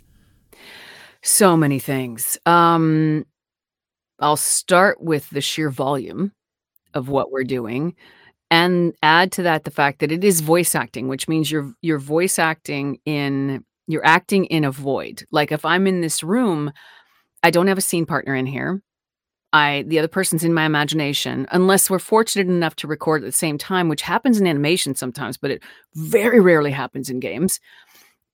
So 1.23 1.57
many 1.57 1.79
things. 1.79 2.39
Um, 2.47 3.27
I'll 4.21 4.37
start 4.37 5.03
with 5.03 5.29
the 5.31 5.41
sheer 5.41 5.71
volume 5.71 6.33
of 6.95 7.09
what 7.09 7.31
we're 7.31 7.45
doing 7.45 7.95
and 8.51 8.95
add 9.03 9.33
to 9.33 9.43
that 9.43 9.65
the 9.65 9.71
fact 9.71 10.01
that 10.01 10.13
it 10.13 10.25
is 10.25 10.41
voice 10.41 10.75
acting, 10.75 11.09
which 11.09 11.29
means 11.29 11.51
you're 11.51 11.73
you're 11.83 11.99
voice 11.99 12.39
acting 12.39 12.99
in 13.05 13.65
you're 13.87 14.05
acting 14.05 14.45
in 14.47 14.65
a 14.65 14.71
void. 14.71 15.25
Like 15.31 15.53
if 15.53 15.65
I'm 15.65 15.87
in 15.87 16.01
this 16.01 16.23
room, 16.23 16.73
I 17.43 17.51
don't 17.51 17.69
have 17.69 17.79
a 17.79 17.83
scene 17.83 18.07
partner 18.07 18.35
in 18.35 18.47
here. 18.47 18.83
I 19.53 19.85
the 19.87 19.99
other 19.99 20.09
person's 20.09 20.45
in 20.45 20.53
my 20.53 20.65
imagination, 20.65 21.47
unless 21.53 21.89
we're 21.89 21.99
fortunate 21.99 22.49
enough 22.49 22.77
to 22.77 22.87
record 22.87 23.23
at 23.23 23.27
the 23.27 23.33
same 23.33 23.57
time, 23.57 23.89
which 23.89 24.03
happens 24.03 24.41
in 24.41 24.47
animation 24.47 24.95
sometimes, 24.95 25.39
but 25.39 25.51
it 25.51 25.63
very 25.95 26.41
rarely 26.41 26.71
happens 26.71 27.09
in 27.09 27.21
games. 27.21 27.61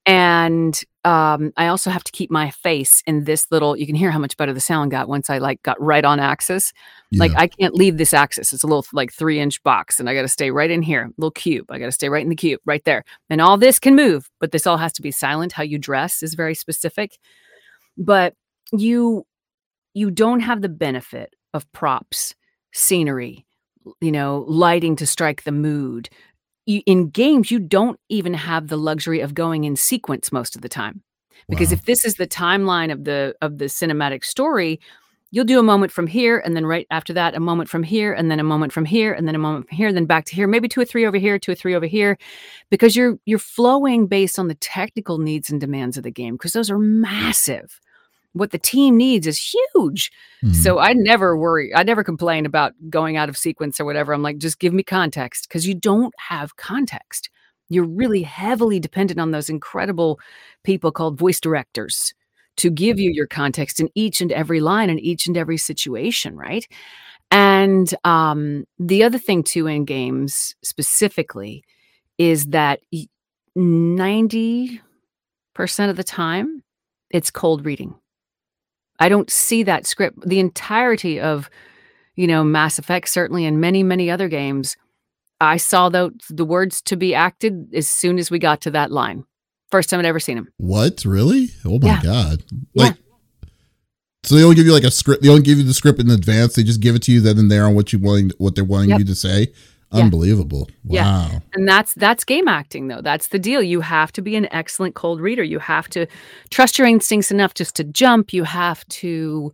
And 0.06 0.78
um, 1.04 1.52
I 1.56 1.68
also 1.68 1.90
have 1.90 2.04
to 2.04 2.12
keep 2.12 2.30
my 2.30 2.50
face 2.50 3.02
in 3.06 3.24
this 3.24 3.46
little. 3.50 3.76
You 3.76 3.86
can 3.86 3.94
hear 3.94 4.10
how 4.10 4.18
much 4.18 4.36
better 4.36 4.52
the 4.52 4.60
sound 4.60 4.90
got 4.90 5.08
once 5.08 5.30
I 5.30 5.38
like 5.38 5.62
got 5.62 5.80
right 5.80 6.04
on 6.04 6.20
axis. 6.20 6.72
Like 7.12 7.32
I 7.36 7.46
can't 7.46 7.74
leave 7.74 7.96
this 7.96 8.12
axis. 8.12 8.52
It's 8.52 8.62
a 8.62 8.66
little 8.66 8.84
like 8.92 9.12
three 9.12 9.38
inch 9.40 9.62
box, 9.62 10.00
and 10.00 10.08
I 10.08 10.14
got 10.14 10.22
to 10.22 10.28
stay 10.28 10.50
right 10.50 10.70
in 10.70 10.82
here, 10.82 11.10
little 11.16 11.30
cube. 11.30 11.70
I 11.70 11.78
got 11.78 11.86
to 11.86 11.92
stay 11.92 12.08
right 12.08 12.22
in 12.22 12.28
the 12.28 12.36
cube, 12.36 12.60
right 12.64 12.84
there. 12.84 13.04
And 13.30 13.40
all 13.40 13.56
this 13.56 13.78
can 13.78 13.94
move, 13.94 14.28
but 14.40 14.52
this 14.52 14.66
all 14.66 14.76
has 14.78 14.92
to 14.94 15.02
be 15.02 15.10
silent. 15.10 15.52
How 15.52 15.62
you 15.62 15.78
dress 15.78 16.22
is 16.22 16.34
very 16.34 16.54
specific, 16.54 17.18
but 17.96 18.34
you 18.72 19.26
you 19.94 20.10
don't 20.10 20.40
have 20.40 20.60
the 20.60 20.68
benefit 20.68 21.34
of 21.54 21.70
props, 21.72 22.34
scenery, 22.72 23.46
you 24.00 24.12
know, 24.12 24.44
lighting 24.48 24.96
to 24.96 25.06
strike 25.06 25.44
the 25.44 25.52
mood. 25.52 26.08
You, 26.66 26.82
in 26.86 27.10
games, 27.10 27.50
you 27.50 27.58
don't 27.58 28.00
even 28.08 28.34
have 28.34 28.68
the 28.68 28.76
luxury 28.76 29.20
of 29.20 29.34
going 29.34 29.64
in 29.64 29.76
sequence 29.76 30.32
most 30.32 30.56
of 30.56 30.62
the 30.62 30.68
time 30.68 31.02
because 31.48 31.68
Wow. 31.70 31.74
if 31.74 31.84
this 31.84 32.04
is 32.04 32.14
the 32.14 32.26
timeline 32.26 32.92
of 32.92 33.04
the 33.04 33.34
of 33.40 33.58
the 33.58 33.66
cinematic 33.66 34.24
story 34.24 34.80
you'll 35.30 35.44
do 35.44 35.58
a 35.58 35.64
moment 35.64 35.90
from 35.90 36.06
here 36.06 36.38
and 36.38 36.54
then 36.54 36.64
right 36.64 36.86
after 36.90 37.12
that 37.12 37.34
a 37.34 37.40
moment 37.40 37.68
from 37.68 37.82
here 37.82 38.12
and 38.12 38.30
then 38.30 38.38
a 38.38 38.44
moment 38.44 38.72
from 38.72 38.84
here 38.84 39.12
and 39.12 39.26
then 39.26 39.34
a 39.34 39.38
moment 39.38 39.68
from 39.68 39.76
here 39.76 39.92
then 39.92 40.06
back 40.06 40.24
to 40.24 40.34
here 40.34 40.46
maybe 40.46 40.68
two 40.68 40.80
or 40.80 40.84
three 40.84 41.04
over 41.04 41.16
here 41.16 41.38
two 41.38 41.52
or 41.52 41.56
three 41.56 41.74
over 41.74 41.86
here 41.86 42.16
because 42.70 42.94
you're 42.94 43.18
you're 43.26 43.38
flowing 43.38 44.06
based 44.06 44.38
on 44.38 44.48
the 44.48 44.54
technical 44.54 45.18
needs 45.18 45.50
and 45.50 45.60
demands 45.60 45.96
of 45.96 46.04
the 46.04 46.10
game 46.10 46.34
because 46.34 46.52
those 46.52 46.70
are 46.70 46.78
massive 46.78 47.80
what 48.34 48.50
the 48.50 48.58
team 48.58 48.96
needs 48.96 49.26
is 49.26 49.38
huge 49.38 50.10
Mhm. 50.44 50.54
so 50.54 50.78
I 50.78 50.92
never 50.92 51.36
worry. 51.38 51.74
I 51.74 51.82
never 51.84 52.04
complain 52.04 52.44
about 52.44 52.74
going 52.90 53.16
out 53.16 53.28
of 53.30 53.36
sequence 53.36 53.80
or 53.80 53.86
whatever. 53.86 54.12
I'm 54.12 54.22
like, 54.22 54.36
just 54.38 54.58
give 54.58 54.74
me 54.74 54.82
context 54.82 55.48
because 55.48 55.66
you 55.66 55.74
don't 55.74 56.12
have 56.18 56.56
context. 56.56 57.30
You're 57.70 57.86
really 57.86 58.22
heavily 58.22 58.78
dependent 58.78 59.18
on 59.18 59.30
those 59.30 59.48
incredible 59.48 60.20
people 60.62 60.92
called 60.92 61.18
voice 61.18 61.40
directors 61.40 62.12
to 62.58 62.70
give 62.70 63.00
you 63.00 63.10
your 63.10 63.26
context 63.26 63.80
in 63.80 63.88
each 63.94 64.20
and 64.20 64.30
every 64.30 64.60
line 64.60 64.90
and 64.90 65.00
each 65.00 65.26
and 65.26 65.36
every 65.36 65.56
situation, 65.56 66.36
right? 66.36 66.68
And 67.30 67.92
um, 68.04 68.64
the 68.78 69.02
other 69.02 69.18
thing 69.18 69.42
too 69.42 69.66
in 69.66 69.86
games 69.86 70.54
specifically 70.62 71.64
is 72.18 72.46
that 72.48 72.80
90% 73.56 74.78
of 75.88 75.96
the 75.96 76.04
time 76.04 76.62
it's 77.10 77.30
cold 77.30 77.64
reading. 77.64 77.94
I 78.98 79.08
don't 79.08 79.30
see 79.30 79.62
that 79.64 79.86
script. 79.86 80.20
The 80.26 80.38
entirety 80.40 81.20
of, 81.20 81.50
you 82.14 82.26
know, 82.26 82.44
Mass 82.44 82.78
Effect, 82.78 83.08
certainly, 83.08 83.44
and 83.44 83.60
many, 83.60 83.82
many 83.82 84.10
other 84.10 84.28
games, 84.28 84.76
I 85.40 85.56
saw 85.56 85.88
the 85.88 86.10
the 86.30 86.44
words 86.44 86.80
to 86.82 86.96
be 86.96 87.14
acted 87.14 87.74
as 87.74 87.88
soon 87.88 88.18
as 88.18 88.30
we 88.30 88.38
got 88.38 88.60
to 88.62 88.70
that 88.70 88.90
line. 88.92 89.24
First 89.70 89.90
time 89.90 89.98
I'd 90.00 90.06
ever 90.06 90.20
seen 90.20 90.36
them. 90.36 90.48
What 90.58 91.04
really? 91.04 91.48
Oh 91.64 91.78
my 91.80 91.88
Yeah. 91.88 92.02
god! 92.02 92.44
Yeah. 92.72 92.84
Like, 92.84 92.96
so 94.22 94.36
they 94.36 94.40
don't 94.42 94.54
give 94.54 94.64
you 94.66 94.72
like 94.72 94.84
a 94.84 94.90
script. 94.90 95.22
They 95.22 95.28
don't 95.28 95.44
give 95.44 95.58
you 95.58 95.64
the 95.64 95.74
script 95.74 96.00
in 96.00 96.08
advance. 96.10 96.54
They 96.54 96.62
just 96.62 96.80
give 96.80 96.94
it 96.94 97.02
to 97.02 97.12
you 97.12 97.20
then 97.20 97.36
and 97.38 97.50
there 97.50 97.66
on 97.66 97.74
what 97.74 97.92
you 97.92 97.98
wanting, 97.98 98.30
what 98.38 98.54
they're 98.54 98.64
wanting 98.64 98.90
Yep. 98.90 98.98
you 99.00 99.04
to 99.06 99.14
say. 99.14 99.52
Yeah. 99.92 100.04
Unbelievable! 100.04 100.68
Yeah. 100.84 101.04
Wow. 101.04 101.42
And 101.54 101.68
that's 101.68 101.94
that's 101.94 102.24
game 102.24 102.48
acting 102.48 102.88
though. 102.88 103.00
That's 103.00 103.28
the 103.28 103.38
deal. 103.38 103.62
You 103.62 103.80
have 103.80 104.10
to 104.12 104.22
be 104.22 104.34
an 104.36 104.52
excellent 104.52 104.94
cold 104.94 105.20
reader. 105.20 105.42
You 105.44 105.58
have 105.60 105.88
to 105.90 106.06
trust 106.50 106.78
your 106.78 106.88
instincts 106.88 107.30
enough 107.30 107.54
just 107.54 107.76
to 107.76 107.84
jump. 107.84 108.32
You 108.32 108.44
have 108.44 108.86
to 108.88 109.52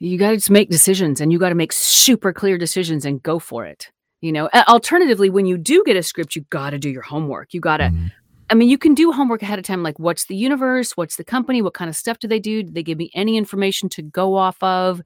you 0.00 0.18
got 0.18 0.30
to 0.30 0.36
just 0.36 0.50
make 0.50 0.68
decisions 0.70 1.20
and 1.20 1.30
you 1.32 1.38
got 1.38 1.50
to 1.50 1.54
make 1.54 1.72
super 1.72 2.32
clear 2.32 2.58
decisions 2.58 3.04
and 3.04 3.22
go 3.22 3.38
for 3.38 3.64
it. 3.64 3.90
You 4.20 4.32
know, 4.32 4.48
alternatively 4.68 5.30
when 5.30 5.46
you 5.46 5.56
do 5.56 5.84
get 5.86 5.96
a 5.96 6.02
script, 6.02 6.34
you 6.34 6.42
got 6.50 6.70
to 6.70 6.78
do 6.78 6.90
your 6.90 7.02
homework. 7.02 7.54
You 7.54 7.60
got 7.60 7.76
to 7.76 7.84
Mhm. 7.84 8.10
I 8.50 8.54
mean, 8.54 8.68
you 8.68 8.76
can 8.76 8.92
do 8.94 9.12
homework 9.12 9.42
ahead 9.42 9.58
of 9.58 9.64
time 9.64 9.82
like 9.82 9.98
what's 9.98 10.26
the 10.26 10.36
universe? 10.36 10.96
What's 10.96 11.16
the 11.16 11.24
company? 11.24 11.62
What 11.62 11.74
kind 11.74 11.88
of 11.88 11.96
stuff 11.96 12.18
do 12.18 12.28
they 12.28 12.40
do? 12.40 12.62
Do 12.64 12.70
they 12.72 12.82
give 12.82 12.98
me 12.98 13.10
any 13.14 13.36
information 13.38 13.88
to 13.90 14.02
go 14.02 14.34
off 14.34 14.62
of? 14.62 15.00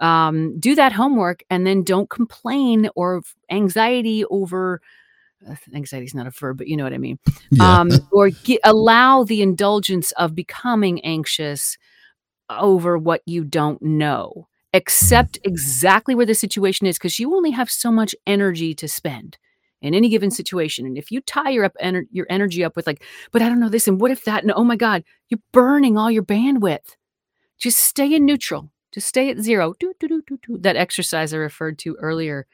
Um, 0.00 0.58
do 0.58 0.74
that 0.74 0.92
homework 0.92 1.42
and 1.50 1.66
then 1.66 1.82
don't 1.82 2.08
complain 2.10 2.88
or 2.94 3.22
anxiety 3.50 4.24
over 4.26 4.80
uh, 5.48 5.54
anxiety 5.74 6.04
is 6.04 6.14
not 6.14 6.26
a 6.26 6.30
verb, 6.30 6.58
but 6.58 6.66
you 6.66 6.76
know 6.76 6.84
what 6.84 6.92
I 6.92 6.98
mean. 6.98 7.18
Yeah. 7.50 7.80
Um, 7.80 7.90
or 8.12 8.30
ge- 8.30 8.58
allow 8.64 9.24
the 9.24 9.42
indulgence 9.42 10.12
of 10.12 10.34
becoming 10.34 11.00
anxious 11.04 11.78
over 12.50 12.98
what 12.98 13.22
you 13.26 13.44
don't 13.44 13.80
know. 13.82 14.48
Accept 14.74 15.38
exactly 15.44 16.14
where 16.14 16.26
the 16.26 16.34
situation 16.34 16.86
is 16.86 16.98
because 16.98 17.18
you 17.18 17.34
only 17.34 17.50
have 17.52 17.70
so 17.70 17.90
much 17.90 18.14
energy 18.26 18.74
to 18.74 18.88
spend 18.88 19.38
in 19.80 19.94
any 19.94 20.08
given 20.08 20.30
situation. 20.30 20.86
And 20.86 20.98
if 20.98 21.10
you 21.10 21.20
tie 21.20 21.50
your 21.50 21.64
up 21.64 21.76
ener- 21.82 22.08
your 22.10 22.26
energy 22.28 22.64
up 22.64 22.76
with 22.76 22.86
like, 22.86 23.02
but 23.32 23.40
I 23.40 23.48
don't 23.48 23.60
know 23.60 23.68
this, 23.68 23.88
and 23.88 24.00
what 24.00 24.10
if 24.10 24.24
that, 24.24 24.42
and 24.42 24.52
oh 24.54 24.64
my 24.64 24.76
God, 24.76 25.04
you're 25.28 25.40
burning 25.52 25.96
all 25.96 26.10
your 26.10 26.24
bandwidth. 26.24 26.96
Just 27.58 27.78
stay 27.78 28.12
in 28.12 28.26
neutral. 28.26 28.70
Just 28.92 29.08
stay 29.08 29.30
at 29.30 29.38
zero. 29.38 29.74
Do, 29.78 29.92
do, 30.00 30.08
do, 30.08 30.22
do, 30.26 30.38
do. 30.46 30.58
That 30.58 30.76
exercise 30.76 31.34
I 31.34 31.36
referred 31.38 31.78
to 31.80 31.96
earlier 32.00 32.46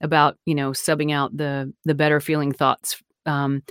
about 0.00 0.36
you 0.46 0.54
know 0.54 0.70
subbing 0.70 1.12
out 1.12 1.36
the 1.36 1.72
the 1.84 1.94
better 1.94 2.20
feeling 2.20 2.52
thoughts. 2.52 3.02
Um, 3.26 3.62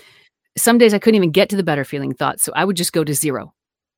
some 0.58 0.78
days 0.78 0.94
I 0.94 1.00
couldn't 1.00 1.16
even 1.16 1.32
get 1.32 1.50
to 1.50 1.56
the 1.56 1.64
better 1.64 1.84
feeling 1.84 2.14
thoughts, 2.14 2.44
so 2.44 2.52
I 2.56 2.66
would 2.66 2.78
just 2.78 2.94
go 2.94 3.04
to 3.04 3.14
zero. 3.14 3.54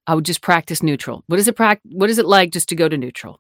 I 0.08 0.16
would 0.16 0.26
just 0.26 0.42
practice 0.42 0.84
neutral. 0.84 1.24
What 1.28 1.40
is 1.40 1.48
it 1.48 1.58
What 1.84 2.10
is 2.10 2.20
it 2.20 2.26
like 2.26 2.52
just 2.52 2.70
to 2.70 2.76
go 2.76 2.90
to 2.90 2.98
neutral? 2.98 3.40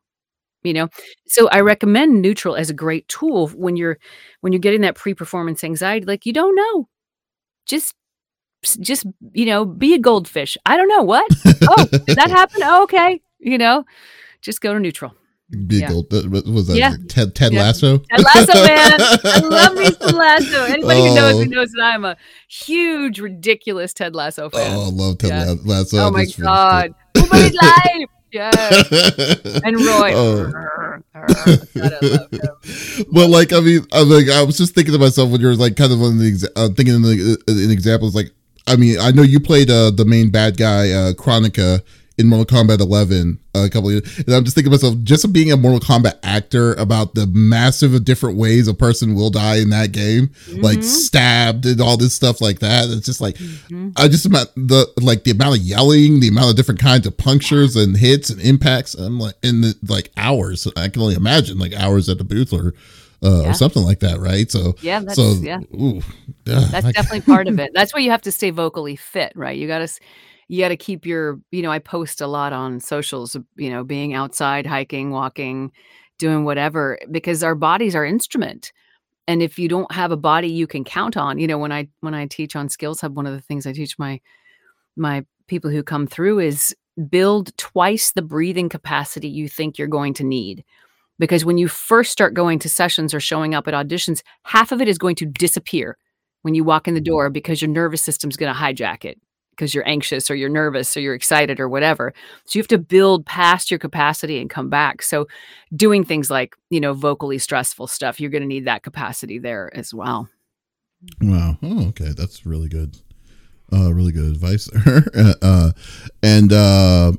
You 0.64 0.74
know, 0.74 0.88
so 1.28 1.50
I 1.50 1.60
recommend 1.60 2.22
neutral 2.22 2.56
as 2.56 2.70
a 2.70 2.74
great 2.74 3.08
tool 3.10 3.50
when 3.50 3.76
you're 3.76 4.00
when 4.42 4.54
you're 4.54 4.62
getting 4.62 4.82
that 4.82 4.96
pre-performance 4.96 5.64
anxiety. 5.64 6.06
Like 6.06 6.26
you 6.26 6.32
don't 6.34 6.56
know, 6.56 6.88
just 7.66 7.96
just 8.80 9.06
you 9.34 9.46
know, 9.46 9.66
be 9.66 9.94
a 9.94 10.00
goldfish. 10.00 10.58
I 10.66 10.78
don't 10.78 10.88
know 10.88 11.04
what. 11.04 11.30
Oh, 11.64 11.86
did 11.86 12.18
that 12.18 12.30
happen? 12.32 12.62
Oh, 12.64 12.84
okay. 12.84 13.22
You 13.40 13.58
know, 13.58 13.84
just 14.44 14.62
go 14.62 14.74
to 14.74 14.80
neutral. 14.80 15.14
Big 15.68 15.82
yeah. 15.82 15.92
uh, 15.92 16.30
was 16.52 16.68
that? 16.68 16.78
Yeah. 16.78 16.96
Ted, 17.10 17.36
Ted 17.36 17.54
Yeah. 17.54 17.64
Lasso? 17.64 17.98
Ted 18.00 18.24
Lasso, 18.24 18.54
man. 18.54 18.92
I 19.24 19.40
love 19.44 19.76
me 19.76 19.86
some 19.86 20.16
Lasso. 20.16 20.64
Anybody 20.66 21.00
who 21.02 21.16
knows 21.16 21.34
Oh. 21.36 21.40
me 21.40 21.46
knows 21.46 21.72
that 21.74 21.82
I'm 21.84 22.06
a 22.06 22.18
huge, 22.50 23.20
ridiculous 23.20 23.94
Ted 23.94 24.16
Lasso 24.16 24.50
fan. 24.50 24.74
Oh, 24.76 24.88
I 24.88 24.90
love 24.90 25.18
Ted 25.20 25.30
Yeah. 25.30 25.54
Lasso. 25.64 25.98
Oh, 25.98 26.12
my 26.12 26.26
God. 26.40 26.94
Nobody's 27.16 27.54
life. 27.62 28.10
Yes. 28.32 28.90
And 29.64 29.76
Roy. 29.78 30.12
Oh. 30.16 30.52
God, 30.52 31.04
I 31.14 32.00
love 32.02 32.32
him. 32.32 33.06
well, 33.12 33.30
like 33.30 33.54
I 33.54 33.60
mean, 33.60 33.86
I 33.94 34.00
was 34.00 34.10
like 34.10 34.30
I 34.36 34.42
was 34.42 34.58
just 34.58 34.74
thinking 34.74 34.94
to 34.94 35.00
myself 35.00 35.30
when 35.30 35.40
you 35.40 35.48
were 35.48 35.56
like 35.56 35.76
kind 35.76 35.94
of 35.94 36.02
on 36.02 36.18
the 36.18 36.32
exa- 36.32 36.52
uh, 36.56 36.70
thinking 36.70 36.96
in 36.96 37.02
the 37.04 37.38
in 37.48 37.70
examples. 37.70 38.16
Like, 38.16 38.32
I 38.66 38.76
mean, 38.76 38.98
I 39.00 39.12
know 39.12 39.22
you 39.22 39.40
played 39.40 39.70
uh, 39.70 39.92
the 39.92 40.06
main 40.06 40.32
bad 40.32 40.58
guy, 40.58 40.90
uh, 40.92 41.14
Kronika, 41.14 41.82
in 42.18 42.28
Mortal 42.28 42.46
Kombat 42.58 42.80
11 42.80 43.40
a 43.56 43.70
couple 43.70 43.90
of 43.90 43.94
years, 43.96 44.20
and 44.20 44.36
I'm 44.36 44.44
just 44.44 44.54
thinking 44.56 44.72
myself, 44.72 44.96
just 45.04 45.32
being 45.34 45.52
a 45.52 45.58
Mortal 45.58 45.80
Kombat 45.80 46.20
actor, 46.24 46.74
about 46.76 47.16
the 47.16 47.26
massive 47.28 48.06
different 48.06 48.38
ways 48.38 48.68
a 48.68 48.74
person 48.74 49.16
will 49.16 49.30
die 49.32 49.58
in 49.58 49.70
that 49.72 49.92
game, 49.92 50.30
like 50.58 50.80
Mhm. 50.80 50.84
stabbed 50.84 51.66
and 51.66 51.82
all 51.82 51.98
this 51.98 52.14
stuff 52.14 52.40
like 52.42 52.60
that. 52.60 52.90
It's 52.90 53.06
just 53.06 53.20
like 53.22 53.38
Mhm. 53.38 53.94
I 53.96 54.08
just 54.08 54.26
about 54.26 54.54
the 54.56 54.88
like 55.02 55.24
the 55.24 55.32
amount 55.32 55.58
of 55.60 55.64
yelling, 55.64 56.20
the 56.20 56.28
amount 56.28 56.52
of 56.52 56.56
different 56.56 56.80
kinds 56.80 57.08
of 57.08 57.18
punctures 57.18 57.76
and 57.76 57.98
hits 57.98 58.30
and 58.30 58.40
impacts. 58.42 58.94
I'm 58.94 59.20
like 59.20 59.36
in 59.42 59.62
the 59.62 59.76
like 59.88 60.12
hours. 60.16 60.68
I 60.78 60.90
can 60.90 61.02
only 61.02 61.16
imagine 61.16 61.58
like 61.58 61.74
hours 61.74 62.10
at 62.10 62.20
the 62.20 62.24
booth 62.24 62.54
or 62.54 62.74
uh, 63.24 63.42
Yeah. 63.44 63.50
or 63.52 63.54
something 63.54 63.84
like 63.84 64.02
that, 64.02 64.20
right? 64.20 64.52
So 64.52 64.76
Yeah, 64.82 65.00
that's 65.00 65.16
so 65.16 65.40
yeah. 65.42 65.60
ooh, 65.74 66.02
That's 66.46 66.74
I- 66.86 66.92
definitely 66.92 67.22
part 67.22 67.48
of 67.48 67.58
it. 67.58 67.72
That's 67.74 67.94
why 67.94 68.02
you 68.02 68.12
have 68.12 68.22
to 68.24 68.32
stay 68.34 68.50
vocally 68.50 68.98
fit, 68.98 69.32
right? 69.36 69.58
You 69.58 69.66
got 69.66 69.80
to 69.80 69.88
you 70.48 70.62
got 70.62 70.70
to 70.70 70.78
keep 70.78 71.06
your, 71.06 71.40
you 71.52 71.62
know, 71.62 71.72
I 71.72 71.80
post 71.80 72.22
a 72.22 72.28
lot 72.28 72.54
on 72.54 72.80
socials, 72.80 73.36
you 73.56 73.70
know, 73.70 73.84
being 73.84 74.14
outside, 74.14 74.66
hiking, 74.66 75.12
walking, 75.12 75.72
doing 76.20 76.46
whatever 76.46 77.00
because 77.12 77.44
our 77.44 77.56
bodies 77.56 77.96
are 77.96 78.06
instrument. 78.06 78.72
And 79.28 79.42
if 79.42 79.58
you 79.58 79.70
don't 79.70 79.92
have 79.92 80.12
a 80.12 80.18
body 80.18 80.50
you 80.50 80.68
can 80.68 80.84
count 80.84 81.16
on, 81.16 81.40
you 81.40 81.48
know, 81.48 81.58
when 81.58 81.72
I 81.72 81.88
when 82.02 82.14
I 82.14 82.28
teach 82.28 82.56
on 82.56 82.70
Skills 82.70 83.02
Hub, 83.02 83.16
one 83.16 83.26
of 83.26 83.34
the 83.34 83.42
things 83.42 83.66
I 83.66 83.74
teach 83.74 83.98
my 83.98 84.20
my 84.96 85.26
people 85.48 85.72
who 85.72 85.82
come 85.82 86.08
through 86.08 86.40
is 86.40 86.76
build 87.10 87.56
twice 87.58 88.12
the 88.12 88.22
breathing 88.22 88.70
capacity 88.70 89.28
you 89.28 89.48
think 89.48 89.78
you're 89.78 89.88
going 89.88 90.14
to 90.16 90.24
need. 90.24 90.64
Because 91.20 91.46
when 91.46 91.58
you 91.58 91.68
first 91.68 92.12
start 92.12 92.34
going 92.34 92.60
to 92.60 92.70
sessions 92.70 93.14
or 93.14 93.20
showing 93.20 93.56
up 93.56 93.68
at 93.68 93.74
auditions, 93.74 94.24
half 94.44 94.72
of 94.72 94.82
it 94.82 94.88
is 94.88 94.98
going 94.98 95.16
to 95.16 95.26
disappear 95.26 95.98
when 96.42 96.54
you 96.54 96.64
walk 96.64 96.88
in 96.88 96.94
the 96.94 97.00
mm-hmm. 97.00 97.12
door 97.12 97.30
because 97.30 97.62
your 97.62 97.72
nervous 97.72 98.02
system's 98.02 98.36
going 98.36 98.54
to 98.54 98.60
hijack 98.60 99.06
it 99.06 99.20
because 99.56 99.74
you're 99.74 99.88
anxious 99.88 100.30
or 100.30 100.36
you're 100.36 100.50
nervous 100.50 100.96
or 100.98 101.00
you're 101.02 101.14
excited 101.14 101.60
or 101.60 101.70
whatever. 101.70 102.14
So 102.46 102.58
you 102.58 102.62
have 102.62 102.68
to 102.70 102.78
build 102.78 103.26
past 103.26 103.72
your 103.72 103.80
capacity 103.80 104.40
and 104.40 104.50
come 104.50 104.70
back. 104.70 105.02
So 105.02 105.28
doing 105.76 106.04
things 106.04 106.30
like, 106.30 106.56
you 106.70 106.80
know, 106.80 106.94
vocally 106.94 107.38
stressful 107.38 107.88
stuff, 107.88 108.20
you're 108.20 108.32
going 108.32 108.42
to 108.44 108.48
need 108.48 108.66
that 108.66 108.84
capacity 108.84 109.40
there 109.40 109.70
as 109.76 109.94
well. 109.94 110.30
wow. 111.22 111.58
Oh, 111.62 111.88
okay, 111.90 112.10
that's 112.16 112.46
really 112.46 112.70
good. 112.70 112.98
Uh, 113.72 113.94
really 113.94 114.12
good 114.12 114.26
advice. 114.26 114.70
uh, 115.42 115.72
and 116.22 116.54
uh, 116.54 117.14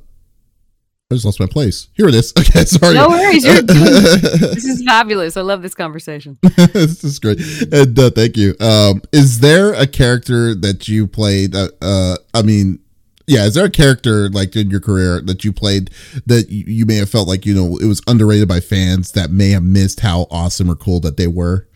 I 1.10 1.14
just 1.14 1.26
lost 1.26 1.38
my 1.38 1.46
place. 1.46 1.88
Here 1.94 2.08
it 2.08 2.14
is. 2.14 2.32
Okay, 2.38 2.64
sorry. 2.64 2.94
No 2.94 3.08
worries. 3.08 3.44
You're 3.44 3.62
this 3.62 4.64
is 4.64 4.82
fabulous. 4.84 5.36
I 5.36 5.42
love 5.42 5.62
this 5.62 5.74
conversation. 5.74 6.38
this 6.42 7.04
is 7.04 7.18
great 7.18 7.40
and 7.72 7.98
uh, 7.98 8.10
thank 8.10 8.36
you 8.36 8.54
um 8.60 9.00
is 9.12 9.40
there 9.40 9.72
a 9.74 9.86
character 9.86 10.54
that 10.54 10.88
you 10.88 11.06
played 11.06 11.54
uh, 11.54 11.68
uh 11.80 12.16
i 12.32 12.42
mean 12.42 12.78
yeah 13.26 13.44
is 13.44 13.54
there 13.54 13.64
a 13.64 13.70
character 13.70 14.28
like 14.30 14.54
in 14.56 14.70
your 14.70 14.80
career 14.80 15.20
that 15.20 15.44
you 15.44 15.52
played 15.52 15.90
that 16.26 16.48
you, 16.50 16.64
you 16.66 16.86
may 16.86 16.96
have 16.96 17.10
felt 17.10 17.26
like 17.26 17.44
you 17.46 17.54
know 17.54 17.76
it 17.78 17.86
was 17.86 18.00
underrated 18.06 18.48
by 18.48 18.60
fans 18.60 19.12
that 19.12 19.30
may 19.30 19.50
have 19.50 19.62
missed 19.62 20.00
how 20.00 20.26
awesome 20.30 20.70
or 20.70 20.74
cool 20.74 21.00
that 21.00 21.16
they 21.16 21.26
were 21.26 21.66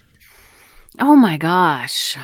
Oh 1.00 1.14
my 1.14 1.36
gosh. 1.36 2.16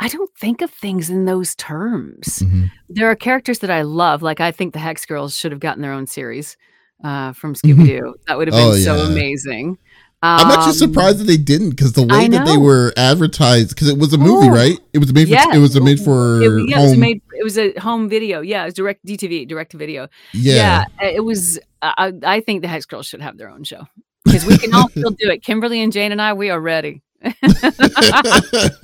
I 0.00 0.08
don't 0.08 0.30
think 0.38 0.60
of 0.60 0.70
things 0.70 1.08
in 1.10 1.24
those 1.24 1.54
terms. 1.54 2.40
Mhm. 2.40 2.70
There 2.88 3.08
are 3.10 3.14
characters 3.16 3.60
that 3.60 3.70
I 3.70 3.82
love. 3.82 4.22
Like 4.22 4.40
I 4.40 4.50
think 4.50 4.72
the 4.72 4.78
Hex 4.80 5.06
Girls 5.06 5.36
should 5.36 5.52
have 5.52 5.60
gotten 5.60 5.82
their 5.82 5.92
own 5.92 6.06
series 6.06 6.56
uh, 7.02 7.32
from 7.32 7.54
Scooby 7.54 7.86
Doo. 7.86 8.14
That 8.26 8.38
would 8.38 8.48
have 8.48 8.54
been 8.54 8.68
Oh, 8.68 8.74
so 8.76 8.96
yeah. 8.96 9.06
amazing. 9.06 9.78
i'm 10.22 10.50
actually 10.50 10.68
Um, 10.70 10.72
surprised 10.72 11.18
that 11.18 11.24
they 11.24 11.36
didn't 11.36 11.70
because 11.70 11.92
the 11.92 12.02
way 12.02 12.28
that 12.28 12.46
they 12.46 12.56
were 12.56 12.94
advertised 12.96 13.68
because 13.70 13.88
it 13.90 13.98
was 13.98 14.14
a 14.14 14.16
movie 14.18 14.48
Oh. 14.48 14.50
right 14.50 14.78
it 14.94 14.98
was 14.98 15.12
made 15.12 15.28
for 15.28 15.34
Yeah. 15.34 15.54
it 15.54 15.58
was 15.58 15.76
a 15.76 15.82
made 15.82 16.00
for 16.00 16.40
It, 16.40 16.68
yeah, 16.70 16.78
it 16.78 16.82
was 16.82 16.90
home 16.92 17.00
made. 17.00 17.20
It 17.38 17.44
was 17.44 17.58
a 17.58 17.78
home 17.78 18.08
video. 18.08 18.40
Yeah, 18.40 18.62
it 18.62 18.66
was 18.66 18.74
direct 18.74 19.04
DTV, 19.04 19.46
direct 19.46 19.72
to 19.72 19.76
video. 19.76 20.08
yeah, 20.32 20.86
uh, 21.02 21.06
it 21.06 21.24
was. 21.24 21.58
I, 21.82 22.14
I 22.22 22.40
think 22.40 22.62
the 22.62 22.68
Hex 22.68 22.86
Girls 22.86 23.04
should 23.06 23.20
have 23.20 23.36
their 23.36 23.50
own 23.50 23.64
show 23.64 23.86
because 24.24 24.46
we 24.46 24.56
can 24.56 24.72
all 24.72 24.88
still 24.96 25.10
do 25.10 25.28
it. 25.30 25.42
Kimberly 25.42 25.82
and 25.82 25.92
Jane 25.92 26.10
and 26.10 26.22
I, 26.22 26.32
we 26.32 26.48
are 26.48 26.60
ready. 26.60 27.02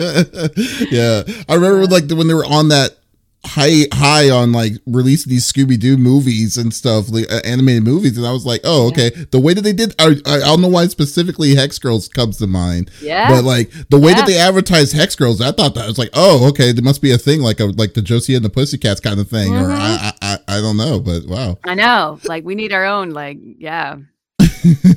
yeah, 0.90 1.22
I 1.48 1.54
remember 1.54 1.86
like 1.86 2.08
when 2.10 2.26
they 2.28 2.34
were 2.34 2.44
on 2.46 2.68
that 2.68 2.96
high 3.42 3.86
high 3.92 4.28
on 4.28 4.52
like 4.52 4.72
releasing 4.86 5.30
these 5.30 5.50
Scooby 5.50 5.78
Doo 5.80 5.96
movies 5.96 6.56
and 6.58 6.72
stuff, 6.74 7.10
like 7.10 7.30
uh, 7.32 7.40
animated 7.44 7.84
movies, 7.84 8.16
and 8.18 8.26
I 8.26 8.32
was 8.32 8.44
like, 8.46 8.60
oh, 8.64 8.88
okay. 8.88 9.10
The 9.30 9.40
way 9.40 9.54
that 9.54 9.62
they 9.62 9.72
did, 9.72 9.94
I, 9.98 10.16
I 10.26 10.36
I 10.36 10.38
don't 10.40 10.60
know 10.60 10.68
why 10.68 10.86
specifically 10.88 11.54
Hex 11.54 11.78
Girls 11.78 12.08
comes 12.08 12.36
to 12.38 12.46
mind, 12.46 12.90
Yeah, 13.00 13.30
but 13.30 13.44
like 13.44 13.70
the 13.88 13.98
way 13.98 14.12
Yeah. 14.12 14.18
that 14.18 14.26
they 14.26 14.38
advertised 14.38 14.92
Hex 14.94 15.16
Girls, 15.16 15.40
I 15.40 15.52
thought 15.52 15.74
that 15.74 15.84
I 15.84 15.86
was 15.88 15.98
like, 15.98 16.10
oh, 16.14 16.48
okay, 16.50 16.72
there 16.72 16.84
must 16.84 17.02
be 17.02 17.12
a 17.12 17.18
thing 17.18 17.40
like 17.40 17.60
a 17.60 17.66
like 17.66 17.94
the 17.94 18.02
Josie 18.02 18.34
and 18.34 18.44
the 18.44 18.50
Pussycats 18.50 19.00
kind 19.00 19.18
of 19.20 19.28
thing, 19.28 19.54
or 19.54 19.62
Mhm. 19.68 19.76
I, 19.78 20.12
I 20.22 20.34
I 20.34 20.38
I 20.58 20.60
don't 20.60 20.76
know, 20.76 21.00
but 21.00 21.26
wow. 21.26 21.58
I 21.64 21.74
know. 21.74 22.18
Like 22.24 22.44
we 22.44 22.54
need 22.54 22.72
our 22.72 22.84
own. 22.84 23.10
Like 23.10 23.38
yeah. 23.58 23.96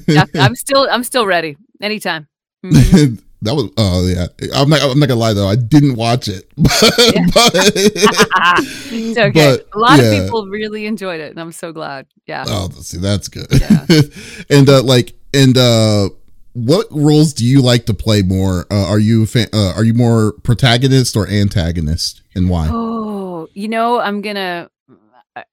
Yeah, 0.07 0.25
I'm 0.35 0.55
still. 0.55 0.87
I'm 0.91 1.03
still 1.05 1.25
ready. 1.25 1.55
Anytime. 1.81 2.27
Mhm. 2.65 3.19
That 3.43 3.55
was 3.55 3.69
oh 3.77 4.07
yeah. 4.07 4.27
I'm 4.55 4.69
not 4.69 4.81
I'm 4.81 4.99
not 4.99 5.07
gonna 5.07 5.19
lie 5.19 5.33
though, 5.33 5.47
I 5.47 5.55
didn't 5.55 5.95
watch 5.95 6.27
it, 6.27 6.51
but, 6.57 6.81
Yeah. 7.13 7.25
but 7.33 7.51
it's 7.55 9.17
okay. 9.17 9.57
But, 9.57 9.67
a 9.73 9.79
lot 9.79 9.99
yeah. 9.99 10.11
of 10.11 10.23
people 10.25 10.47
really 10.47 10.85
enjoyed 10.85 11.19
it, 11.19 11.31
and 11.31 11.39
I'm 11.39 11.51
so 11.51 11.71
glad. 11.71 12.07
Yeah. 12.25 12.45
Oh, 12.47 12.69
see, 12.69 12.97
that's 12.97 13.27
good. 13.27 13.47
Yeah. 13.51 13.85
and 14.49 14.69
uh, 14.69 14.81
like, 14.81 15.13
and 15.33 15.57
uh, 15.57 16.09
what 16.53 16.87
roles 16.91 17.33
do 17.33 17.45
you 17.45 17.61
like 17.61 17.85
to 17.87 17.93
play 17.93 18.21
more? 18.21 18.65
Uh, 18.71 18.87
are 18.87 18.99
you 18.99 19.25
fan, 19.25 19.47
uh, 19.53 19.73
are 19.75 19.83
you 19.83 19.93
more 19.93 20.33
protagonist 20.43 21.15
or 21.17 21.27
antagonist, 21.27 22.21
and 22.35 22.49
why? 22.49 22.69
Oh, 22.71 23.49
you 23.53 23.67
know, 23.67 23.99
I'm 23.99 24.21
gonna, 24.21 24.69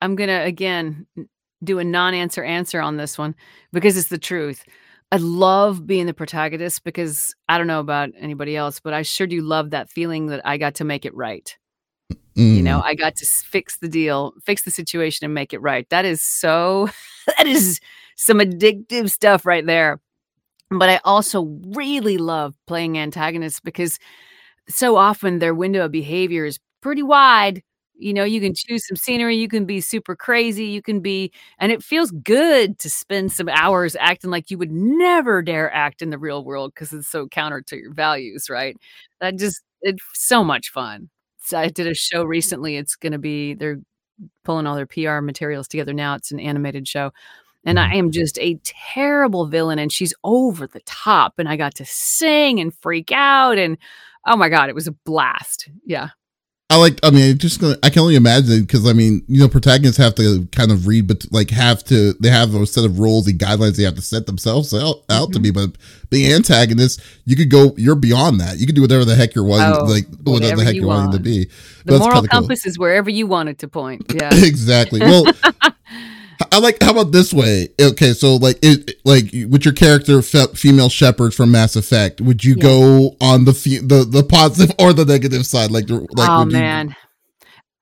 I'm 0.01 0.15
gonna 0.15 0.43
again 0.43 1.07
do 1.63 1.79
a 1.79 1.85
non-answer 1.85 2.43
answer 2.43 2.81
on 2.81 2.97
this 2.97 3.19
one 3.19 3.35
because 3.73 3.97
it's 3.97 4.09
the 4.09 4.19
truth. 4.19 4.65
I 5.13 5.17
love 5.17 5.87
being 5.87 6.07
the 6.07 6.15
protagonist 6.15 6.85
because 6.85 7.35
I 7.49 7.59
don't 7.59 7.67
know 7.67 7.81
about 7.81 8.11
anybody 8.17 8.57
else, 8.57 8.79
but 8.81 8.95
I 8.95 9.03
sure 9.03 9.27
do 9.27 9.43
love 9.43 9.71
that 9.71 9.91
feeling 9.91 10.27
that 10.27 10.41
I 10.47 10.57
got 10.57 10.77
to 10.77 10.85
make 10.85 11.05
it 11.05 11.15
right. 11.15 11.57
You 12.37 12.63
Mm. 12.63 12.65
know, 12.65 12.81
I 12.81 12.95
got 12.95 13.17
to 13.17 13.27
fix 13.27 13.77
the 13.79 13.89
deal, 13.89 14.35
fix 14.45 14.63
the 14.63 14.71
situation, 14.71 15.25
and 15.25 15.35
make 15.35 15.53
it 15.53 15.61
right. 15.61 15.89
That 15.91 16.05
is 16.05 16.23
so, 16.23 16.89
that 17.39 17.47
is 17.47 17.81
some 18.17 18.39
addictive 18.39 19.11
stuff 19.11 19.45
right 19.45 19.67
there. 19.67 20.01
But 20.71 20.89
I 20.89 21.01
also 21.05 21.59
really 21.75 22.19
love 22.19 22.55
playing 22.67 22.97
antagonists 22.99 23.61
because 23.61 23.99
so 24.69 24.97
often 24.97 25.39
their 25.39 25.55
window 25.55 25.85
of 25.85 25.93
behavior 25.93 26.45
is 26.45 26.61
pretty 26.81 27.03
wide. 27.03 27.63
You 28.01 28.15
know, 28.15 28.25
you 28.25 28.41
can 28.41 28.55
choose 28.55 28.87
some 28.89 28.97
scenery, 28.97 29.37
you 29.37 29.49
can 29.49 29.65
be 29.67 29.81
super 29.81 30.17
crazy, 30.17 30.67
you 30.67 30.83
can 30.83 31.01
be 31.01 31.33
and 31.59 31.73
it 31.73 31.83
feels 31.83 32.11
good 32.13 32.79
to 32.81 32.91
spend 32.91 33.33
some 33.33 33.49
hours 33.51 33.97
acting 34.01 34.31
like 34.31 34.51
you 34.51 34.59
would 34.59 34.73
never 34.73 35.43
dare 35.43 35.73
act 35.75 36.03
in 36.03 36.11
the 36.11 36.19
real 36.19 36.45
world 36.45 36.73
because 36.75 36.93
it's 36.93 37.09
so 37.09 37.29
counter 37.29 37.61
to 37.63 37.77
your 37.77 37.93
values, 37.95 38.49
right? 38.51 38.77
That 39.21 39.37
just 39.39 39.63
it's 39.83 40.03
so 40.15 40.45
much 40.45 40.71
fun. 40.71 41.11
So 41.43 41.59
I 41.59 41.69
did 41.69 41.87
a 41.89 41.95
show 41.95 42.25
recently, 42.25 42.77
it's 42.77 42.97
gonna 42.97 43.19
be 43.19 43.55
they're 43.55 43.79
pulling 44.45 44.67
all 44.67 44.77
their 44.77 44.87
PR 44.87 45.21
materials 45.23 45.69
together 45.69 45.93
now, 45.95 46.15
it's 46.17 46.33
an 46.33 46.41
animated 46.41 46.89
show, 46.89 47.13
and 47.67 47.81
I 47.81 47.89
Mhm. 47.91 47.95
am 47.99 48.13
just 48.13 48.39
a 48.41 48.57
terrible 48.65 49.47
villain, 49.49 49.79
and 49.81 49.93
she's 49.93 50.15
over 50.25 50.67
the 50.69 50.81
top, 50.87 51.35
and 51.39 51.49
I 51.49 51.57
got 51.57 51.75
to 51.77 51.87
sing 51.87 52.61
and 52.61 52.75
freak 52.83 53.13
out, 53.13 53.59
and 53.59 53.79
oh 54.27 54.37
my 54.37 54.49
god, 54.51 54.69
it 54.71 54.75
was 54.77 54.89
a 54.89 54.93
blast. 54.93 55.69
Yeah. 55.87 56.11
I 56.71 56.77
like. 56.77 57.01
I 57.03 57.11
mean, 57.11 57.37
just 57.37 57.61
gonna. 57.61 57.77
I 57.83 57.91
can 57.91 58.03
only 58.03 58.15
imagine 58.15 58.61
because 58.61 58.89
I 58.89 58.93
mean, 58.93 59.23
you 59.27 59.41
know, 59.41 59.49
protagonists 59.49 59.99
have 59.99 60.15
to 60.15 60.47
kind 60.53 60.71
of 60.71 60.87
read, 60.87 61.09
but 61.09 61.27
like 61.33 61.51
have 61.51 61.83
to. 61.85 62.13
They 62.15 62.31
have 62.31 62.55
a 62.55 62.65
set 62.65 62.85
of 62.85 63.01
rules 63.01 63.27
and 63.27 63.41
guidelines 63.41 63.77
they 63.77 63.83
have 63.83 63.97
to 63.97 64.03
set 64.03 64.27
themselves 64.27 64.73
out, 64.73 65.03
out 65.11 65.33
to 65.33 65.41
mm-hmm. 65.41 65.43
be. 65.43 65.51
But 65.51 65.73
being 66.11 66.33
antagonists, 66.33 67.03
you 67.25 67.35
could 67.35 67.51
go. 67.51 67.75
You're 67.77 67.97
beyond 67.97 68.41
that. 68.41 68.59
You 68.59 68.67
could 68.67 68.77
do 68.77 68.83
whatever 68.83 69.05
the 69.05 69.17
heck 69.17 69.35
you're 69.35 69.45
wanting, 69.45 69.81
Oh, 69.81 69.85
like 69.85 70.07
whatever 70.23 70.59
the 70.59 70.65
heck 70.65 70.75
you 70.77 70.83
you're 70.83 70.89
wanting 70.89 71.13
to 71.13 71.19
be. 71.19 71.47
The 71.47 71.53
That's 71.85 72.01
moral 72.01 72.21
kinda 72.21 72.29
cool. 72.29 72.41
compass 72.41 72.65
is 72.65 72.79
wherever 72.79 73.11
you 73.11 73.27
want 73.27 73.49
it 73.49 73.59
to 73.59 73.69
point. 73.69 74.05
Yeah. 74.15 74.31
exactly. 74.33 75.01
Well, 75.01 75.25
I 76.53 76.59
like. 76.59 76.83
How 76.83 76.91
about 76.93 77.13
this 77.13 77.33
way? 77.33 77.69
Okay, 77.81 78.13
so 78.13 78.37
like 78.37 78.59
it, 78.63 78.93
like 79.05 79.25
with 79.49 79.65
your 79.65 79.75
character, 79.75 80.23
fe- 80.23 80.47
female 80.55 80.89
Shepard 80.89 81.35
from 81.35 81.51
Mass 81.51 81.77
Effect, 81.77 82.21
would 82.21 82.45
you 82.45 82.55
Yeah. 82.57 82.63
go 82.63 83.17
on 83.21 83.45
the 83.45 83.53
fe- 83.55 83.79
the 83.79 84.05
the 84.05 84.23
positive 84.23 84.75
or 84.79 84.93
the 84.93 85.05
negative 85.05 85.45
side? 85.47 85.71
Like, 85.71 85.87
the- 85.87 86.07
like 86.17 86.29
oh 86.29 86.45
would 86.45 86.53
you- 86.53 86.59
man. 86.59 86.97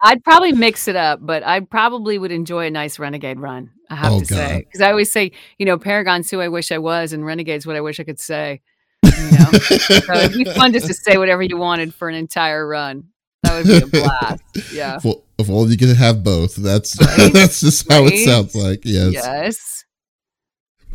I'd 0.01 0.23
probably 0.23 0.53
mix 0.53 0.87
it 0.87 0.95
up, 0.95 1.19
but 1.21 1.43
I 1.45 1.59
probably 1.61 2.19
would 2.19 2.31
enjoy 2.31 2.67
a 2.67 2.71
nice 2.71 3.01
renegade 3.01 3.41
run. 3.41 3.71
I 3.91 3.97
have 3.97 4.13
Oh, 4.13 4.21
to 4.21 4.27
say, 4.27 4.59
because 4.65 4.81
I 4.81 4.91
always 4.91 5.11
say, 5.11 5.33
you 5.59 5.67
know, 5.67 5.77
Paragon's 5.77 6.31
who 6.31 6.41
I 6.41 6.47
wish 6.47 6.71
I 6.71 6.79
was, 6.79 7.13
and 7.13 7.27
Renegade's 7.27 7.67
what 7.67 7.75
I 7.75 7.81
wish 7.81 7.99
I 7.99 8.05
could 8.05 8.21
say. 8.21 8.61
You 9.03 9.11
know, 9.11 9.51
so 9.59 10.13
it'd 10.15 10.35
be 10.35 10.45
fun 10.45 10.73
just 10.73 10.87
to 10.87 10.95
say 10.95 11.17
whatever 11.19 11.43
you 11.43 11.57
wanted 11.57 11.93
for 11.95 12.09
an 12.09 12.15
entire 12.15 12.65
run. 12.65 13.05
That 13.43 13.65
would 13.65 13.67
be 13.67 13.99
a 13.99 14.01
blast. 14.03 14.43
Yeah. 14.73 14.97
If, 14.97 15.07
o- 15.07 15.23
if 15.39 15.49
only 15.49 15.73
you 15.73 15.79
could 15.79 15.97
have 15.97 16.25
both. 16.25 16.57
That's 16.57 17.01
Right? 17.19 17.33
that's 17.33 17.61
just 17.61 17.91
how 17.91 18.05
it 18.07 18.25
sounds 18.25 18.55
like. 18.55 18.81
Yes. 18.85 19.13
Yes. 19.13 19.85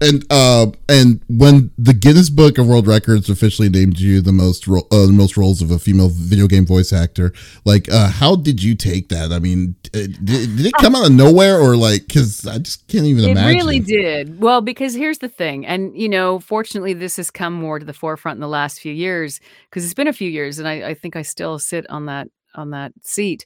And 0.01 0.25
uh, 0.29 0.67
and 0.89 1.21
when 1.29 1.71
the 1.77 1.93
Guinness 1.93 2.29
Book 2.29 2.57
of 2.57 2.67
World 2.67 2.87
Records 2.87 3.29
officially 3.29 3.69
named 3.69 3.99
you 3.99 4.19
the 4.19 4.33
most 4.33 4.67
ro- 4.67 4.87
uh, 4.91 5.05
the 5.05 5.13
most 5.13 5.37
roles 5.37 5.61
of 5.61 5.71
a 5.71 5.79
female 5.79 6.09
video 6.09 6.47
game 6.47 6.65
voice 6.65 6.91
actor, 6.91 7.31
like, 7.63 7.89
uh, 7.89 8.09
how 8.09 8.35
did 8.35 8.61
you 8.61 8.75
take 8.75 9.07
that? 9.09 9.31
I 9.31 9.39
mean, 9.39 9.75
uh, 9.93 9.99
did, 9.99 10.57
did 10.57 10.65
it 10.65 10.73
come 10.81 10.95
out 10.95 11.05
of 11.05 11.13
nowhere 11.13 11.57
or 11.57 11.77
like? 11.77 12.07
Because 12.07 12.45
I 12.45 12.57
just 12.57 12.85
can't 12.89 13.05
even 13.05 13.23
It 13.23 13.31
imagine. 13.31 13.51
It 13.51 13.55
really 13.55 13.79
did. 13.79 14.41
Well, 14.41 14.59
because 14.59 14.93
here's 14.93 15.19
the 15.19 15.29
thing, 15.29 15.65
and 15.65 15.95
you 15.95 16.09
know, 16.09 16.39
fortunately, 16.39 16.93
this 16.93 17.15
has 17.15 17.31
come 17.31 17.53
more 17.53 17.79
to 17.79 17.85
the 17.85 17.93
forefront 17.93 18.35
in 18.37 18.41
the 18.41 18.47
last 18.49 18.81
few 18.81 18.91
years 18.93 19.39
because 19.69 19.85
it's 19.85 19.93
been 19.93 20.09
a 20.09 20.13
few 20.13 20.29
years, 20.29 20.59
and 20.59 20.67
I, 20.67 20.89
I 20.89 20.93
think 20.95 21.15
I 21.15 21.21
still 21.21 21.59
sit 21.59 21.89
on 21.89 22.07
that 22.07 22.27
on 22.55 22.71
that 22.71 22.93
seat. 23.01 23.45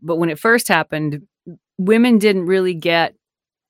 But 0.00 0.16
when 0.16 0.30
it 0.30 0.38
first 0.38 0.68
happened, 0.68 1.26
women 1.76 2.18
didn't 2.18 2.46
really 2.46 2.74
get 2.74 3.14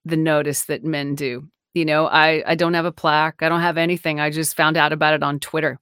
the 0.05 0.17
notice 0.17 0.65
that 0.65 0.85
men 0.85 1.15
do. 1.15 1.49
You 1.75 1.85
know, 1.85 2.07
I 2.07 2.43
I 2.47 2.55
don't 2.55 2.75
have 2.75 2.85
a 2.85 2.93
plaque, 2.93 3.43
I 3.43 3.49
don't 3.49 3.61
have 3.61 3.79
anything. 3.79 4.21
I 4.21 4.31
just 4.31 4.57
found 4.57 4.77
out 4.77 4.93
about 4.93 5.15
it 5.15 5.23
on 5.23 5.41
Twitter, 5.41 5.79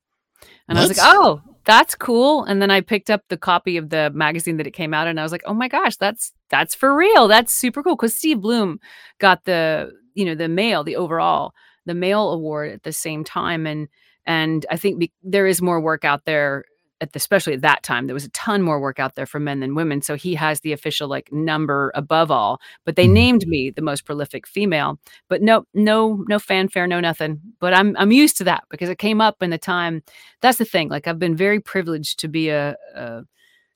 and 0.68 0.78
I 0.78 0.80
was 0.80 0.90
like, 0.90 0.98
oh. 1.00 1.42
That's 1.64 1.96
cool. 1.96 2.44
And 2.44 2.62
then 2.62 2.70
I 2.70 2.80
picked 2.80 3.10
up 3.10 3.22
the 3.28 3.36
copy 3.36 3.76
of 3.76 3.90
the 3.90 4.12
magazine 4.14 4.56
that 4.58 4.68
it 4.68 4.70
came 4.70 4.94
out, 4.94 5.08
and 5.08 5.18
I 5.18 5.24
was 5.24 5.32
like, 5.32 5.42
"Oh 5.46 5.52
my 5.52 5.66
gosh, 5.66 5.96
that's 5.96 6.32
that's 6.48 6.76
for 6.76 6.94
real. 6.94 7.26
That's 7.26 7.52
super 7.52 7.82
cool." 7.82 7.96
Because 7.96 8.14
Steve 8.14 8.40
Blum 8.40 8.78
got 9.18 9.46
the 9.46 9.90
you 10.16 10.24
know 10.24 10.34
the 10.34 10.48
male 10.48 10.82
the 10.82 10.96
overall 10.96 11.52
the 11.84 11.94
male 11.94 12.32
award 12.32 12.72
at 12.72 12.82
the 12.82 12.92
same 12.92 13.22
time 13.22 13.66
and 13.66 13.86
and 14.24 14.66
i 14.70 14.76
think 14.76 14.98
be, 14.98 15.12
there 15.22 15.46
is 15.46 15.62
more 15.62 15.80
work 15.80 16.04
out 16.04 16.24
there 16.24 16.64
at 17.00 17.12
the, 17.12 17.18
especially 17.18 17.52
at 17.52 17.60
that 17.62 17.82
time 17.82 18.06
there 18.06 18.14
was 18.14 18.24
a 18.24 18.30
ton 18.30 18.62
more 18.62 18.80
work 18.80 18.98
out 18.98 19.14
there 19.14 19.26
for 19.26 19.38
men 19.38 19.60
than 19.60 19.74
women 19.74 20.00
so 20.00 20.14
he 20.14 20.34
has 20.34 20.60
the 20.60 20.72
official 20.72 21.08
like 21.08 21.30
number 21.32 21.92
above 21.94 22.30
all 22.30 22.58
but 22.84 22.96
they 22.96 23.06
Mhm. 23.06 23.12
named 23.12 23.46
me 23.46 23.70
the 23.70 23.82
most 23.82 24.04
prolific 24.04 24.46
female 24.46 24.98
but 25.28 25.42
no 25.42 25.66
no 25.74 26.24
no 26.28 26.38
fanfare 26.38 26.86
no 26.86 27.00
nothing 27.00 27.40
but 27.60 27.74
i'm 27.74 27.96
i'm 27.98 28.12
used 28.12 28.36
to 28.38 28.44
that 28.44 28.64
because 28.70 28.88
it 28.88 28.98
came 28.98 29.20
up 29.20 29.42
in 29.42 29.50
the 29.50 29.58
time 29.58 30.02
that's 30.40 30.58
the 30.58 30.64
thing 30.64 30.88
like 30.88 31.06
i've 31.06 31.18
been 31.18 31.36
very 31.36 31.60
privileged 31.60 32.18
to 32.20 32.28
be 32.28 32.48
a, 32.48 32.76
a 32.94 33.22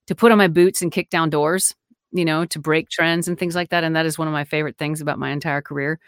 to 0.06 0.14
put 0.14 0.32
on 0.32 0.38
my 0.38 0.48
boots 0.48 0.82
and 0.82 0.92
kick 0.92 1.10
down 1.10 1.30
doors 1.30 1.74
you 2.12 2.24
know 2.24 2.44
to 2.46 2.58
break 2.58 2.88
trends 2.88 3.28
and 3.28 3.38
things 3.38 3.54
like 3.54 3.70
that 3.70 3.84
and 3.84 3.94
that 3.96 4.06
is 4.06 4.18
one 4.18 4.28
of 4.28 4.32
my 4.32 4.44
favorite 4.44 4.78
things 4.78 5.00
about 5.00 5.18
my 5.18 5.30
entire 5.30 5.62
career 5.62 6.00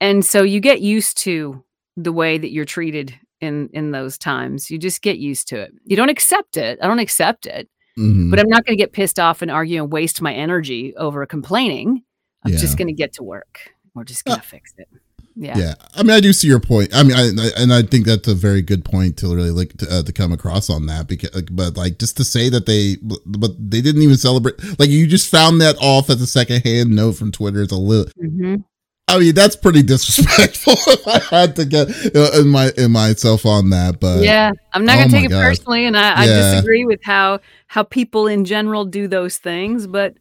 and 0.00 0.24
so 0.24 0.42
you 0.42 0.60
get 0.60 0.80
used 0.80 1.18
to 1.18 1.62
the 1.96 2.12
way 2.12 2.38
that 2.38 2.50
you're 2.50 2.64
treated 2.64 3.14
in 3.40 3.68
in 3.72 3.90
those 3.90 4.18
times 4.18 4.70
you 4.70 4.78
just 4.78 5.02
get 5.02 5.18
used 5.18 5.48
to 5.48 5.58
it 5.60 5.72
you 5.84 5.96
don't 5.96 6.10
accept 6.10 6.56
it 6.56 6.78
i 6.82 6.86
don't 6.86 6.98
accept 6.98 7.46
it 7.46 7.68
Mhm. 7.98 8.30
but 8.30 8.38
i'm 8.38 8.48
not 8.48 8.64
going 8.64 8.76
to 8.76 8.82
get 8.82 8.92
pissed 8.92 9.18
off 9.18 9.42
and 9.42 9.50
argue 9.50 9.82
and 9.82 9.92
waste 9.92 10.22
my 10.22 10.32
energy 10.32 10.94
over 10.96 11.24
complaining 11.26 12.02
i'm 12.44 12.52
Yeah. 12.52 12.58
just 12.58 12.76
going 12.78 12.88
to 12.88 12.94
get 12.94 13.12
to 13.14 13.22
work 13.22 13.72
we're 13.94 14.04
just 14.04 14.24
going 14.24 14.38
to 14.40 14.46
fix 14.46 14.72
it 14.78 14.88
yeah. 15.36 15.56
yeah. 15.56 15.74
I 15.94 16.02
mean, 16.02 16.10
I 16.10 16.20
do 16.20 16.32
see 16.34 16.48
your 16.48 16.60
point. 16.60 16.90
I 16.94 17.02
mean, 17.02 17.16
I, 17.16 17.28
I 17.28 17.50
and 17.56 17.72
I 17.72 17.82
think 17.82 18.04
that's 18.04 18.28
a 18.28 18.34
very 18.34 18.60
good 18.60 18.84
point 18.84 19.16
to 19.18 19.34
really 19.34 19.52
like 19.52 19.72
to, 19.78 19.86
uh, 19.90 20.02
to 20.02 20.12
come 20.12 20.32
across 20.32 20.68
on 20.68 20.84
that 20.86 21.06
because, 21.06 21.32
like, 21.34 21.48
but 21.52 21.76
like 21.78 21.98
just 21.98 22.16
to 22.18 22.24
say 22.24 22.50
that 22.50 22.66
they, 22.66 22.96
but 23.24 23.52
they 23.58 23.80
didn't 23.80 24.02
even 24.02 24.16
celebrate. 24.18 24.56
Like, 24.78 24.90
you 24.90 25.06
just 25.06 25.30
found 25.30 25.60
that 25.62 25.76
off 25.80 26.10
as 26.10 26.20
a 26.20 26.26
secondhand 26.26 26.90
note 26.90 27.12
from 27.12 27.32
Twitter. 27.32 27.62
It's 27.62 27.72
a 27.72 27.76
little. 27.76 28.12
Mhm. 28.22 28.64
I 29.10 29.18
mean, 29.18 29.34
that's 29.34 29.56
pretty 29.56 29.82
disrespectful. 29.82 30.74
if 30.92 31.06
I 31.06 31.18
had 31.18 31.56
to 31.56 31.64
get 31.64 31.88
uh, 32.16 32.40
in 32.40 32.48
my 32.48 32.72
in 32.76 32.92
myself 32.92 33.44
on 33.44 33.70
that, 33.70 34.00
but 34.00 34.22
yeah 34.22 34.52
i'm 34.72 34.84
not 34.84 34.94
oh 34.94 34.98
going 34.98 35.08
to 35.08 35.16
take 35.16 35.24
it 35.26 35.30
God. 35.30 35.42
personally 35.42 35.84
and 35.84 35.96
I, 35.96 36.22
I 36.22 36.26
disagree 36.26 36.84
with 36.84 37.00
how 37.02 37.40
how 37.66 37.82
people 37.82 38.26
in 38.26 38.44
general 38.44 38.84
do 38.84 39.08
those 39.08 39.38
things 39.38 39.86
but 39.86 40.14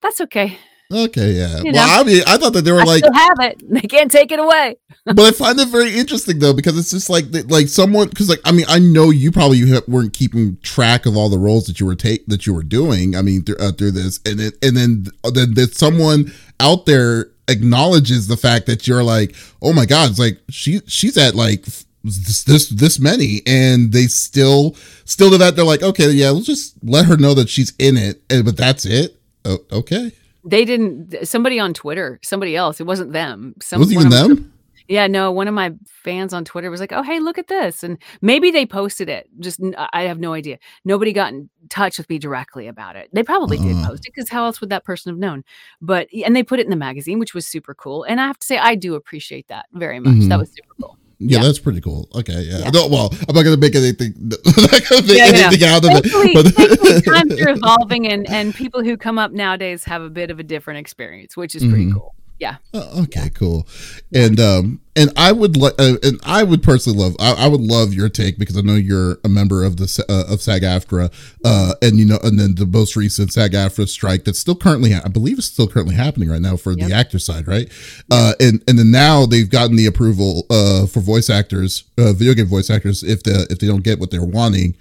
that's 0.00 0.20
okay 0.22 0.58
Okay, 0.94 1.30
yeah. 1.30 1.62
You 1.62 1.72
well, 1.72 1.86
know. 1.86 2.00
I 2.00 2.02
mean, 2.02 2.22
I 2.26 2.36
thought 2.36 2.52
that 2.52 2.66
they 2.66 2.70
were 2.70 2.82
i 2.82 2.84
like, 2.84 2.98
still 2.98 3.14
have 3.14 3.38
it 3.40 3.62
they 3.70 3.80
can't 3.80 4.10
take 4.10 4.30
it 4.30 4.38
away 4.38 4.76
but 5.06 5.20
I 5.20 5.30
find 5.30 5.58
it 5.58 5.68
very 5.68 5.94
interesting 5.98 6.38
though 6.38 6.52
because 6.52 6.76
it's 6.76 6.90
just 6.90 7.08
like 7.08 7.30
that- 7.30 7.50
like 7.50 7.68
someone 7.68 8.10
because 8.10 8.28
like 8.28 8.40
I 8.44 8.52
mean 8.52 8.66
I 8.68 8.78
know 8.78 9.08
you 9.08 9.32
probably 9.32 9.56
you 9.56 9.80
weren't 9.88 10.12
keeping 10.12 10.58
track 10.62 11.06
of 11.06 11.16
all 11.16 11.30
the 11.30 11.38
roles 11.38 11.64
that 11.64 11.80
you 11.80 11.86
were 11.86 11.94
take 11.94 12.26
that 12.26 12.46
you 12.46 12.52
were 12.52 12.62
doing. 12.62 13.16
I 13.16 13.22
mean 13.22 13.42
through, 13.42 13.56
uh, 13.56 13.72
through 13.72 13.92
this 13.92 14.20
and 14.26 14.38
it, 14.38 14.62
and 14.62 14.76
then 14.76 15.06
then 15.32 15.54
that 15.54 15.74
someone 15.74 16.30
out 16.60 16.84
there 16.84 17.31
acknowledges 17.48 18.28
the 18.28 18.36
fact 18.36 18.66
that 18.66 18.86
you're 18.86 19.02
like 19.02 19.34
oh 19.60 19.72
my 19.72 19.84
god 19.84 20.10
it's 20.10 20.18
like 20.18 20.38
she 20.48 20.80
she's 20.86 21.16
at 21.16 21.34
like 21.34 21.64
this 22.04 22.44
this 22.44 22.68
this 22.68 22.98
many 22.98 23.42
and 23.46 23.92
they 23.92 24.06
still 24.06 24.74
still 25.04 25.30
to 25.30 25.38
that 25.38 25.56
they're 25.56 25.64
like 25.64 25.82
okay 25.82 26.10
yeah 26.10 26.30
let's 26.30 26.46
just 26.46 26.74
let 26.84 27.06
her 27.06 27.16
know 27.16 27.34
that 27.34 27.48
she's 27.48 27.72
in 27.78 27.96
it 27.96 28.22
but 28.44 28.56
that's 28.56 28.84
it 28.84 29.20
oh, 29.44 29.58
okay 29.70 30.12
They 30.44 30.64
didn't. 30.64 31.24
Somebody 31.24 31.60
on 31.60 31.72
Twitter, 31.72 32.18
somebody 32.22 32.56
else. 32.56 32.80
It 32.80 32.84
wasn't 32.84 33.12
them. 33.12 33.54
Some, 33.62 33.80
it 33.80 33.84
one 33.84 33.92
even 33.92 34.10
them 34.10 34.52
Yeah, 34.88 35.06
no. 35.06 35.30
One 35.32 35.48
of 35.48 35.54
my 35.54 35.72
fans 35.86 36.32
on 36.32 36.44
Twitter 36.44 36.70
was 36.70 36.80
like, 36.80 36.92
"Oh, 36.92 37.02
hey, 37.02 37.20
look 37.20 37.38
at 37.38 37.48
this," 37.48 37.82
and 37.82 37.98
maybe 38.20 38.50
they 38.50 38.66
posted 38.66 39.08
it. 39.08 39.28
Just 39.40 39.60
I 39.92 40.02
have 40.04 40.18
no 40.18 40.32
idea. 40.32 40.58
Nobody 40.84 41.12
got 41.12 41.32
in 41.32 41.48
touch 41.68 41.98
with 41.98 42.08
me 42.10 42.18
directly 42.18 42.66
about 42.68 42.96
it. 42.96 43.08
They 43.12 43.22
probably 43.22 43.58
did 43.58 43.76
Uh-huh. 43.76 43.88
post 43.90 44.06
it 44.06 44.12
because 44.14 44.28
how 44.28 44.44
else 44.44 44.60
would 44.60 44.70
that 44.70 44.84
person 44.84 45.12
have 45.12 45.18
known? 45.18 45.44
But 45.80 46.08
and 46.24 46.34
they 46.36 46.42
put 46.42 46.58
it 46.60 46.64
in 46.66 46.70
the 46.70 46.76
magazine, 46.76 47.18
which 47.18 47.34
was 47.34 47.46
super 47.46 47.74
cool. 47.74 48.04
And 48.04 48.20
I 48.20 48.26
have 48.26 48.38
to 48.38 48.46
say, 48.46 48.58
I 48.58 48.74
do 48.74 48.94
appreciate 48.94 49.48
that 49.48 49.66
very 49.72 50.00
much. 50.00 50.14
Mhm. 50.14 50.28
That 50.28 50.38
was 50.38 50.48
super 50.50 50.74
cool. 50.80 50.98
Yeah, 51.24 51.38
Yeah. 51.38 51.44
that's 51.44 51.60
pretty 51.60 51.80
cool. 51.80 52.08
Okay, 52.16 52.42
yeah. 52.42 52.58
Yeah. 52.58 52.70
No, 52.70 52.88
well, 52.88 53.14
I'm 53.28 53.34
not 53.36 53.44
gonna 53.44 53.56
make 53.56 53.76
anything, 53.76 54.12
not 54.20 54.40
gonna 54.42 55.02
make 55.06 55.16
Yeah, 55.16 55.26
yeah. 55.30 55.46
anything 55.46 55.68
out 55.68 55.84
of 55.84 55.90
it. 55.94 56.34
But 56.34 56.46
thankfully 56.52 57.00
times 57.02 57.40
are 57.40 57.48
evolving, 57.58 58.08
and 58.08 58.28
and 58.28 58.52
people 58.52 58.82
who 58.82 58.96
come 58.96 59.18
up 59.20 59.30
nowadays 59.30 59.84
have 59.84 60.02
a 60.02 60.10
bit 60.10 60.32
of 60.32 60.40
a 60.40 60.42
different 60.42 60.80
experience, 60.80 61.36
which 61.36 61.54
is 61.54 61.62
pretty 61.64 61.86
Mhm. 61.86 61.92
cool. 61.94 62.14
Yeah. 62.42 62.56
Oh, 62.74 63.04
okay, 63.04 63.30
cool. 63.30 63.68
And 64.12 64.40
um, 64.40 64.80
and 64.96 65.10
I 65.16 65.30
would 65.30 65.56
like, 65.56 65.74
uh, 65.78 65.94
and 66.02 66.18
I 66.24 66.42
would 66.42 66.60
personally 66.60 66.98
love, 66.98 67.14
I, 67.20 67.44
I 67.44 67.46
would 67.46 67.60
love 67.60 67.94
your 67.94 68.08
take 68.08 68.36
because 68.36 68.56
I 68.58 68.62
know 68.62 68.74
you're 68.74 69.18
a 69.24 69.28
member 69.28 69.62
of 69.62 69.76
the 69.76 70.04
uh, 70.08 70.24
of 70.32 70.42
SAG-AFTRA, 70.42 71.12
uh, 71.44 71.74
and 71.80 72.00
you 72.00 72.04
know, 72.04 72.18
and 72.24 72.40
then 72.40 72.56
the 72.56 72.66
most 72.66 72.96
recent 72.96 73.32
SAG-AFTRA 73.32 73.88
strike 73.88 74.24
that's 74.24 74.40
still 74.40 74.56
currently, 74.56 74.92
I 74.92 75.06
believe, 75.06 75.38
it's 75.38 75.46
still 75.46 75.68
currently 75.68 75.94
happening 75.94 76.28
right 76.28 76.40
now 76.42 76.56
for 76.56 76.72
Yep. 76.72 76.88
the 76.88 76.92
actor 76.92 77.20
side, 77.20 77.46
right? 77.46 77.70
Uh, 78.10 78.32
and 78.40 78.60
and 78.66 78.76
then 78.76 78.90
now 78.90 79.24
they've 79.24 79.48
gotten 79.48 79.76
the 79.76 79.86
approval 79.86 80.44
uh 80.50 80.86
for 80.86 80.98
voice 80.98 81.30
actors, 81.30 81.84
uh, 81.96 82.12
video 82.12 82.34
game 82.34 82.46
voice 82.46 82.70
actors, 82.70 83.04
if 83.04 83.22
the 83.22 83.46
if 83.50 83.60
they 83.60 83.68
don't 83.68 83.84
get 83.84 84.00
what 84.00 84.10
they're 84.10 84.24
wanting. 84.24 84.74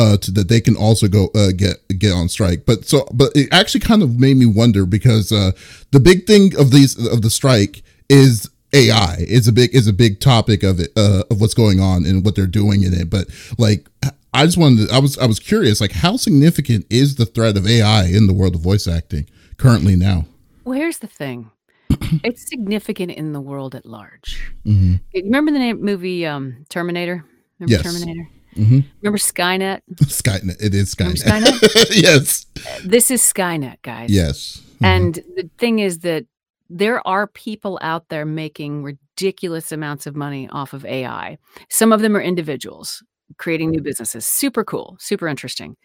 Uh, 0.00 0.16
to 0.16 0.30
that 0.30 0.48
they 0.48 0.60
can 0.60 0.76
also 0.76 1.08
go 1.08 1.28
uh, 1.34 1.52
get 1.54 1.76
get 1.98 2.12
on 2.12 2.28
strike. 2.28 2.64
But 2.64 2.86
so, 2.86 3.06
but 3.12 3.32
it 3.34 3.52
actually 3.52 3.80
kind 3.80 4.02
of 4.02 4.18
made 4.18 4.36
me 4.36 4.46
wonder 4.46 4.86
because 4.86 5.30
uh, 5.30 5.52
the 5.90 6.00
big 6.00 6.26
thing 6.26 6.58
of 6.58 6.70
these 6.70 6.96
of 7.06 7.20
the 7.20 7.30
strike 7.30 7.82
is 8.08 8.48
AI 8.72 9.16
is 9.28 9.46
a 9.46 9.52
big 9.52 9.74
is 9.74 9.86
a 9.86 9.92
big 9.92 10.20
topic 10.20 10.62
of 10.62 10.80
it 10.80 10.90
uh, 10.96 11.24
of 11.30 11.40
what's 11.40 11.54
going 11.54 11.80
on 11.80 12.06
and 12.06 12.24
what 12.24 12.34
they're 12.34 12.46
doing 12.46 12.82
in 12.82 12.94
it. 12.94 13.10
But 13.10 13.28
like, 13.58 13.88
I 14.32 14.46
just 14.46 14.56
wanted 14.56 14.88
to, 14.88 14.94
I 14.94 14.98
was 14.98 15.18
I 15.18 15.26
was 15.26 15.38
curious 15.38 15.80
like 15.82 15.92
how 15.92 16.16
significant 16.16 16.86
is 16.88 17.16
the 17.16 17.26
threat 17.26 17.58
of 17.58 17.66
AI 17.66 18.06
in 18.06 18.26
the 18.26 18.32
world 18.32 18.54
of 18.54 18.62
voice 18.62 18.88
acting 18.88 19.28
currently 19.58 19.96
now? 19.96 20.24
Well, 20.64 20.78
here's 20.78 20.98
the 20.98 21.08
thing. 21.08 21.50
it's 22.24 22.48
significant 22.48 23.10
in 23.12 23.32
the 23.34 23.40
world 23.40 23.74
at 23.74 23.84
large. 23.84 24.50
Mm-hmm. 24.64 24.94
Remember 25.26 25.52
the 25.52 25.58
name, 25.58 25.84
movie 25.84 26.24
um, 26.24 26.64
Terminator? 26.70 27.24
Remember 27.58 27.72
yes. 27.72 27.82
Terminator? 27.82 28.28
Mm-hmm. 28.56 28.80
Remember 29.02 29.18
Skynet? 29.18 29.80
Skynet. 29.96 30.62
It 30.62 30.74
is 30.74 30.94
Skynet. 30.94 31.22
Skynet? 31.22 31.86
yes. 32.02 32.46
This 32.84 33.10
is 33.10 33.22
Skynet, 33.22 33.82
guys. 33.82 34.10
Yes. 34.10 34.62
Mm-hmm. 34.74 34.84
And 34.84 35.14
the 35.36 35.50
thing 35.58 35.78
is 35.78 36.00
that 36.00 36.26
there 36.68 37.06
are 37.06 37.26
people 37.26 37.78
out 37.82 38.08
there 38.08 38.24
making 38.24 38.82
ridiculous 38.82 39.72
amounts 39.72 40.06
of 40.06 40.14
money 40.14 40.48
off 40.50 40.72
of 40.72 40.84
AI. 40.84 41.36
Some 41.68 41.92
of 41.92 42.00
them 42.00 42.16
are 42.16 42.22
individuals 42.22 43.02
creating 43.38 43.70
new 43.70 43.82
businesses. 43.82 44.26
Super 44.26 44.64
cool, 44.64 44.96
super 44.98 45.28
interesting. 45.28 45.76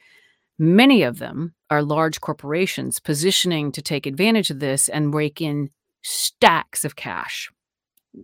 Many 0.58 1.04
of 1.04 1.20
them 1.20 1.54
are 1.70 1.84
large 1.84 2.22
corporations 2.22 3.00
positioning 3.00 3.72
to 3.74 3.82
take 3.82 4.06
advantage 4.06 4.50
of 4.50 4.60
this 4.60 4.88
and 4.88 5.14
rake 5.14 5.42
in 5.42 5.70
stacks 6.02 6.86
of 6.86 6.96
cash. 6.96 7.50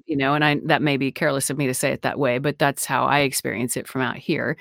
You 0.06 0.17
know, 0.17 0.34
and 0.34 0.43
I 0.45 0.60
that 0.65 0.82
may 0.82 0.97
be 0.97 1.12
careless 1.12 1.49
of 1.49 1.58
me 1.58 1.67
to 1.67 1.73
say 1.73 1.91
it 1.91 2.01
that 2.04 2.19
way, 2.19 2.38
but 2.39 2.60
that's 2.60 2.86
how 2.86 3.06
I 3.06 3.19
experience 3.19 3.77
it 3.77 3.88
from 3.88 4.01
out 4.01 4.17
here. 4.17 4.58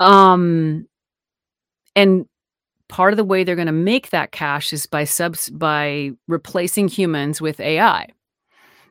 Um 0.00 0.86
and 1.96 2.26
part 2.88 3.12
of 3.12 3.16
the 3.16 3.24
way 3.24 3.44
they're 3.44 3.56
going 3.56 3.66
to 3.66 3.72
make 3.72 4.10
that 4.10 4.32
cash 4.32 4.72
is 4.72 4.86
by 4.86 5.04
subs 5.04 5.50
by 5.50 6.10
replacing 6.28 6.88
humans 6.88 7.40
with 7.40 7.60
AI. 7.60 8.08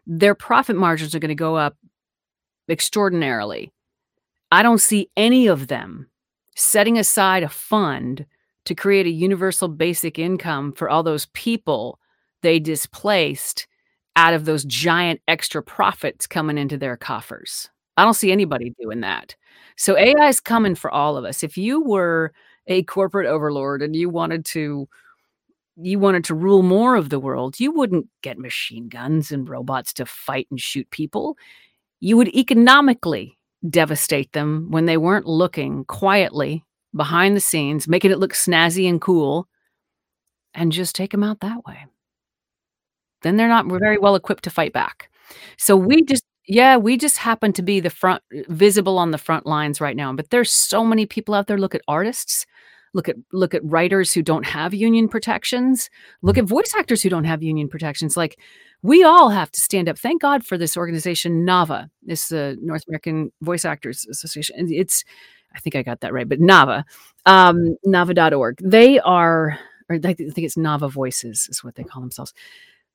Their 0.08 0.36
profit 0.36 0.76
margins 0.76 1.14
are 1.14 1.20
going 1.20 1.30
to 1.30 1.36
go 1.36 1.56
up 1.56 1.76
extraordinarily. 2.70 3.72
I 4.52 4.64
don't 4.64 4.82
see 4.82 5.10
any 5.18 5.48
of 5.48 5.68
them 5.68 6.08
setting 6.56 6.98
aside 6.98 7.44
a 7.44 7.50
fund 7.50 8.26
to 8.66 8.76
create 8.76 9.06
a 9.06 9.12
universal 9.12 9.68
basic 9.68 10.20
income 10.20 10.74
for 10.74 10.90
all 10.90 11.04
those 11.04 11.28
people 11.34 12.00
they 12.42 12.60
displaced 12.60 13.68
out 14.20 14.34
of 14.34 14.44
those 14.44 14.66
giant 14.66 15.22
extra 15.30 15.64
profits 15.64 16.28
coming 16.28 16.58
into 16.58 16.78
their 16.78 16.98
coffers. 16.98 17.70
I 17.96 18.04
don't 18.04 18.16
see 18.16 18.34
anybody 18.34 18.74
doing 18.78 19.00
that. 19.00 19.34
So 19.78 19.98
AI 19.98 20.28
is 20.28 20.42
coming 20.42 20.76
for 20.76 20.92
all 20.92 21.16
of 21.16 21.24
us. 21.24 21.42
If 21.42 21.58
you 21.58 21.82
were 21.82 22.34
a 22.68 22.84
corporate 22.84 23.28
overlord 23.28 23.82
and 23.82 23.96
you 23.96 24.10
wanted 24.10 24.44
to 24.48 24.90
you 25.78 26.00
wanted 26.00 26.26
to 26.26 26.36
rule 26.36 26.64
more 26.64 26.98
of 26.98 27.10
the 27.10 27.20
world, 27.20 27.62
you 27.62 27.72
wouldn't 27.72 28.08
get 28.22 28.38
machine 28.38 28.90
guns 28.90 29.32
and 29.32 29.48
robots 29.48 29.94
to 29.94 30.06
fight 30.06 30.48
and 30.52 30.60
shoot 30.60 30.90
people. 30.92 31.38
You 32.02 32.18
would 32.18 32.28
economically 32.36 33.38
devastate 33.70 34.34
them 34.34 34.68
when 34.70 34.86
they 34.86 34.98
weren't 34.98 35.28
looking 35.28 35.86
quietly 35.86 36.66
behind 36.94 37.38
the 37.38 37.42
scenes, 37.42 37.88
making 37.88 38.12
it 38.12 38.20
look 38.20 38.34
snazzy 38.34 38.90
and 38.90 39.00
cool, 39.00 39.48
and 40.54 40.74
just 40.74 40.94
take 40.94 41.12
them 41.12 41.24
out 41.24 41.40
that 41.40 41.64
way. 41.66 41.86
Then 43.22 43.38
they're 43.38 43.48
not 43.48 43.66
very 43.66 43.98
well 43.98 44.16
equipped 44.16 44.44
to 44.46 44.50
fight 44.50 44.74
back. 44.74 45.10
So 45.58 45.76
we 45.76 46.04
just 46.04 46.24
yeah, 46.48 46.78
we 46.78 46.98
just 46.98 47.18
happen 47.18 47.54
to 47.54 47.62
be 47.62 47.80
the 47.80 47.92
front 47.92 48.24
visible 48.48 48.98
on 48.98 49.12
the 49.12 49.20
front 49.20 49.46
lines 49.46 49.80
right 49.80 49.96
now. 49.96 50.12
But 50.14 50.32
there's 50.32 50.52
so 50.52 50.84
many 50.84 51.06
people 51.06 51.36
out 51.36 51.46
there. 51.46 51.60
Look 51.60 51.76
at 51.76 51.82
artists, 51.88 52.48
look 52.94 53.08
at 53.08 53.18
look 53.32 53.54
at 53.54 53.64
writers 53.64 54.14
who 54.14 54.24
don't 54.24 54.46
have 54.46 54.74
union 54.74 55.08
protections, 55.08 55.90
look 56.24 56.38
at 56.38 56.46
voice 56.46 56.74
actors 56.78 57.04
who 57.04 57.10
don't 57.10 57.26
have 57.26 57.44
union 57.44 57.70
protections. 57.70 58.18
Like 58.18 58.40
we 58.82 59.04
all 59.04 59.30
have 59.30 59.52
to 59.52 59.62
stand 59.62 59.90
up. 59.90 60.00
Thank 60.00 60.22
God 60.22 60.44
for 60.44 60.58
this 60.58 60.76
organization, 60.76 61.46
NAVA. 61.46 61.90
This 62.02 62.30
the 62.30 62.58
North 62.62 62.84
American 62.88 63.32
Voice 63.42 63.66
Actors 63.66 64.08
Association. 64.10 64.72
It's 64.72 65.04
I 65.56 65.60
think 65.60 65.76
I 65.76 65.84
got 65.84 66.02
that 66.02 66.14
right, 66.14 66.30
but 66.30 66.40
NAVA, 66.40 66.86
um, 67.26 67.76
NAVA.org. 67.84 68.58
They 68.64 69.00
are, 69.00 69.60
or 69.90 69.96
I 69.96 70.00
think 70.00 70.38
it's 70.38 70.58
NAVA 70.58 70.90
Voices 70.90 71.48
is 71.50 71.64
what 71.64 71.76
they 71.76 71.84
call 71.84 72.02
themselves. 72.02 72.34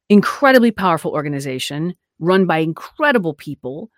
Incredibly 0.09 0.71
powerful 0.71 1.13
organization 1.13 1.95
run 2.19 2.47
by 2.47 2.59
incredible 2.59 3.35
people, 3.35 3.91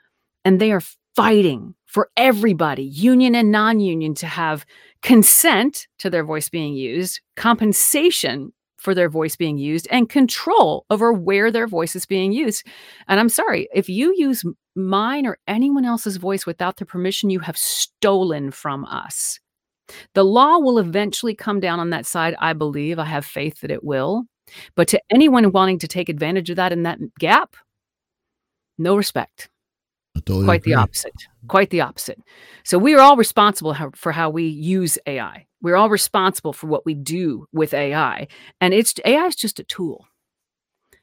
and 0.45 0.61
they 0.61 0.73
are 0.73 0.83
fighting 1.14 1.75
for 1.87 2.11
everybody, 2.16 2.85
union 2.85 3.35
and 3.35 3.51
non 3.51 3.81
union, 3.81 4.14
to 4.14 4.27
have 4.27 4.66
consent 5.03 5.88
to 5.99 6.11
their 6.11 6.25
voice 6.25 6.49
being 6.49 6.75
used, 6.75 7.21
compensation 7.37 8.53
for 8.77 8.95
their 8.95 9.09
voice 9.09 9.35
being 9.35 9.59
used, 9.59 9.88
and 9.90 10.09
control 10.09 10.85
over 10.90 11.12
where 11.12 11.51
their 11.51 11.66
voice 11.66 11.97
is 11.97 12.07
being 12.07 12.33
used. 12.33 12.64
And 13.09 13.19
I'm 13.19 13.31
sorry, 13.31 13.69
if 13.75 13.88
you 13.88 14.14
use 14.16 14.45
mine 14.77 15.27
or 15.27 15.38
anyone 15.49 15.85
else's 15.85 16.19
voice 16.19 16.47
without 16.47 16.77
their 16.77 16.87
permission, 16.87 17.31
you 17.31 17.40
have 17.40 17.57
stolen 17.57 18.51
from 18.51 18.85
us. 18.85 19.40
The 20.14 20.25
law 20.25 20.59
will 20.59 20.79
eventually 20.79 21.35
come 21.35 21.61
down 21.61 21.81
on 21.81 21.90
that 21.90 22.07
side, 22.07 22.35
I 22.38 22.53
believe. 22.53 22.99
I 22.99 23.05
have 23.05 23.25
faith 23.25 23.61
that 23.61 23.71
it 23.71 23.83
will. 23.85 24.25
But 24.74 24.88
to 24.88 25.00
anyone 25.11 25.50
wanting 25.52 25.78
to 25.80 25.88
take 25.88 26.09
advantage 26.09 26.50
of 26.50 26.56
that 26.56 26.72
in 26.72 26.82
that 26.85 26.98
gap, 27.18 27.56
no 28.78 28.96
respect. 28.96 29.48
Totally 30.14 30.44
Quite 30.44 30.61
agree. 30.62 30.72
the 30.72 30.78
opposite. 30.78 31.12
Quite 31.48 31.70
the 31.70 31.80
opposite. 31.82 32.20
So 32.64 32.78
we 32.78 32.94
are 32.94 33.00
all 33.00 33.16
responsible 33.16 33.76
for 33.94 34.12
how 34.12 34.30
we 34.30 34.44
use 34.44 34.98
AI. 35.06 35.46
We're 35.62 35.76
all 35.76 35.90
responsible 35.90 36.52
for 36.52 36.66
what 36.66 36.87
we 36.87 36.94
do 36.94 37.46
with 37.52 37.74
AI, 37.74 38.28
and 38.61 38.72
it's 38.72 38.94
AI 39.04 39.26
is 39.26 39.37
just 39.37 39.59
a 39.59 39.64
tool. 39.64 40.06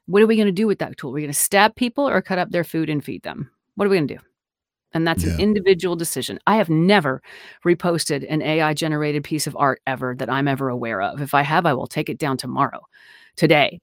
What 0.06 0.22
are 0.22 0.28
we 0.28 0.36
going 0.36 0.48
to 0.48 0.52
do 0.52 0.68
with 0.68 0.80
that 0.80 0.98
tool? 0.98 1.12
We're 1.12 1.20
going 1.20 1.32
to 1.32 1.40
stab 1.40 1.76
people 1.76 2.08
or 2.08 2.22
cut 2.22 2.40
up 2.40 2.52
their 2.52 2.64
food 2.64 2.90
and 2.90 3.04
feed 3.04 3.24
them. 3.24 3.50
What 3.76 3.86
are 3.86 3.90
we 3.90 3.98
going 3.98 4.08
to 4.10 4.16
do? 4.16 4.22
And 4.94 5.08
that's 5.08 5.26
yeah. 5.26 5.34
an 5.34 5.40
individual 5.40 5.96
decision. 5.96 6.40
I 6.46 6.58
have 6.58 6.70
never 6.70 7.22
reposted 7.66 8.26
an 8.30 8.42
AI 8.42 8.74
generated 8.74 9.24
piece 9.24 9.48
of 9.48 9.56
art 9.56 9.82
ever 9.88 10.16
that 10.20 10.30
I'm 10.30 10.48
ever 10.48 10.70
aware 10.70 11.02
of. 11.02 11.22
If 11.22 11.34
I 11.34 11.42
have, 11.42 11.66
I 11.66 11.74
will 11.74 11.88
take 11.88 12.10
it 12.10 12.20
down 12.20 12.38
tomorrow, 12.38 12.82
today 13.36 13.80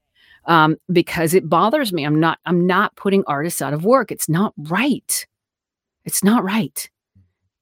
um, 0.47 0.77
because 0.93 1.35
it 1.35 1.49
bothers 1.49 1.93
me. 1.93 2.05
I'm 2.05 2.21
not 2.21 2.39
I'm 2.47 2.67
not 2.67 2.97
putting 2.97 3.25
artists 3.27 3.63
out 3.63 3.73
of 3.73 3.85
work. 3.85 4.11
It's 4.11 4.29
not 4.29 4.53
right. 4.57 5.27
It's 6.05 6.25
not 6.25 6.43
right. 6.43 6.89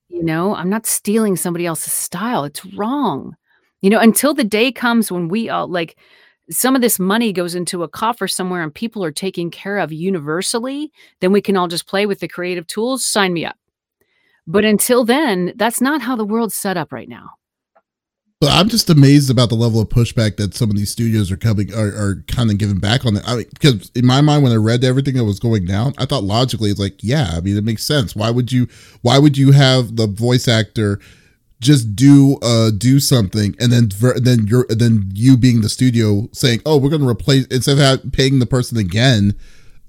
You 0.09 0.23
know, 0.23 0.55
I'm 0.55 0.71
not 0.71 0.87
stealing 0.87 1.37
somebody 1.37 1.67
else's 1.67 1.93
style. 1.93 2.45
It's 2.45 2.65
wrong. 2.75 3.37
You 3.83 3.91
know, 3.91 3.99
until 3.99 4.35
the 4.35 4.45
day 4.45 4.73
comes 4.73 5.13
when 5.13 5.29
we 5.29 5.49
all 5.49 5.69
like 5.69 5.99
some 6.51 6.75
of 6.75 6.81
this 6.81 6.99
money 6.99 7.33
goes 7.33 7.55
into 7.55 7.83
a 7.83 7.89
coffer 7.89 8.27
somewhere 8.27 8.63
and 8.63 8.75
people 8.75 9.05
are 9.05 9.13
taken 9.13 9.51
care 9.51 9.79
of 9.79 9.93
universally, 9.93 10.91
then 11.21 11.31
we 11.31 11.43
can 11.43 11.57
all 11.57 11.69
just 11.69 11.87
play 11.87 12.07
with 12.07 12.21
the 12.21 12.29
creative 12.29 12.67
tools. 12.67 13.05
Sign 13.05 13.35
me 13.35 13.45
up. 13.45 13.57
But 14.47 14.65
until 14.65 15.05
then, 15.05 15.53
that's 15.57 15.83
not 15.83 16.01
how 16.01 16.17
the 16.17 16.25
world's 16.25 16.55
set 16.55 16.79
up 16.79 16.91
right 16.91 17.09
now. 17.09 17.33
But 18.41 18.51
I'm 18.51 18.69
just 18.69 18.89
amazed 18.89 19.31
about 19.31 19.49
the 19.49 19.57
level 19.57 19.81
of 19.81 19.89
pushback 19.89 20.37
that 20.37 20.55
some 20.55 20.71
of 20.71 20.77
these 20.77 20.93
studios 20.93 21.33
are 21.33 21.37
coming 21.37 21.75
are, 21.75 21.89
are 21.89 22.25
kind 22.29 22.53
of 22.53 22.59
giving 22.59 22.79
back 22.79 23.05
on 23.05 23.17
it. 23.17 23.25
I 23.27 23.35
mean, 23.35 23.47
because 23.51 23.91
in 23.97 24.07
my 24.07 24.21
mind, 24.21 24.45
when 24.45 24.53
I 24.53 24.57
read 24.57 24.85
everything 24.85 25.15
that 25.15 25.25
was 25.25 25.41
going 25.41 25.65
down, 25.65 25.93
I 25.99 26.05
thought 26.05 26.23
logically 26.23 26.71
it's 26.71 26.79
like, 26.79 27.03
yeah, 27.03 27.33
I 27.33 27.41
mean, 27.41 27.57
it 27.57 27.65
makes 27.65 27.85
sense. 27.85 28.15
Why 28.15 28.31
would 28.31 28.53
you? 28.53 28.69
Why 29.03 29.19
would 29.19 29.37
you 29.37 29.51
have 29.53 29.97
the 29.97 30.07
voice 30.07 30.47
actor 30.47 31.01
just 31.61 31.97
do 31.97 32.39
uh 32.41 32.71
do 32.71 33.01
something 33.01 33.57
and 33.59 33.73
then 33.73 33.91
then 34.23 34.47
you're 34.47 34.65
then 34.69 35.11
you 35.13 35.37
being 35.37 35.61
the 35.61 35.69
studio 35.69 36.29
saying, 36.31 36.63
oh, 36.65 36.77
we're 36.77 36.91
going 36.91 37.03
to 37.03 37.09
replace 37.09 37.47
instead 37.47 37.77
of 37.77 38.13
paying 38.13 38.39
the 38.39 38.47
person 38.47 38.79
again 38.79 39.35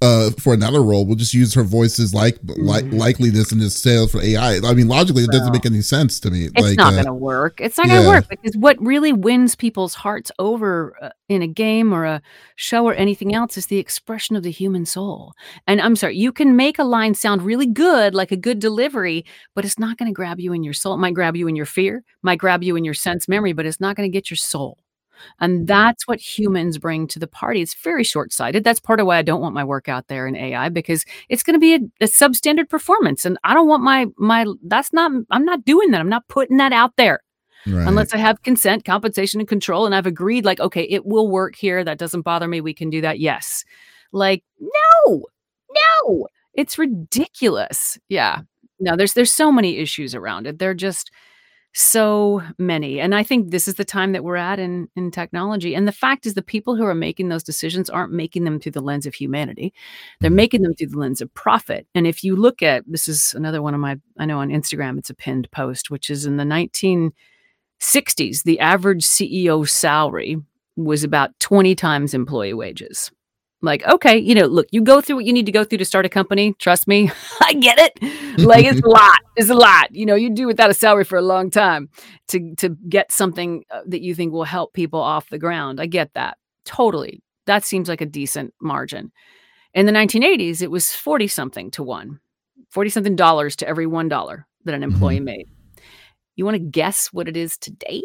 uh, 0.02 0.30
for 0.38 0.54
another 0.54 0.82
role, 0.82 1.04
we'll 1.04 1.16
just 1.16 1.34
use 1.34 1.52
her 1.54 1.62
voice's 1.62 2.14
like 2.14 2.38
like 2.56 2.84
mm-hmm. 2.84 2.98
likeliness 2.98 3.52
and 3.52 3.60
just 3.60 3.82
sales 3.82 4.10
for 4.10 4.22
AI. 4.22 4.56
I 4.56 4.72
mean, 4.72 4.88
logically, 4.88 5.24
it 5.24 5.30
doesn't 5.30 5.52
make 5.52 5.66
any 5.66 5.82
sense 5.82 6.18
to 6.20 6.30
me. 6.30 6.46
It's 6.46 6.60
like, 6.60 6.78
not 6.78 6.94
uh, 6.94 6.96
going 6.96 7.06
to 7.06 7.12
work. 7.12 7.60
It's 7.60 7.76
not 7.76 7.88
yeah. 7.88 7.94
going 7.94 8.04
to 8.04 8.08
work 8.08 8.28
because 8.28 8.56
what 8.56 8.80
really 8.80 9.12
wins 9.12 9.54
people's 9.54 9.94
hearts 9.94 10.32
over 10.38 10.94
uh, 11.02 11.10
in 11.28 11.42
a 11.42 11.46
game 11.46 11.92
or 11.92 12.06
a 12.06 12.22
show 12.56 12.86
or 12.86 12.94
anything 12.94 13.34
else 13.34 13.58
is 13.58 13.66
the 13.66 13.78
expression 13.78 14.36
of 14.36 14.42
the 14.42 14.50
human 14.50 14.86
soul. 14.86 15.34
And 15.66 15.82
I'm 15.82 15.96
sorry, 15.96 16.16
you 16.16 16.32
can 16.32 16.56
make 16.56 16.78
a 16.78 16.84
line 16.84 17.14
sound 17.14 17.42
really 17.42 17.66
good, 17.66 18.14
like 18.14 18.32
a 18.32 18.36
good 18.36 18.58
delivery, 18.58 19.26
but 19.54 19.66
it's 19.66 19.78
not 19.78 19.98
going 19.98 20.10
to 20.10 20.14
grab 20.14 20.40
you 20.40 20.54
in 20.54 20.64
your 20.64 20.74
soul. 20.74 20.94
It 20.94 20.98
might 20.98 21.14
grab 21.14 21.36
you 21.36 21.46
in 21.46 21.56
your 21.56 21.66
fear, 21.66 22.04
might 22.22 22.38
grab 22.38 22.62
you 22.62 22.74
in 22.76 22.84
your 22.84 22.94
sense 22.94 23.28
memory, 23.28 23.52
but 23.52 23.66
it's 23.66 23.80
not 23.80 23.96
going 23.96 24.10
to 24.10 24.12
get 24.12 24.30
your 24.30 24.38
soul. 24.38 24.78
And 25.40 25.66
that's 25.66 26.06
what 26.06 26.20
humans 26.20 26.78
bring 26.78 27.06
to 27.08 27.18
the 27.18 27.26
party. 27.26 27.62
It's 27.62 27.74
very 27.74 28.04
short 28.04 28.32
sighted. 28.32 28.64
That's 28.64 28.80
part 28.80 29.00
of 29.00 29.06
why 29.06 29.18
I 29.18 29.22
don't 29.22 29.40
want 29.40 29.54
my 29.54 29.64
work 29.64 29.88
out 29.88 30.08
there 30.08 30.26
in 30.26 30.36
AI 30.36 30.68
because 30.68 31.04
it's 31.28 31.42
going 31.42 31.54
to 31.54 31.60
be 31.60 31.74
a, 31.74 32.04
a 32.04 32.08
substandard 32.08 32.68
performance. 32.68 33.24
And 33.24 33.38
I 33.44 33.54
don't 33.54 33.68
want 33.68 33.82
my, 33.82 34.06
my, 34.16 34.46
that's 34.64 34.92
not, 34.92 35.10
I'm 35.30 35.44
not 35.44 35.64
doing 35.64 35.90
that. 35.90 36.00
I'm 36.00 36.08
not 36.08 36.28
putting 36.28 36.56
that 36.58 36.72
out 36.72 36.96
there. 36.96 37.20
Right. 37.66 37.86
Unless 37.86 38.14
I 38.14 38.16
have 38.16 38.42
consent, 38.42 38.84
compensation, 38.84 39.38
and 39.38 39.48
control, 39.48 39.84
and 39.84 39.94
I've 39.94 40.06
agreed, 40.06 40.46
like, 40.46 40.60
okay, 40.60 40.84
it 40.84 41.04
will 41.04 41.28
work 41.28 41.56
here. 41.56 41.84
That 41.84 41.98
doesn't 41.98 42.22
bother 42.22 42.48
me. 42.48 42.62
We 42.62 42.72
can 42.72 42.88
do 42.88 43.02
that. 43.02 43.20
Yes. 43.20 43.64
Like, 44.12 44.42
no, 44.58 45.26
no, 45.74 46.26
it's 46.54 46.78
ridiculous. 46.78 47.98
Yeah. 48.08 48.40
No, 48.80 48.96
there's 48.96 49.12
there's 49.12 49.32
so 49.32 49.52
many 49.52 49.76
issues 49.76 50.14
around 50.14 50.46
it. 50.46 50.58
They're 50.58 50.72
just 50.72 51.10
so 51.72 52.42
many 52.58 52.98
and 52.98 53.14
i 53.14 53.22
think 53.22 53.50
this 53.50 53.68
is 53.68 53.74
the 53.74 53.84
time 53.84 54.10
that 54.10 54.24
we're 54.24 54.34
at 54.34 54.58
in 54.58 54.88
in 54.96 55.08
technology 55.08 55.72
and 55.72 55.86
the 55.86 55.92
fact 55.92 56.26
is 56.26 56.34
the 56.34 56.42
people 56.42 56.74
who 56.74 56.84
are 56.84 56.96
making 56.96 57.28
those 57.28 57.44
decisions 57.44 57.88
aren't 57.88 58.12
making 58.12 58.42
them 58.42 58.58
through 58.58 58.72
the 58.72 58.80
lens 58.80 59.06
of 59.06 59.14
humanity. 59.14 59.72
They're 60.20 60.30
mm-hmm. 60.30 60.36
making 60.36 60.62
them 60.62 60.74
through 60.74 60.88
the 60.88 60.98
lens 60.98 61.20
of 61.20 61.32
profit 61.34 61.86
and 61.94 62.08
if 62.08 62.24
you 62.24 62.34
look 62.34 62.60
at 62.60 62.82
this 62.88 63.06
is 63.06 63.34
another 63.34 63.62
one 63.62 63.74
of 63.74 63.80
my 63.80 63.98
i 64.18 64.26
know 64.26 64.40
on 64.40 64.48
instagram 64.48 64.98
it's 64.98 65.10
a 65.10 65.14
pinned 65.14 65.48
post 65.52 65.90
which 65.90 66.10
is 66.10 66.26
in 66.26 66.38
the 66.38 66.44
1960s 66.44 68.42
the 68.42 68.58
average 68.58 69.04
ceo 69.04 69.68
salary 69.68 70.38
was 70.76 71.04
about 71.04 71.38
20 71.38 71.76
times 71.76 72.14
employee 72.14 72.54
wages 72.54 73.12
like 73.62 73.86
okay 73.86 74.16
you 74.16 74.34
know 74.34 74.46
look 74.46 74.66
you 74.70 74.82
go 74.82 75.00
through 75.00 75.16
what 75.16 75.24
you 75.24 75.32
need 75.32 75.46
to 75.46 75.52
go 75.52 75.64
through 75.64 75.78
to 75.78 75.84
start 75.84 76.06
a 76.06 76.08
company 76.08 76.54
trust 76.58 76.88
me 76.88 77.10
i 77.42 77.52
get 77.54 77.78
it. 77.78 77.98
Like 78.38 78.64
it's 78.64 78.80
a 78.80 78.88
lot 78.88 79.18
it's 79.36 79.50
a 79.50 79.54
lot 79.54 79.94
you 79.94 80.06
know 80.06 80.14
you 80.14 80.30
do 80.30 80.46
without 80.46 80.70
a 80.70 80.74
salary 80.74 81.04
for 81.04 81.18
a 81.18 81.22
long 81.22 81.50
time 81.50 81.88
to 82.28 82.54
to 82.56 82.70
get 82.88 83.12
something 83.12 83.64
uh, 83.70 83.82
that 83.86 84.00
you 84.00 84.14
think 84.14 84.32
will 84.32 84.44
help 84.44 84.72
people 84.72 85.00
off 85.00 85.28
the 85.28 85.38
ground 85.38 85.80
i 85.80 85.86
get 85.86 86.14
that 86.14 86.38
totally 86.64 87.22
that 87.50 87.64
seems 87.64 87.88
like 87.88 88.00
a 88.00 88.06
decent 88.06 88.54
margin. 88.60 89.10
In 89.74 89.86
the 89.86 89.92
1980s 89.92 90.62
it 90.62 90.70
was 90.70 90.94
40 90.94 91.26
something 91.28 91.70
to 91.72 91.82
1 91.82 92.20
40 92.70 92.90
something 92.90 93.16
dollars 93.16 93.56
to 93.56 93.68
every 93.68 93.86
one 93.86 94.08
dollar 94.08 94.46
that 94.64 94.74
an 94.74 94.84
employee 94.84 95.16
mm-hmm. 95.16 95.24
made. 95.24 95.48
You 96.36 96.44
want 96.44 96.54
to 96.56 96.60
guess 96.60 97.08
what 97.12 97.28
it 97.28 97.36
is 97.36 97.56
today? 97.56 98.02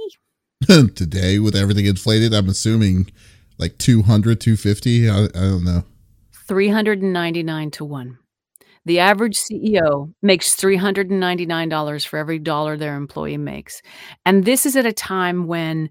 Today 0.96 1.38
with 1.38 1.54
everything 1.54 1.86
inflated 1.86 2.34
i'm 2.34 2.48
assuming 2.48 3.12
like 3.58 3.78
200 3.78 4.40
250 4.40 5.10
I, 5.10 5.24
I 5.24 5.28
don't 5.28 5.64
know. 5.64 5.84
399 6.48 7.72
to 7.72 7.86
1 7.86 8.20
the 8.86 9.00
average 9.00 9.38
ceo 9.38 10.14
makes 10.22 10.56
$399 10.56 12.06
for 12.06 12.18
every 12.18 12.40
dollar 12.40 12.78
their 12.78 12.96
employee 12.96 13.38
makes. 13.38 13.82
And 14.26 14.46
this 14.46 14.66
is 14.66 14.76
at 14.76 14.86
a 14.86 14.94
time 14.94 15.48
when 15.48 15.90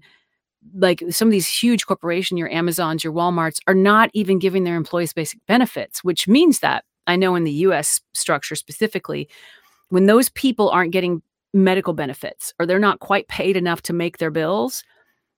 like 0.73 1.03
some 1.09 1.27
of 1.27 1.31
these 1.31 1.47
huge 1.47 1.85
corporations 1.85 2.39
your 2.39 2.51
amazons 2.51 3.03
your 3.03 3.13
walmarts 3.13 3.59
are 3.67 3.75
not 3.75 4.09
even 4.13 4.39
giving 4.39 4.63
their 4.63 4.75
employees 4.75 5.13
basic 5.13 5.39
benefits 5.45 6.03
which 6.03 6.27
means 6.27 6.59
that 6.59 6.83
i 7.05 7.15
know 7.15 7.35
in 7.35 7.43
the 7.43 7.51
us 7.51 8.01
structure 8.13 8.55
specifically 8.55 9.29
when 9.89 10.05
those 10.07 10.29
people 10.29 10.69
aren't 10.69 10.91
getting 10.91 11.21
medical 11.53 11.93
benefits 11.93 12.51
or 12.59 12.65
they're 12.65 12.79
not 12.79 12.99
quite 12.99 13.27
paid 13.27 13.55
enough 13.55 13.81
to 13.83 13.93
make 13.93 14.17
their 14.17 14.31
bills 14.31 14.83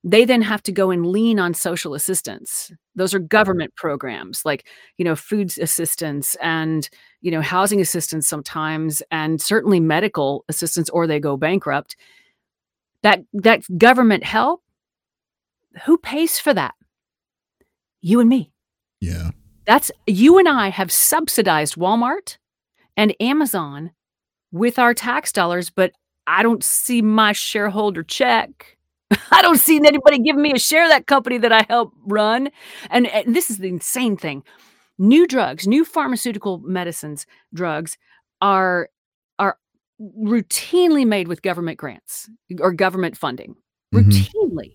they 0.09 0.23
then 0.23 0.41
have 0.41 0.63
to 0.63 0.71
go 0.71 0.89
and 0.89 1.05
lean 1.05 1.37
on 1.37 1.53
social 1.53 1.93
assistance. 1.93 2.71
Those 2.95 3.13
are 3.13 3.19
mm-hmm. 3.19 3.27
government 3.27 3.75
programs 3.75 4.43
like 4.45 4.65
you 4.97 5.05
know 5.05 5.15
food 5.15 5.53
assistance 5.59 6.35
and 6.41 6.89
you 7.21 7.31
know 7.31 7.41
housing 7.41 7.81
assistance 7.81 8.27
sometimes 8.27 9.03
and 9.11 9.41
certainly 9.41 9.79
medical 9.79 10.45
assistance 10.47 10.89
or 10.89 11.07
they 11.07 11.19
go 11.19 11.35
bankrupt. 11.35 11.97
That 13.03 13.23
that 13.33 13.63
government 13.77 14.23
help 14.23 14.63
who 15.85 15.97
pays 15.97 16.39
for 16.39 16.53
that? 16.53 16.73
You 18.01 18.19
and 18.19 18.29
me. 18.29 18.51
Yeah. 19.01 19.31
That's 19.65 19.91
you 20.07 20.37
and 20.39 20.47
i 20.47 20.69
have 20.69 20.93
subsidized 20.93 21.75
walmart 21.75 22.37
and 22.95 23.13
amazon 23.19 23.91
with 24.53 24.79
our 24.79 24.93
tax 24.93 25.33
dollars 25.33 25.69
but 25.69 25.91
i 26.25 26.41
don't 26.41 26.63
see 26.63 27.01
my 27.01 27.33
shareholder 27.33 28.01
check 28.01 28.76
I 29.31 29.41
don't 29.41 29.59
see 29.59 29.77
anybody 29.77 30.19
giving 30.19 30.41
me 30.41 30.53
a 30.53 30.59
share 30.59 30.83
of 30.83 30.89
that 30.89 31.07
company 31.07 31.37
that 31.37 31.51
I 31.51 31.65
help 31.69 31.93
run. 32.05 32.49
And, 32.89 33.07
and 33.07 33.35
this 33.35 33.49
is 33.49 33.57
the 33.57 33.69
insane 33.69 34.17
thing. 34.17 34.43
New 34.97 35.27
drugs, 35.27 35.67
new 35.67 35.85
pharmaceutical 35.85 36.57
medicines, 36.59 37.25
drugs 37.53 37.97
are 38.41 38.89
are 39.39 39.57
routinely 40.01 41.05
made 41.05 41.27
with 41.27 41.41
government 41.41 41.77
grants 41.77 42.29
or 42.59 42.73
government 42.73 43.17
funding. 43.17 43.55
Mm-hmm. 43.93 44.09
Routinely. 44.09 44.73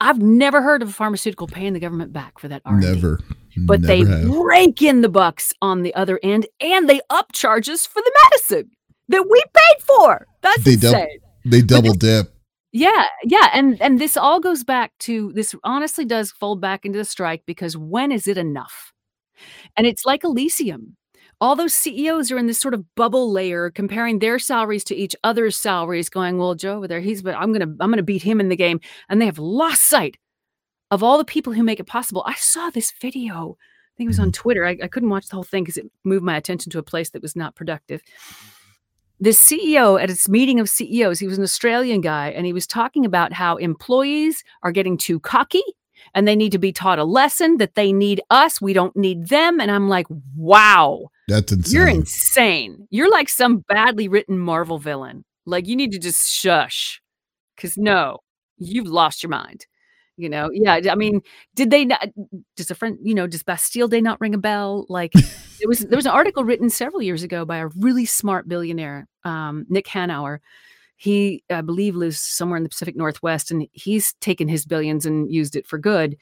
I've 0.00 0.20
never 0.20 0.62
heard 0.62 0.82
of 0.82 0.88
a 0.88 0.92
pharmaceutical 0.92 1.46
paying 1.46 1.74
the 1.74 1.80
government 1.80 2.12
back 2.12 2.38
for 2.38 2.48
that 2.48 2.62
R&D. 2.64 2.86
Never. 2.86 3.20
But 3.66 3.82
never 3.82 3.86
they 3.86 4.10
have. 4.10 4.28
rake 4.30 4.80
in 4.80 5.02
the 5.02 5.10
bucks 5.10 5.52
on 5.60 5.82
the 5.82 5.94
other 5.94 6.18
end 6.22 6.46
and 6.58 6.88
they 6.88 7.02
up 7.10 7.32
charges 7.32 7.86
for 7.86 8.00
the 8.00 8.12
medicine 8.24 8.70
that 9.08 9.26
we 9.30 9.42
paid 9.52 9.82
for. 9.82 10.26
That's 10.40 10.64
they 10.64 10.74
insane. 10.74 11.18
Dou- 11.44 11.50
they 11.50 11.60
double 11.60 11.92
dip. 11.92 12.34
Yeah, 12.72 13.06
yeah, 13.24 13.50
and 13.52 13.80
and 13.82 13.98
this 13.98 14.16
all 14.16 14.38
goes 14.38 14.62
back 14.62 14.92
to 15.00 15.32
this 15.32 15.54
honestly 15.64 16.04
does 16.04 16.30
fold 16.30 16.60
back 16.60 16.84
into 16.84 16.98
the 16.98 17.04
strike 17.04 17.42
because 17.44 17.76
when 17.76 18.12
is 18.12 18.28
it 18.28 18.38
enough? 18.38 18.92
And 19.76 19.86
it's 19.86 20.06
like 20.06 20.22
Elysium. 20.22 20.96
All 21.40 21.56
those 21.56 21.74
CEOs 21.74 22.30
are 22.30 22.38
in 22.38 22.46
this 22.46 22.60
sort 22.60 22.74
of 22.74 22.84
bubble 22.94 23.32
layer 23.32 23.70
comparing 23.70 24.18
their 24.18 24.38
salaries 24.38 24.84
to 24.84 24.94
each 24.94 25.16
other's 25.24 25.56
salaries 25.56 26.08
going, 26.08 26.38
"Well, 26.38 26.54
Joe 26.54 26.76
over 26.76 26.86
there, 26.86 27.00
he's 27.00 27.22
but 27.22 27.34
I'm 27.34 27.52
going 27.52 27.60
to 27.60 27.74
I'm 27.82 27.90
going 27.90 27.96
to 27.96 28.02
beat 28.04 28.22
him 28.22 28.40
in 28.40 28.50
the 28.50 28.56
game." 28.56 28.80
And 29.08 29.20
they 29.20 29.26
have 29.26 29.38
lost 29.38 29.82
sight 29.82 30.16
of 30.92 31.02
all 31.02 31.18
the 31.18 31.24
people 31.24 31.52
who 31.52 31.64
make 31.64 31.80
it 31.80 31.86
possible. 31.86 32.22
I 32.26 32.34
saw 32.34 32.70
this 32.70 32.92
video. 33.00 33.56
I 33.58 33.94
think 33.96 34.06
it 34.06 34.10
was 34.10 34.20
on 34.20 34.26
mm-hmm. 34.26 34.42
Twitter. 34.42 34.64
I, 34.64 34.78
I 34.82 34.88
couldn't 34.88 35.10
watch 35.10 35.26
the 35.26 35.34
whole 35.34 35.42
thing 35.42 35.64
because 35.64 35.76
it 35.76 35.90
moved 36.04 36.24
my 36.24 36.36
attention 36.36 36.70
to 36.70 36.78
a 36.78 36.84
place 36.84 37.10
that 37.10 37.22
was 37.22 37.34
not 37.34 37.56
productive 37.56 38.02
this 39.20 39.42
CEO 39.42 40.02
at 40.02 40.10
its 40.10 40.28
meeting 40.28 40.58
of 40.60 40.68
CEOs, 40.68 41.18
he 41.18 41.26
was 41.26 41.38
an 41.38 41.44
Australian 41.44 42.00
guy, 42.00 42.30
and 42.30 42.46
he 42.46 42.52
was 42.52 42.66
talking 42.66 43.04
about 43.04 43.32
how 43.32 43.56
employees 43.56 44.42
are 44.62 44.72
getting 44.72 44.96
too 44.96 45.20
cocky 45.20 45.62
and 46.14 46.26
they 46.26 46.36
need 46.36 46.52
to 46.52 46.58
be 46.58 46.72
taught 46.72 46.98
a 46.98 47.04
lesson 47.04 47.58
that 47.58 47.74
they 47.74 47.92
need 47.92 48.20
us. 48.30 48.60
We 48.60 48.72
don't 48.72 48.96
need 48.96 49.28
them. 49.28 49.60
And 49.60 49.70
I'm 49.70 49.88
like, 49.88 50.06
wow. 50.34 51.10
That's 51.28 51.52
insane. 51.52 51.74
You're 51.74 51.88
insane. 51.88 52.88
You're 52.90 53.10
like 53.10 53.28
some 53.28 53.58
badly 53.68 54.08
written 54.08 54.38
Marvel 54.38 54.78
villain. 54.78 55.24
Like 55.46 55.66
you 55.66 55.76
need 55.76 55.92
to 55.92 55.98
just 55.98 56.32
shush. 56.32 57.00
Cause 57.56 57.76
no, 57.76 58.18
you've 58.56 58.86
lost 58.86 59.22
your 59.22 59.30
mind. 59.30 59.66
You 60.20 60.28
know, 60.28 60.50
yeah. 60.52 60.80
I 60.90 60.94
mean, 60.94 61.22
did 61.54 61.70
they 61.70 61.84
not? 61.84 62.08
Does 62.56 62.70
a 62.70 62.74
friend, 62.74 62.98
you 63.02 63.14
know, 63.14 63.26
does 63.26 63.42
Bastille 63.42 63.88
Day 63.88 64.00
not 64.00 64.20
ring 64.20 64.34
a 64.34 64.38
bell? 64.38 64.86
Like, 64.88 65.12
there 65.12 65.68
was 65.68 65.80
there 65.80 65.96
was 65.96 66.06
an 66.06 66.12
article 66.12 66.44
written 66.44 66.70
several 66.70 67.02
years 67.02 67.22
ago 67.22 67.44
by 67.44 67.58
a 67.58 67.68
really 67.68 68.04
smart 68.04 68.48
billionaire, 68.48 69.08
um, 69.24 69.66
Nick 69.68 69.86
Hanauer. 69.86 70.38
He, 70.96 71.42
I 71.48 71.62
believe, 71.62 71.96
lives 71.96 72.20
somewhere 72.20 72.58
in 72.58 72.62
the 72.62 72.68
Pacific 72.68 72.94
Northwest, 72.94 73.50
and 73.50 73.66
he's 73.72 74.12
taken 74.20 74.48
his 74.48 74.66
billions 74.66 75.06
and 75.06 75.32
used 75.32 75.56
it 75.56 75.66
for 75.66 75.78
good. 75.78 76.16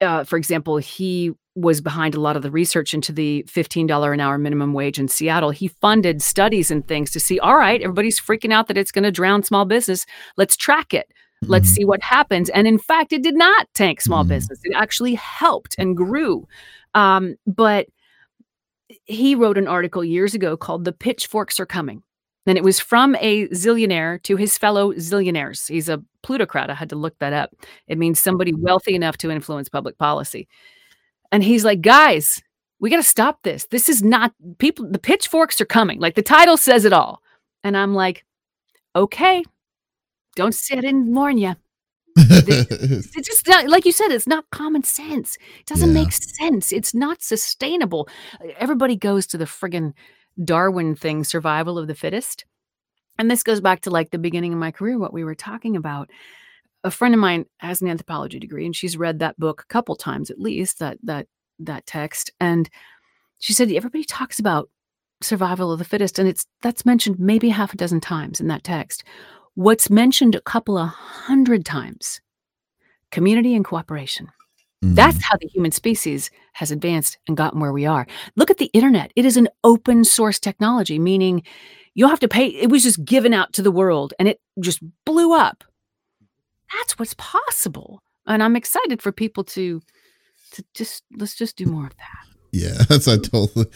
Uh, 0.00 0.24
for 0.24 0.36
example, 0.36 0.76
he 0.78 1.32
was 1.56 1.80
behind 1.80 2.14
a 2.14 2.20
lot 2.20 2.36
of 2.36 2.42
the 2.42 2.50
research 2.50 2.92
into 2.92 3.12
the 3.12 3.42
$15 3.48 4.12
an 4.12 4.20
hour 4.20 4.36
minimum 4.36 4.74
wage 4.74 4.98
in 4.98 5.08
Seattle. 5.08 5.50
He 5.50 5.68
funded 5.68 6.20
studies 6.20 6.70
and 6.70 6.86
things 6.86 7.10
to 7.12 7.20
see, 7.20 7.40
all 7.40 7.56
right, 7.56 7.80
everybody's 7.80 8.20
freaking 8.20 8.52
out 8.52 8.68
that 8.68 8.76
it's 8.76 8.92
going 8.92 9.04
to 9.04 9.10
drown 9.10 9.42
small 9.42 9.64
business. 9.64 10.04
Let's 10.36 10.56
track 10.56 10.92
it. 10.92 11.12
Let's 11.48 11.68
mm-hmm. 11.68 11.74
see 11.74 11.84
what 11.84 12.02
happens. 12.02 12.50
And 12.50 12.66
in 12.66 12.78
fact, 12.78 13.12
it 13.12 13.22
did 13.22 13.36
not 13.36 13.68
tank 13.74 14.00
small 14.00 14.22
mm-hmm. 14.22 14.30
business. 14.30 14.60
It 14.64 14.74
actually 14.74 15.14
helped 15.14 15.74
and 15.78 15.96
grew. 15.96 16.46
Um, 16.94 17.36
but 17.46 17.88
he 19.04 19.34
wrote 19.34 19.58
an 19.58 19.68
article 19.68 20.04
years 20.04 20.34
ago 20.34 20.56
called 20.56 20.84
The 20.84 20.92
Pitchforks 20.92 21.60
Are 21.60 21.66
Coming. 21.66 22.02
And 22.46 22.56
it 22.56 22.64
was 22.64 22.78
from 22.78 23.16
a 23.16 23.48
zillionaire 23.48 24.22
to 24.22 24.36
his 24.36 24.56
fellow 24.56 24.92
zillionaires. 24.92 25.68
He's 25.68 25.88
a 25.88 26.02
plutocrat. 26.22 26.70
I 26.70 26.74
had 26.74 26.90
to 26.90 26.96
look 26.96 27.18
that 27.18 27.32
up. 27.32 27.50
It 27.88 27.98
means 27.98 28.20
somebody 28.20 28.52
wealthy 28.52 28.94
enough 28.94 29.16
to 29.18 29.30
influence 29.30 29.68
public 29.68 29.98
policy. 29.98 30.46
And 31.32 31.42
he's 31.42 31.64
like, 31.64 31.80
guys, 31.80 32.40
we 32.78 32.88
got 32.88 32.96
to 32.96 33.02
stop 33.02 33.42
this. 33.42 33.66
This 33.66 33.88
is 33.88 34.02
not 34.02 34.32
people, 34.58 34.88
the 34.88 34.98
pitchforks 34.98 35.60
are 35.60 35.66
coming. 35.66 35.98
Like 35.98 36.14
the 36.14 36.22
title 36.22 36.56
says 36.56 36.84
it 36.84 36.92
all. 36.92 37.20
And 37.64 37.76
I'm 37.76 37.94
like, 37.94 38.24
okay, 38.94 39.42
don't 40.36 40.54
say 40.54 40.78
I 40.78 40.82
didn't 40.82 41.12
warn 41.12 41.38
you. 41.38 41.56
it's 42.18 43.28
just 43.28 43.46
not, 43.46 43.68
like 43.68 43.84
you 43.84 43.92
said, 43.92 44.10
it's 44.10 44.26
not 44.26 44.48
common 44.50 44.84
sense. 44.84 45.36
It 45.60 45.66
doesn't 45.66 45.88
yeah. 45.88 46.02
make 46.02 46.12
sense. 46.12 46.72
It's 46.72 46.94
not 46.94 47.22
sustainable. 47.22 48.08
Everybody 48.58 48.96
goes 48.96 49.26
to 49.28 49.38
the 49.38 49.44
friggin' 49.44 49.92
Darwin 50.42 50.94
thing, 50.94 51.24
survival 51.24 51.78
of 51.78 51.88
the 51.88 51.94
fittest. 51.94 52.44
And 53.18 53.30
this 53.30 53.42
goes 53.42 53.60
back 53.60 53.80
to 53.82 53.90
like 53.90 54.10
the 54.10 54.18
beginning 54.18 54.52
of 54.52 54.58
my 54.58 54.70
career, 54.70 54.98
what 54.98 55.12
we 55.12 55.24
were 55.24 55.34
talking 55.34 55.76
about. 55.76 56.10
A 56.84 56.90
friend 56.90 57.14
of 57.14 57.20
mine 57.20 57.46
has 57.58 57.82
an 57.82 57.88
anthropology 57.88 58.38
degree 58.38 58.66
and 58.66 58.76
she's 58.76 58.96
read 58.96 59.18
that 59.18 59.38
book 59.38 59.62
a 59.62 59.72
couple 59.72 59.96
times 59.96 60.30
at 60.30 60.38
least, 60.38 60.78
that 60.78 60.98
that 61.02 61.26
that 61.58 61.86
text. 61.86 62.30
And 62.38 62.68
she 63.38 63.52
said 63.52 63.70
everybody 63.72 64.04
talks 64.04 64.38
about 64.38 64.68
survival 65.22 65.72
of 65.72 65.78
the 65.78 65.84
fittest, 65.84 66.18
and 66.18 66.28
it's 66.28 66.46
that's 66.62 66.84
mentioned 66.84 67.18
maybe 67.18 67.48
half 67.48 67.72
a 67.72 67.76
dozen 67.76 68.00
times 68.00 68.40
in 68.40 68.48
that 68.48 68.64
text. 68.64 69.04
What's 69.56 69.90
mentioned 69.90 70.36
a 70.36 70.40
couple 70.40 70.78
of 70.78 70.88
hundred 70.88 71.64
times 71.64 72.20
community 73.10 73.54
and 73.54 73.64
cooperation. 73.64 74.26
Mm-hmm. 74.84 74.94
That's 74.94 75.22
how 75.22 75.36
the 75.40 75.48
human 75.48 75.72
species 75.72 76.30
has 76.52 76.70
advanced 76.70 77.18
and 77.26 77.36
gotten 77.36 77.60
where 77.60 77.72
we 77.72 77.86
are. 77.86 78.06
Look 78.36 78.50
at 78.50 78.58
the 78.58 78.70
internet. 78.74 79.10
It 79.16 79.24
is 79.24 79.36
an 79.36 79.48
open 79.64 80.04
source 80.04 80.38
technology, 80.38 80.98
meaning 80.98 81.42
you'll 81.94 82.10
have 82.10 82.20
to 82.20 82.28
pay. 82.28 82.46
It 82.46 82.70
was 82.70 82.82
just 82.82 83.04
given 83.04 83.32
out 83.32 83.54
to 83.54 83.62
the 83.62 83.70
world 83.70 84.12
and 84.18 84.28
it 84.28 84.40
just 84.60 84.80
blew 85.04 85.32
up. 85.32 85.64
That's 86.76 86.98
what's 86.98 87.14
possible. 87.14 88.02
And 88.26 88.42
I'm 88.42 88.56
excited 88.56 89.00
for 89.00 89.12
people 89.12 89.44
to 89.44 89.80
to 90.52 90.64
just 90.74 91.02
let's 91.16 91.34
just 91.34 91.56
do 91.56 91.66
more 91.66 91.86
of 91.86 91.96
that. 91.96 92.26
Yeah, 92.52 92.82
that's 92.88 93.08
I 93.08 93.16
totally 93.16 93.66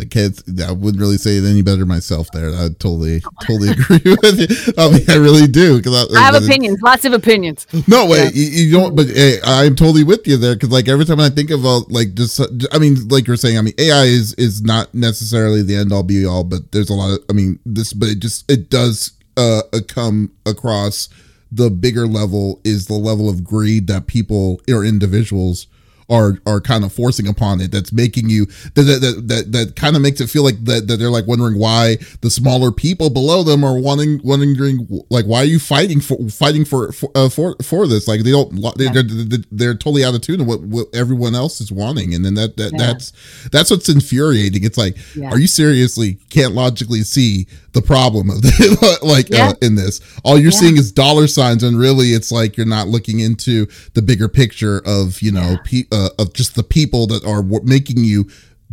I 0.00 0.04
can't. 0.04 0.42
I 0.66 0.72
wouldn't 0.72 1.00
really 1.00 1.18
say 1.18 1.36
it 1.36 1.44
any 1.44 1.62
better 1.62 1.84
myself. 1.84 2.28
There, 2.32 2.48
I 2.48 2.68
totally, 2.78 3.20
totally 3.46 3.70
agree 3.70 4.00
with 4.22 4.40
you. 4.40 4.74
I 4.78 4.90
mean, 4.90 5.04
I 5.08 5.16
really 5.16 5.46
do 5.46 5.78
because 5.78 6.10
I, 6.10 6.18
I, 6.18 6.32
have 6.32 6.42
opinions, 6.42 6.80
lots 6.82 7.04
of 7.04 7.12
opinions. 7.12 7.66
No 7.86 8.06
way, 8.06 8.24
yeah. 8.24 8.30
you, 8.32 8.44
you, 8.44 8.72
don't. 8.72 8.96
But 8.96 9.08
hey, 9.08 9.38
I'm 9.44 9.76
totally 9.76 10.04
with 10.04 10.26
you 10.26 10.36
there 10.36 10.54
because, 10.54 10.70
like, 10.70 10.88
every 10.88 11.04
time 11.04 11.20
I 11.20 11.28
think 11.28 11.50
about 11.50 11.90
like 11.90 12.14
just, 12.14 12.40
I 12.72 12.78
mean, 12.78 13.08
like 13.08 13.26
you're 13.26 13.36
saying, 13.36 13.58
I 13.58 13.62
mean, 13.62 13.74
AI 13.78 14.04
is 14.04 14.34
is 14.34 14.62
not 14.62 14.94
necessarily 14.94 15.62
the 15.62 15.76
end 15.76 15.92
all 15.92 16.02
be 16.02 16.24
all, 16.24 16.44
but 16.44 16.72
there's 16.72 16.90
a 16.90 16.94
lot 16.94 17.12
of, 17.12 17.24
I 17.28 17.32
mean, 17.32 17.58
this, 17.66 17.92
but 17.92 18.08
it 18.08 18.20
just 18.20 18.50
it 18.50 18.70
does 18.70 19.12
uh 19.36 19.62
come 19.88 20.32
across 20.46 21.08
the 21.52 21.70
bigger 21.70 22.06
level 22.06 22.60
is 22.64 22.86
the 22.86 22.94
level 22.94 23.28
of 23.28 23.44
greed 23.44 23.86
that 23.88 24.06
people 24.06 24.60
or 24.68 24.84
individuals 24.84 25.66
are 26.10 26.38
are 26.46 26.60
kind 26.60 26.84
of 26.84 26.92
forcing 26.92 27.28
upon 27.28 27.60
it 27.60 27.70
that's 27.70 27.92
making 27.92 28.28
you 28.28 28.46
that 28.74 28.82
that 28.82 29.22
that, 29.26 29.52
that 29.52 29.76
kind 29.76 29.96
of 29.96 30.02
makes 30.02 30.20
it 30.20 30.28
feel 30.28 30.44
like 30.44 30.62
that, 30.64 30.88
that 30.88 30.96
they're 30.96 31.10
like 31.10 31.26
wondering 31.26 31.58
why 31.58 31.96
the 32.20 32.30
smaller 32.30 32.72
people 32.72 33.10
below 33.10 33.42
them 33.42 33.64
are 33.64 33.78
wanting 33.78 34.20
wondering 34.24 34.86
like 35.08 35.24
why 35.24 35.38
are 35.38 35.44
you 35.44 35.58
fighting 35.58 36.00
for 36.00 36.16
fighting 36.28 36.64
for 36.64 36.92
for 36.92 37.10
uh, 37.14 37.28
for, 37.28 37.56
for 37.62 37.86
this 37.86 38.08
like 38.08 38.22
they 38.22 38.30
don't 38.30 38.50
they're, 38.76 39.02
they're, 39.02 39.38
they're, 39.50 39.74
totally 39.74 40.04
out 40.04 40.14
of 40.14 40.20
tune 40.20 40.40
of 40.40 40.46
what, 40.46 40.60
what 40.62 40.86
everyone 40.94 41.34
else 41.34 41.60
is 41.60 41.70
wanting 41.70 42.12
and 42.14 42.24
then 42.24 42.34
that, 42.34 42.56
that 42.56 42.72
yeah. 42.72 42.78
that's 42.78 43.12
that's 43.52 43.70
what's 43.70 43.88
infuriating 43.88 44.64
it's 44.64 44.76
like 44.76 44.96
yeah. 45.14 45.30
are 45.30 45.38
you 45.38 45.46
seriously 45.46 46.14
can't 46.28 46.52
logically 46.52 47.02
see 47.02 47.46
the 47.72 47.82
problem 47.82 48.30
of 48.30 48.42
the, 48.42 48.98
like 49.02 49.26
uh, 49.26 49.36
yeah. 49.36 49.48
uh, 49.50 49.54
in 49.62 49.76
this 49.76 50.00
all 50.24 50.38
you're 50.38 50.50
seeing 50.50 50.76
is 50.76 50.90
dollar 50.90 51.26
signs 51.26 51.62
and 51.62 51.78
really 51.78 52.08
it's 52.08 52.32
like 52.32 52.56
you're 52.56 52.66
not 52.66 52.88
looking 52.88 53.20
into 53.20 53.66
the 53.94 54.02
bigger 54.02 54.28
picture 54.28 54.82
of 54.84 55.22
you 55.22 55.30
know 55.30 55.56
pe- 55.64 55.84
uh, 55.92 55.99
of 56.18 56.32
just 56.34 56.54
the 56.54 56.62
people 56.62 57.06
that 57.08 57.24
are 57.24 57.42
making 57.62 58.04
you 58.04 58.28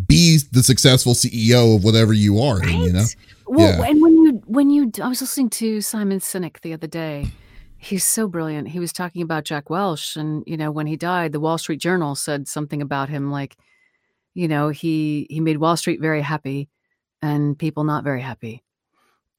be 0.05 0.39
the 0.51 0.61
successful 0.61 1.13
CEO 1.13 1.75
of 1.75 1.84
whatever 1.84 2.13
you 2.13 2.39
are. 2.39 2.59
Right? 2.59 2.73
you 2.73 2.93
know. 2.93 3.05
Well, 3.47 3.80
yeah. 3.80 3.89
and 3.89 4.01
when 4.01 4.13
you 4.17 4.32
when 4.45 4.69
you 4.69 4.91
I 5.01 5.07
was 5.07 5.21
listening 5.21 5.49
to 5.51 5.82
Simon 5.82 6.19
Sinek 6.19 6.61
the 6.61 6.73
other 6.73 6.88
day. 6.88 7.28
He's 7.80 8.03
so 8.03 8.28
brilliant. 8.28 8.69
He 8.69 8.80
was 8.80 8.91
talking 8.91 9.21
about 9.21 9.43
Jack 9.43 9.69
Welch, 9.69 10.17
and 10.17 10.43
you 10.47 10.57
know 10.57 10.71
when 10.71 10.88
he 10.88 10.95
died, 10.97 11.32
the 11.32 11.39
Wall 11.39 11.59
Street 11.59 11.80
Journal 11.80 12.15
said 12.15 12.47
something 12.47 12.82
about 12.82 13.07
him 13.07 13.30
like, 13.30 13.55
you 14.34 14.47
know, 14.47 14.69
he 14.69 15.28
he 15.30 15.39
made 15.39 15.57
Wall 15.57 15.78
Street 15.78 16.01
very 16.01 16.21
happy, 16.21 16.69
and 17.21 17.57
people 17.57 17.84
not 17.84 18.03
very 18.03 18.21
happy. 18.21 18.63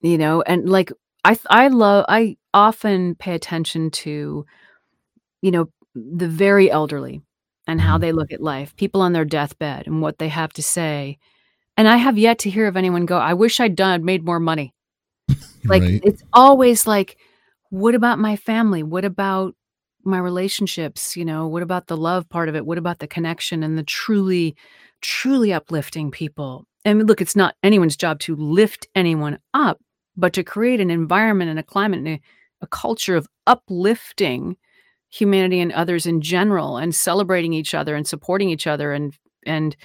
You 0.00 0.18
know, 0.18 0.40
and 0.42 0.68
like 0.68 0.92
I 1.24 1.36
I 1.50 1.68
love 1.68 2.04
I 2.08 2.36
often 2.54 3.16
pay 3.16 3.34
attention 3.34 3.90
to, 3.90 4.46
you 5.42 5.50
know, 5.50 5.68
the 5.94 6.28
very 6.28 6.70
elderly 6.70 7.22
and 7.68 7.80
how 7.80 7.94
mm-hmm. 7.94 8.00
they 8.00 8.12
look 8.12 8.32
at 8.32 8.42
life, 8.42 8.74
people 8.76 9.02
on 9.02 9.12
their 9.12 9.26
deathbed 9.26 9.86
and 9.86 10.00
what 10.00 10.18
they 10.18 10.28
have 10.28 10.52
to 10.54 10.62
say. 10.62 11.18
And 11.76 11.86
I 11.86 11.96
have 11.98 12.18
yet 12.18 12.40
to 12.40 12.50
hear 12.50 12.66
of 12.66 12.76
anyone 12.76 13.06
go, 13.06 13.18
I 13.18 13.34
wish 13.34 13.60
I'd 13.60 13.76
done 13.76 14.04
made 14.04 14.24
more 14.24 14.40
money. 14.40 14.74
like 15.64 15.82
right. 15.82 16.00
it's 16.02 16.24
always 16.32 16.86
like, 16.86 17.18
what 17.70 17.94
about 17.94 18.18
my 18.18 18.34
family? 18.34 18.82
What 18.82 19.04
about 19.04 19.54
my 20.02 20.18
relationships? 20.18 21.16
You 21.16 21.26
know, 21.26 21.46
what 21.46 21.62
about 21.62 21.86
the 21.86 21.96
love 21.96 22.28
part 22.30 22.48
of 22.48 22.56
it? 22.56 22.64
What 22.64 22.78
about 22.78 22.98
the 22.98 23.06
connection 23.06 23.62
and 23.62 23.76
the 23.76 23.84
truly, 23.84 24.56
truly 25.02 25.52
uplifting 25.52 26.10
people? 26.10 26.66
And 26.86 27.06
look, 27.06 27.20
it's 27.20 27.36
not 27.36 27.54
anyone's 27.62 27.96
job 27.96 28.18
to 28.20 28.34
lift 28.34 28.88
anyone 28.94 29.38
up, 29.52 29.78
but 30.16 30.32
to 30.32 30.42
create 30.42 30.80
an 30.80 30.90
environment 30.90 31.50
and 31.50 31.58
a 31.58 31.62
climate 31.62 31.98
and 31.98 32.08
a, 32.08 32.20
a 32.62 32.66
culture 32.66 33.14
of 33.14 33.28
uplifting 33.46 34.56
humanity 35.10 35.60
and 35.60 35.72
others 35.72 36.06
in 36.06 36.20
general 36.20 36.76
and 36.76 36.94
celebrating 36.94 37.52
each 37.52 37.74
other 37.74 37.94
and 37.94 38.06
supporting 38.06 38.50
each 38.50 38.66
other 38.66 38.92
and 38.92 39.16
and 39.46 39.76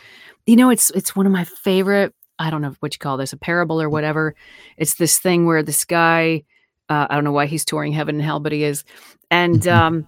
you 0.46 0.56
know 0.56 0.70
it's 0.70 0.90
it's 0.92 1.16
one 1.16 1.26
of 1.26 1.32
my 1.32 1.44
favorite 1.44 2.14
i 2.40 2.50
don't 2.50 2.62
know 2.62 2.76
what 2.80 2.94
you 2.94 3.00
call 3.00 3.18
this 3.18 3.34
a 3.34 3.38
parable 3.38 3.82
or 3.82 3.90
whatever. 3.90 4.36
It's 4.78 4.96
this 4.96 5.20
thing 5.20 5.46
where 5.46 5.64
this 5.64 5.86
guy 5.86 6.44
uh, 6.90 7.08
i 7.10 7.16
don't 7.16 7.24
know 7.24 7.32
why 7.32 7.46
he's 7.46 7.66
touring 7.66 7.94
heaven 7.94 8.16
and 8.16 8.24
hell 8.24 8.40
but 8.40 8.52
he 8.52 8.64
is 8.64 8.84
and 9.32 9.62
mm-hmm. 9.62 9.96
um 9.96 10.08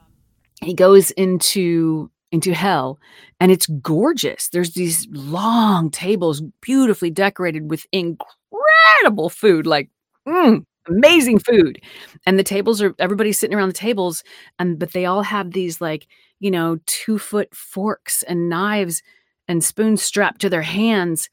he 0.61 0.73
goes 0.73 1.11
into 1.11 2.09
into 2.31 2.53
hell 2.53 2.99
and 3.39 3.51
it's 3.51 3.67
gorgeous. 3.67 4.49
There's 4.49 4.73
these 4.73 5.07
long 5.11 5.89
tables 5.89 6.41
beautifully 6.61 7.09
decorated 7.09 7.69
with 7.69 7.85
incredible 7.91 9.29
food 9.29 9.65
like 9.65 9.89
mm, 10.27 10.65
amazing 10.87 11.39
food 11.39 11.79
and 12.25 12.37
the 12.37 12.43
tables 12.43 12.81
are 12.81 12.93
everybody's 12.99 13.37
sitting 13.37 13.55
around 13.55 13.69
the 13.69 13.73
tables 13.73 14.23
and 14.59 14.79
but 14.79 14.91
they 14.93 15.05
all 15.05 15.23
have 15.23 15.51
these 15.51 15.81
like 15.81 16.07
you 16.39 16.51
know 16.51 16.77
two 16.85 17.17
foot 17.17 17.53
forks 17.55 18.23
and 18.23 18.49
knives 18.49 19.01
and 19.47 19.63
spoons 19.63 20.01
strapped 20.01 20.41
to 20.41 20.49
their 20.49 20.61
hands 20.61 21.29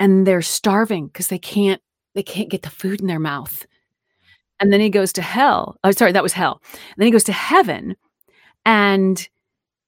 and 0.00 0.26
they're 0.26 0.42
starving 0.42 1.06
because 1.08 1.28
they 1.28 1.38
can't 1.38 1.80
they 2.14 2.22
can't 2.22 2.50
get 2.50 2.62
the 2.62 2.70
food 2.70 3.00
in 3.00 3.06
their 3.08 3.18
mouth. 3.20 3.66
And 4.60 4.72
then 4.72 4.80
he 4.80 4.90
goes 4.90 5.12
to 5.14 5.22
hell 5.22 5.76
oh 5.84 5.90
sorry 5.92 6.12
that 6.12 6.22
was 6.22 6.32
hell. 6.34 6.60
And 6.72 6.96
then 6.98 7.06
he 7.06 7.12
goes 7.12 7.24
to 7.24 7.32
heaven 7.32 7.96
and 8.66 9.28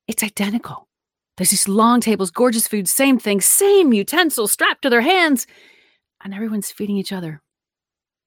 it's 0.08 0.22
identical. 0.24 0.88
There's 1.36 1.50
these 1.50 1.68
long 1.68 2.00
tables 2.00 2.30
gorgeous 2.30 2.68
food 2.68 2.88
same 2.88 3.18
thing 3.18 3.40
same 3.40 3.92
utensils 3.92 4.52
strapped 4.52 4.82
to 4.82 4.90
their 4.90 5.02
hands 5.02 5.46
and 6.24 6.34
everyone's 6.34 6.72
feeding 6.72 6.96
each 6.98 7.12
other 7.12 7.42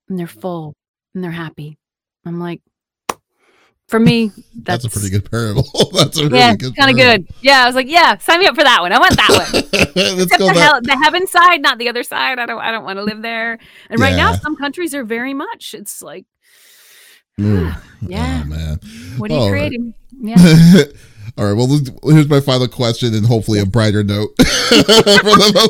and 0.10 0.20
they're 0.20 0.28
full 0.28 0.76
and 1.14 1.24
they're 1.24 1.32
happy. 1.32 1.78
I'm 2.26 2.39
like, 2.39 2.62
for 3.88 3.99
me, 3.99 4.32
that's, 4.55 4.84
that's 4.84 4.86
a 4.86 4.89
pretty 4.89 5.10
good 5.10 5.30
parable. 5.30 5.68
that's 5.93 6.18
a 6.18 6.24
really 6.24 6.38
yeah, 6.38 6.55
good 6.55 6.76
kind 6.76 6.91
of 6.91 6.97
good. 6.97 7.28
Yeah, 7.41 7.64
I 7.64 7.66
was 7.66 7.76
like, 7.76 7.89
yeah, 7.89 8.18
sign 8.18 8.39
me 8.39 8.45
up 8.45 8.55
for 8.55 8.64
that 8.64 8.82
one. 8.82 8.91
I 8.91 8.99
want 8.99 9.16
that 9.18 9.30
one. 9.30 9.62
Go 10.38 10.53
the, 10.53 10.60
hell, 10.60 10.80
the 10.82 10.97
heaven 11.03 11.28
side, 11.28 11.62
not 11.62 11.78
the 11.78 11.89
other 11.89 12.03
side. 12.03 12.39
I 12.39 12.45
don't. 12.45 12.60
I 12.60 12.72
don't 12.72 12.84
want 12.84 12.97
to 12.97 13.03
live 13.03 13.22
there. 13.22 13.53
And 13.89 13.99
yeah. 13.99 14.05
right 14.05 14.16
now, 14.16 14.34
some 14.34 14.55
countries 14.55 14.93
are 14.93 15.03
very 15.03 15.34
much. 15.34 15.74
It's 15.74 16.01
like, 16.01 16.26
yeah. 17.38 17.76
Oh, 18.03 18.43
man. 18.45 18.80
What 19.18 19.32
are 19.32 19.45
you 19.45 19.49
creating? 19.49 19.93
Right. 20.22 20.38
Yeah. 20.38 20.84
All 21.38 21.46
right. 21.46 21.54
Well, 21.54 21.68
here's 22.14 22.30
my 22.30 22.40
final 22.40 22.68
question, 22.68 23.14
and 23.14 23.26
hopefully 23.26 23.60
a 23.60 23.66
brighter 23.66 24.04
note. 24.04 24.30
well, 24.40 24.84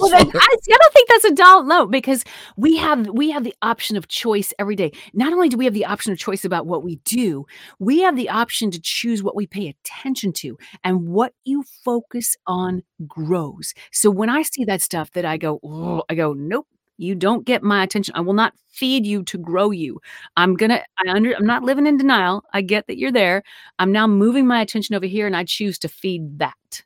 then, 0.10 0.32
I, 0.34 0.48
I, 0.52 0.78
don't 0.78 0.94
think 0.94 1.10
that's 1.10 1.26
a 1.26 1.34
dull 1.34 1.64
note 1.64 1.92
because 1.92 2.24
we 2.58 2.78
have 2.78 3.08
we 3.10 3.32
have 3.32 3.44
the 3.44 3.56
option 3.62 3.98
of 3.98 4.08
choice 4.08 4.54
every 4.60 4.76
day. 4.76 4.92
Not 5.14 5.34
only 5.34 5.50
do 5.50 5.58
we 5.58 5.66
have 5.66 5.74
the 5.74 5.86
option 5.86 6.12
of 6.12 6.20
choice 6.20 6.46
about 6.46 6.66
what 6.66 6.84
we 6.84 6.98
do, 6.98 7.46
we 7.80 8.02
have 8.02 8.16
the 8.16 8.30
option 8.30 8.72
to 8.72 8.80
choose 8.82 9.24
what 9.24 9.36
we 9.36 9.48
pay 9.48 9.68
attention 9.68 10.34
to, 10.34 10.58
and 10.84 11.08
what 11.08 11.34
you 11.44 11.64
focus 11.84 12.36
on 12.48 12.84
grows. 13.08 13.74
So 13.92 14.10
when 14.10 14.30
I 14.30 14.44
see 14.44 14.66
that 14.66 14.82
stuff, 14.82 15.12
that 15.12 15.26
I 15.26 15.38
go, 15.38 15.60
oh, 15.64 16.04
I 16.10 16.16
go, 16.16 16.34
nope, 16.34 16.68
you 17.00 17.16
don't 17.16 17.46
get 17.46 17.64
my 17.64 17.82
attention. 17.82 18.14
I 18.16 18.22
will 18.22 18.34
not 18.34 18.54
feed 18.68 19.06
you 19.06 19.24
to 19.24 19.38
grow 19.38 19.72
you. 19.72 20.02
I'm 20.36 20.56
gonna. 20.56 20.84
I 20.98 21.10
under. 21.10 21.34
I'm 21.34 21.46
not 21.46 21.64
living 21.64 21.88
in 21.88 21.98
denial. 21.98 22.44
I 22.54 22.62
get 22.62 22.88
that 22.88 22.98
you're 22.98 23.12
there. 23.12 23.42
I'm 23.80 23.92
now 23.92 24.06
moving 24.06 24.46
my 24.46 24.62
attention 24.62 24.96
over 24.96 25.06
here, 25.06 25.26
and 25.26 25.36
I 25.36 25.46
choose 25.46 25.80
to 25.80 25.88
feed 25.88 26.40
that 26.40 26.84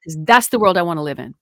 because 0.00 0.18
that's 0.24 0.48
the 0.48 0.58
world 0.58 0.76
I 0.76 0.82
want 0.82 0.98
to 0.98 1.02
live 1.02 1.18
in. 1.18 1.34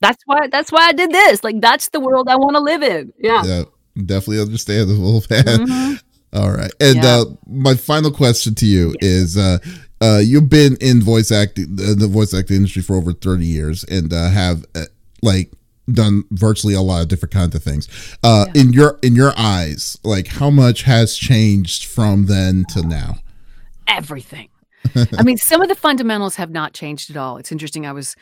That's 0.00 0.22
why. 0.26 0.46
That's 0.48 0.70
why 0.70 0.88
I 0.88 0.92
did 0.92 1.10
this. 1.10 1.42
Like 1.42 1.60
that's 1.60 1.88
the 1.88 2.00
world 2.00 2.28
I 2.28 2.36
want 2.36 2.56
to 2.56 2.62
live 2.62 2.82
in. 2.82 3.12
Yeah. 3.18 3.42
Yeah. 3.44 3.62
Definitely 3.96 4.40
understandable, 4.40 5.24
man. 5.30 5.44
Mm-hmm. 5.44 6.38
All 6.38 6.50
right. 6.50 6.70
And 6.80 6.96
yeah. 6.96 7.16
uh, 7.16 7.24
my 7.46 7.74
final 7.74 8.10
question 8.10 8.54
to 8.56 8.66
you 8.66 8.90
yeah. 9.00 9.08
is 9.08 9.36
uh, 9.36 9.58
uh, 10.00 10.20
you've 10.22 10.48
been 10.48 10.76
in 10.80 11.02
voice 11.02 11.30
acting, 11.30 11.76
the 11.76 12.08
voice 12.10 12.32
acting 12.32 12.56
industry 12.56 12.82
for 12.82 12.96
over 12.96 13.12
30 13.12 13.44
years 13.44 13.84
and 13.84 14.12
uh, 14.12 14.30
have 14.30 14.64
uh, 14.74 14.84
like 15.22 15.52
done 15.90 16.24
virtually 16.30 16.74
a 16.74 16.80
lot 16.80 17.02
of 17.02 17.08
different 17.08 17.32
kinds 17.32 17.54
of 17.54 17.62
things. 17.62 17.88
Uh, 18.22 18.46
yeah. 18.54 18.62
In 18.62 18.72
your 18.72 18.98
in 19.02 19.14
your 19.14 19.32
eyes, 19.36 19.98
like 20.04 20.28
how 20.28 20.50
much 20.50 20.82
has 20.82 21.16
changed 21.16 21.86
from 21.86 22.26
then 22.26 22.64
to 22.70 22.82
now? 22.82 23.16
Everything. 23.86 24.48
I 25.18 25.22
mean, 25.22 25.36
some 25.36 25.62
of 25.62 25.68
the 25.68 25.74
fundamentals 25.74 26.36
have 26.36 26.50
not 26.50 26.72
changed 26.72 27.10
at 27.10 27.16
all. 27.16 27.36
It's 27.36 27.52
interesting. 27.52 27.86
I 27.86 27.92
was 27.92 28.16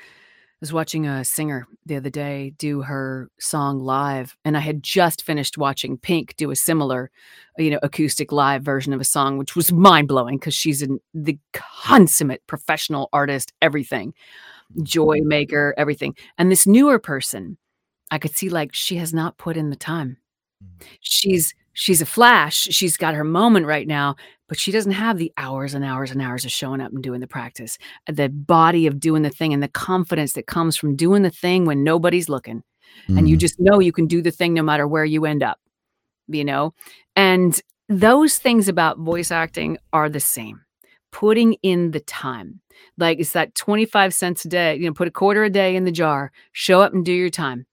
was 0.60 0.72
watching 0.74 1.06
a 1.06 1.24
singer 1.24 1.66
the 1.86 1.96
other 1.96 2.10
day 2.10 2.52
do 2.58 2.82
her 2.82 3.30
song 3.38 3.80
live, 3.80 4.36
and 4.44 4.56
I 4.56 4.60
had 4.60 4.82
just 4.82 5.22
finished 5.22 5.56
watching 5.56 5.96
Pink 5.96 6.36
do 6.36 6.50
a 6.50 6.56
similar, 6.56 7.10
you 7.56 7.70
know, 7.70 7.78
acoustic 7.82 8.30
live 8.30 8.62
version 8.62 8.92
of 8.92 9.00
a 9.00 9.04
song, 9.04 9.38
which 9.38 9.56
was 9.56 9.72
mind 9.72 10.08
blowing 10.08 10.36
because 10.36 10.54
she's 10.54 10.82
an, 10.82 11.00
the 11.14 11.38
consummate 11.54 12.46
professional 12.46 13.08
artist, 13.12 13.52
everything 13.62 14.12
joy 14.82 15.20
maker, 15.22 15.74
everything. 15.76 16.14
And 16.38 16.50
this 16.50 16.66
newer 16.66 16.98
person, 16.98 17.58
I 18.10 18.18
could 18.18 18.36
see 18.36 18.48
like 18.48 18.74
she 18.74 18.96
has 18.96 19.12
not 19.12 19.38
put 19.38 19.56
in 19.56 19.70
the 19.70 19.76
time. 19.76 20.16
Mm. 20.62 20.86
She's 21.00 21.54
she's 21.72 22.02
a 22.02 22.06
flash. 22.06 22.56
She's 22.56 22.96
got 22.96 23.14
her 23.14 23.24
moment 23.24 23.66
right 23.66 23.86
now, 23.86 24.16
but 24.48 24.58
she 24.58 24.72
doesn't 24.72 24.92
have 24.92 25.18
the 25.18 25.32
hours 25.36 25.74
and 25.74 25.84
hours 25.84 26.10
and 26.10 26.20
hours 26.20 26.44
of 26.44 26.50
showing 26.50 26.80
up 26.80 26.92
and 26.92 27.02
doing 27.02 27.20
the 27.20 27.26
practice. 27.26 27.78
The 28.06 28.28
body 28.28 28.86
of 28.86 29.00
doing 29.00 29.22
the 29.22 29.30
thing 29.30 29.52
and 29.52 29.62
the 29.62 29.68
confidence 29.68 30.32
that 30.34 30.46
comes 30.46 30.76
from 30.76 30.96
doing 30.96 31.22
the 31.22 31.30
thing 31.30 31.64
when 31.64 31.84
nobody's 31.84 32.28
looking. 32.28 32.62
Mm. 33.08 33.18
And 33.18 33.28
you 33.28 33.36
mm. 33.36 33.40
just 33.40 33.58
know 33.58 33.80
you 33.80 33.92
can 33.92 34.06
do 34.06 34.22
the 34.22 34.30
thing 34.30 34.54
no 34.54 34.62
matter 34.62 34.86
where 34.86 35.04
you 35.04 35.24
end 35.24 35.42
up. 35.42 35.58
You 36.28 36.44
know? 36.44 36.74
And 37.16 37.60
those 37.88 38.38
things 38.38 38.68
about 38.68 38.98
voice 38.98 39.30
acting 39.30 39.78
are 39.92 40.08
the 40.08 40.20
same. 40.20 40.60
Putting 41.12 41.54
in 41.62 41.90
the 41.90 42.00
time. 42.00 42.60
Like 42.96 43.18
it's 43.18 43.32
that 43.32 43.54
25 43.54 44.14
cents 44.14 44.44
a 44.44 44.48
day, 44.48 44.76
you 44.76 44.86
know, 44.86 44.94
put 44.94 45.08
a 45.08 45.10
quarter 45.10 45.44
a 45.44 45.50
day 45.50 45.76
in 45.76 45.84
the 45.84 45.90
jar, 45.90 46.32
show 46.52 46.80
up 46.80 46.92
and 46.92 47.04
do 47.04 47.12
your 47.12 47.30
time. 47.30 47.66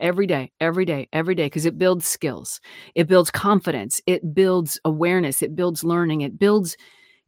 every 0.00 0.26
day, 0.26 0.52
every 0.60 0.84
day, 0.84 1.08
every 1.12 1.34
day, 1.34 1.46
because 1.46 1.66
it 1.66 1.78
builds 1.78 2.06
skills, 2.06 2.60
it 2.94 3.06
builds 3.06 3.30
confidence, 3.30 4.00
it 4.06 4.34
builds 4.34 4.78
awareness, 4.84 5.42
it 5.42 5.56
builds 5.56 5.82
learning, 5.84 6.20
it 6.20 6.38
builds, 6.38 6.76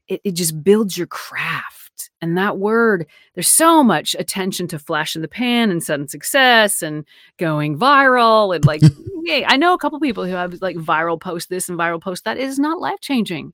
it, 0.09 0.21
it 0.25 0.33
just 0.33 0.63
builds 0.63 0.99
your 0.99 1.07
craft. 1.07 2.11
And 2.21 2.37
that 2.37 2.59
word, 2.59 3.07
there's 3.35 3.49
so 3.49 3.83
much 3.83 4.17
attention 4.19 4.67
to 4.69 4.79
flash 4.79 5.15
in 5.15 5.23
the 5.23 5.29
pan 5.29 5.71
and 5.71 5.83
sudden 5.83 6.09
success 6.09 6.83
and 6.83 7.05
going 7.39 7.79
viral. 7.79 8.55
And 8.55 8.65
like, 8.65 8.83
yeah, 9.25 9.47
I 9.47 9.57
know 9.57 9.75
a 9.75 9.79
couple 9.79 10.01
people 10.01 10.25
who 10.25 10.33
have 10.33 10.55
like 10.61 10.77
viral 10.77 11.21
post 11.21 11.49
this 11.49 11.69
and 11.69 11.79
viral 11.79 12.01
post 12.01 12.25
that. 12.25 12.39
It 12.39 12.45
is 12.45 12.59
not 12.59 12.81
life 12.81 13.01
changing. 13.01 13.53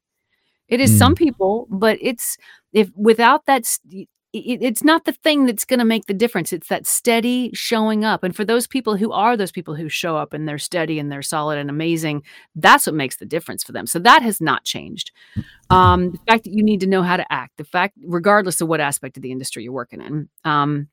It 0.68 0.80
is 0.80 0.92
mm. 0.92 0.98
some 0.98 1.14
people, 1.14 1.66
but 1.70 1.98
it's 2.00 2.36
if 2.72 2.90
without 2.94 3.46
that 3.46 3.66
it, 4.32 4.62
it's 4.62 4.84
not 4.84 5.04
the 5.04 5.12
thing 5.12 5.46
that's 5.46 5.64
going 5.64 5.78
to 5.78 5.84
make 5.84 6.06
the 6.06 6.14
difference. 6.14 6.52
It's 6.52 6.68
that 6.68 6.86
steady 6.86 7.50
showing 7.54 8.04
up. 8.04 8.22
And 8.22 8.36
for 8.36 8.44
those 8.44 8.66
people 8.66 8.96
who 8.96 9.10
are 9.12 9.36
those 9.36 9.52
people 9.52 9.74
who 9.74 9.88
show 9.88 10.16
up 10.16 10.32
and 10.32 10.46
they're 10.46 10.58
steady 10.58 10.98
and 10.98 11.10
they're 11.10 11.22
solid 11.22 11.58
and 11.58 11.70
amazing, 11.70 12.22
that's 12.54 12.86
what 12.86 12.94
makes 12.94 13.16
the 13.16 13.26
difference 13.26 13.64
for 13.64 13.72
them. 13.72 13.86
So 13.86 13.98
that 14.00 14.22
has 14.22 14.40
not 14.40 14.64
changed. 14.64 15.10
Um, 15.70 16.12
the 16.12 16.18
fact 16.28 16.44
that 16.44 16.52
you 16.52 16.62
need 16.62 16.80
to 16.80 16.86
know 16.86 17.02
how 17.02 17.16
to 17.16 17.32
act, 17.32 17.56
the 17.56 17.64
fact, 17.64 17.94
regardless 18.04 18.60
of 18.60 18.68
what 18.68 18.80
aspect 18.80 19.16
of 19.16 19.22
the 19.22 19.32
industry 19.32 19.62
you're 19.64 19.72
working 19.72 20.02
in, 20.02 20.28
um, 20.44 20.88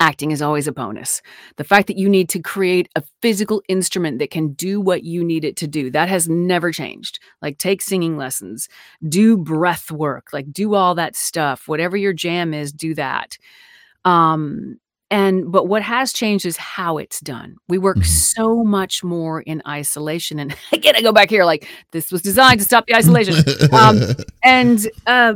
acting 0.00 0.30
is 0.30 0.42
always 0.42 0.66
a 0.66 0.72
bonus. 0.72 1.22
The 1.56 1.64
fact 1.64 1.86
that 1.86 1.98
you 1.98 2.08
need 2.08 2.28
to 2.30 2.40
create 2.40 2.88
a 2.96 3.02
physical 3.22 3.62
instrument 3.68 4.18
that 4.18 4.30
can 4.30 4.52
do 4.52 4.80
what 4.80 5.04
you 5.04 5.24
need 5.24 5.44
it 5.44 5.56
to 5.56 5.66
do, 5.66 5.90
that 5.90 6.08
has 6.08 6.28
never 6.28 6.72
changed. 6.72 7.18
Like 7.40 7.58
take 7.58 7.80
singing 7.80 8.16
lessons, 8.16 8.68
do 9.08 9.36
breath 9.36 9.90
work, 9.90 10.28
like 10.32 10.52
do 10.52 10.74
all 10.74 10.94
that 10.96 11.16
stuff. 11.16 11.68
Whatever 11.68 11.96
your 11.96 12.12
jam 12.12 12.52
is, 12.52 12.72
do 12.72 12.94
that. 12.94 13.38
Um 14.04 14.78
and 15.10 15.52
but 15.52 15.68
what 15.68 15.82
has 15.82 16.12
changed 16.12 16.44
is 16.44 16.56
how 16.56 16.98
it's 16.98 17.20
done. 17.20 17.56
We 17.68 17.78
work 17.78 17.98
mm-hmm. 17.98 18.04
so 18.04 18.64
much 18.64 19.04
more 19.04 19.42
in 19.42 19.62
isolation 19.66 20.38
and 20.40 20.56
again 20.72 20.96
I 20.96 21.02
go 21.02 21.12
back 21.12 21.30
here 21.30 21.44
like 21.44 21.68
this 21.92 22.10
was 22.10 22.20
designed 22.20 22.58
to 22.60 22.64
stop 22.64 22.86
the 22.86 22.96
isolation. 22.96 23.36
um 23.72 24.00
and 24.42 24.86
uh 25.06 25.34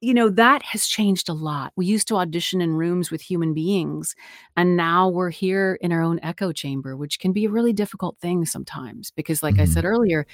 you 0.00 0.14
know, 0.14 0.28
that 0.30 0.62
has 0.62 0.86
changed 0.86 1.28
a 1.28 1.32
lot. 1.32 1.72
We 1.74 1.86
used 1.86 2.06
to 2.08 2.16
audition 2.16 2.60
in 2.60 2.74
rooms 2.74 3.10
with 3.10 3.20
human 3.20 3.52
beings, 3.52 4.14
and 4.56 4.76
now 4.76 5.08
we're 5.08 5.30
here 5.30 5.78
in 5.80 5.92
our 5.92 6.02
own 6.02 6.20
echo 6.22 6.52
chamber, 6.52 6.96
which 6.96 7.18
can 7.18 7.32
be 7.32 7.46
a 7.46 7.50
really 7.50 7.72
difficult 7.72 8.16
thing 8.18 8.46
sometimes 8.46 9.10
because, 9.10 9.42
like 9.42 9.54
mm-hmm. 9.54 9.62
I 9.62 9.66
said 9.66 9.84
earlier, 9.84 10.26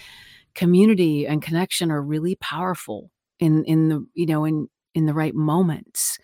community 0.54 1.26
and 1.26 1.42
connection 1.42 1.90
are 1.90 2.02
really 2.02 2.36
powerful 2.36 3.10
in 3.40 3.64
in 3.64 3.88
the 3.88 4.06
you 4.14 4.26
know 4.26 4.44
in 4.44 4.68
in 4.94 5.06
the 5.06 5.14
right 5.14 5.34
moments. 5.34 6.18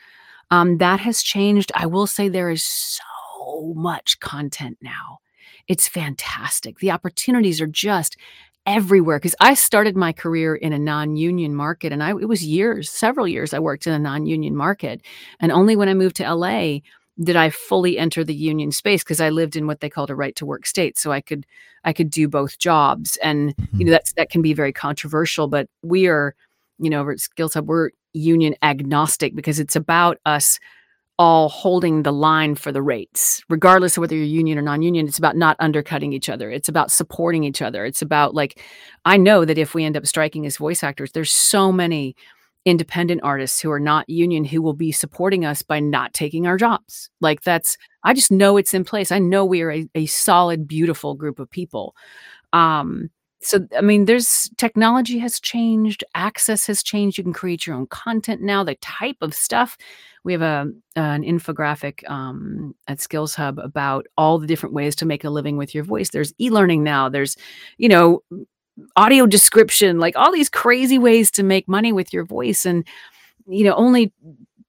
Um, 0.51 0.79
that 0.79 1.01
has 1.01 1.23
changed. 1.23 1.73
I 1.75 1.87
will 1.87 2.07
say 2.07 2.29
there 2.29 2.51
is 2.51 2.63
so 2.63 3.73
much 3.75 4.21
content 4.21 4.79
now. 4.83 5.19
It's 5.69 5.89
fantastic. 5.89 6.79
The 6.81 6.91
opportunities 6.91 7.61
are 7.61 7.67
just 7.67 8.17
everywhere 8.67 9.19
because 9.19 9.35
I 9.41 9.55
started 9.55 9.97
my 9.97 10.13
career 10.13 10.55
in 10.55 10.73
a 10.73 10.79
non-union 10.79 11.55
market 11.55 11.93
and 11.93 12.03
I 12.03 12.11
it 12.11 12.29
was 12.29 12.45
years, 12.45 12.91
several 12.91 13.27
years 13.27 13.55
I 13.55 13.59
worked 13.59 13.87
in 13.87 13.93
a 13.93 13.99
non-union 13.99 14.57
market. 14.57 15.03
And 15.41 15.51
only 15.51 15.77
when 15.77 15.89
I 15.89 15.95
moved 15.95 16.17
to 16.17 16.35
LA 16.35 16.79
did 17.23 17.37
I 17.37 17.51
fully 17.51 17.99
enter 17.99 18.25
the 18.25 18.35
union 18.35 18.73
space 18.73 19.03
because 19.03 19.21
I 19.21 19.29
lived 19.31 19.57
in 19.57 19.67
what 19.67 19.81
they 19.81 19.91
called 19.91 20.11
a 20.11 20.15
right 20.15 20.35
to 20.37 20.47
work 20.47 20.67
state. 20.67 20.99
So 20.99 21.13
I 21.13 21.21
could 21.21 21.47
I 21.85 21.93
could 21.93 22.11
do 22.11 22.29
both 22.29 22.59
jobs. 22.59 23.17
And 23.23 23.57
mm-hmm. 23.57 23.79
you 23.79 23.85
know 23.87 23.93
that's 23.93 24.13
that 24.15 24.31
can 24.31 24.43
be 24.43 24.55
very 24.55 24.73
controversial, 24.73 25.49
but 25.49 25.69
we 25.83 26.07
are, 26.07 26.35
you 26.79 26.91
know, 26.91 27.01
over 27.01 27.13
at 27.13 27.21
Skills 27.21 27.55
Hub, 27.55 27.69
we're 27.69 27.91
union 28.13 28.55
agnostic 28.63 29.35
because 29.35 29.61
it's 29.61 29.77
about 29.77 30.19
us 30.27 30.59
all 31.21 31.51
holding 31.51 32.03
the 32.03 32.13
line 32.13 32.55
for 32.55 32.73
the 32.73 32.81
rates, 32.81 33.45
regardless 33.51 33.95
of 33.95 34.01
whether 34.01 34.17
you're 34.17 34.25
union 34.25 34.57
or 34.57 34.63
non 34.63 34.81
union. 34.81 35.07
It's 35.07 35.19
about 35.19 35.37
not 35.37 35.55
undercutting 35.61 36.15
each 36.15 36.31
other. 36.31 36.51
It's 36.51 36.71
about 36.71 36.91
supporting 36.91 37.45
each 37.45 37.61
other. 37.61 37.85
It's 37.85 38.01
about, 38.01 38.35
like, 38.35 38.59
I 39.05 39.19
know 39.19 39.45
that 39.45 39.59
if 39.59 39.75
we 39.75 39.85
end 39.85 39.99
up 39.99 40.07
striking 40.07 40.47
as 40.47 40.57
voice 40.57 40.83
actors, 40.83 41.13
there's 41.13 41.31
so 41.31 41.71
many 41.71 42.17
independent 42.65 43.21
artists 43.23 43.61
who 43.61 43.71
are 43.71 43.79
not 43.79 44.09
union 44.09 44.47
who 44.47 44.63
will 44.63 44.73
be 44.73 44.93
supporting 44.93 45.45
us 45.45 45.61
by 45.61 45.79
not 45.79 46.15
taking 46.15 46.47
our 46.47 46.57
jobs. 46.57 47.11
Like, 47.21 47.43
that's, 47.43 47.77
I 48.03 48.15
just 48.15 48.33
know 48.33 48.57
it's 48.57 48.73
in 48.73 48.85
place. 48.85 49.13
I 49.13 49.19
know 49.19 49.45
we 49.45 49.61
are 49.61 49.73
a, 49.73 49.87
a 49.95 50.07
solid, 50.07 50.67
beautiful 50.67 51.17
group 51.17 51.39
of 51.39 51.51
people. 51.51 51.95
Um, 52.55 53.11
so 53.43 53.67
i 53.77 53.81
mean 53.81 54.05
there's 54.05 54.51
technology 54.57 55.19
has 55.19 55.41
changed 55.41 56.05
access 56.15 56.67
has 56.67 56.83
changed 56.83 57.17
you 57.19 57.25
can 57.25 57.33
create 57.33 57.67
your 57.67 57.77
own 57.77 57.87
content 57.87 58.43
now 58.43 58.63
the 58.65 58.75
type 58.77 59.17
of 59.21 59.35
stuff. 59.35 59.77
We 60.23 60.33
have 60.33 60.43
a 60.43 60.71
an 60.97 61.23
infographic 61.23 62.09
um, 62.11 62.75
at 62.89 63.01
skills 63.01 63.35
hub 63.35 63.59
about 63.59 64.07
all 64.19 64.39
the 64.39 64.47
different 64.47 64.75
ways 64.75 64.95
to 64.97 65.07
make 65.07 65.25
a 65.25 65.31
living 65.31 65.57
with 65.57 65.75
your 65.75 65.85
voice. 65.85 66.11
There's 66.11 66.35
e-learning 66.39 66.85
now 66.85 67.09
there's 67.09 67.37
you 67.79 67.89
know 67.89 68.23
audio 68.97 69.27
description 69.27 69.99
like 69.99 70.17
all 70.17 70.33
these 70.33 70.49
crazy 70.49 70.99
ways 70.99 71.31
to 71.33 71.43
make 71.43 71.69
money 71.69 71.93
with 71.93 72.13
your 72.13 72.25
voice 72.25 72.65
and 72.65 72.87
you 73.47 73.65
know 73.65 73.75
only 73.75 74.13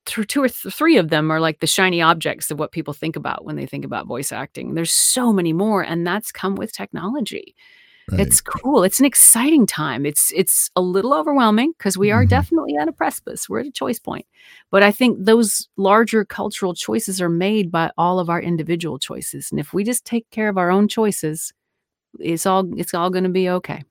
two 0.05 0.41
or 0.41 0.49
th- 0.49 0.73
three 0.73 0.97
of 0.97 1.09
them 1.09 1.31
are 1.31 1.39
like 1.39 1.59
the 1.59 1.67
shiny 1.67 2.01
objects 2.01 2.49
of 2.49 2.57
what 2.57 2.71
people 2.71 2.93
think 2.93 3.15
about 3.15 3.45
when 3.45 3.55
they 3.55 3.67
think 3.67 3.85
about 3.85 4.07
voice 4.07 4.31
acting. 4.31 4.73
There's 4.73 4.91
so 4.91 5.31
many 5.31 5.53
more 5.53 5.83
and 5.83 6.05
that's 6.07 6.31
come 6.31 6.55
with 6.55 6.73
technology 6.73 7.55
Right. 8.09 8.21
It's 8.21 8.41
cool. 8.41 8.83
It's 8.83 8.99
an 8.99 9.05
exciting 9.05 9.65
time. 9.65 10.05
It's 10.05 10.31
it's 10.35 10.69
a 10.75 10.81
little 10.81 11.13
overwhelming 11.13 11.73
because 11.77 11.97
we 11.97 12.11
are 12.11 12.21
mm-hmm. 12.21 12.29
definitely 12.29 12.75
at 12.75 12.87
a 12.87 12.91
precipice. 12.91 13.47
We're 13.47 13.59
at 13.59 13.67
a 13.67 13.71
choice 13.71 13.99
point. 13.99 14.25
But 14.69 14.83
I 14.83 14.91
think 14.91 15.17
those 15.19 15.67
larger 15.77 16.25
cultural 16.25 16.73
choices 16.73 17.21
are 17.21 17.29
made 17.29 17.71
by 17.71 17.91
all 17.97 18.19
of 18.19 18.29
our 18.29 18.41
individual 18.41 18.97
choices. 18.97 19.51
And 19.51 19.59
if 19.59 19.73
we 19.73 19.83
just 19.83 20.05
take 20.05 20.29
care 20.31 20.49
of 20.49 20.57
our 20.57 20.71
own 20.71 20.87
choices, 20.87 21.53
it's 22.19 22.45
all 22.45 22.69
it's 22.77 22.93
all 22.93 23.09
going 23.09 23.23
to 23.23 23.29
be 23.29 23.49
okay. 23.49 23.83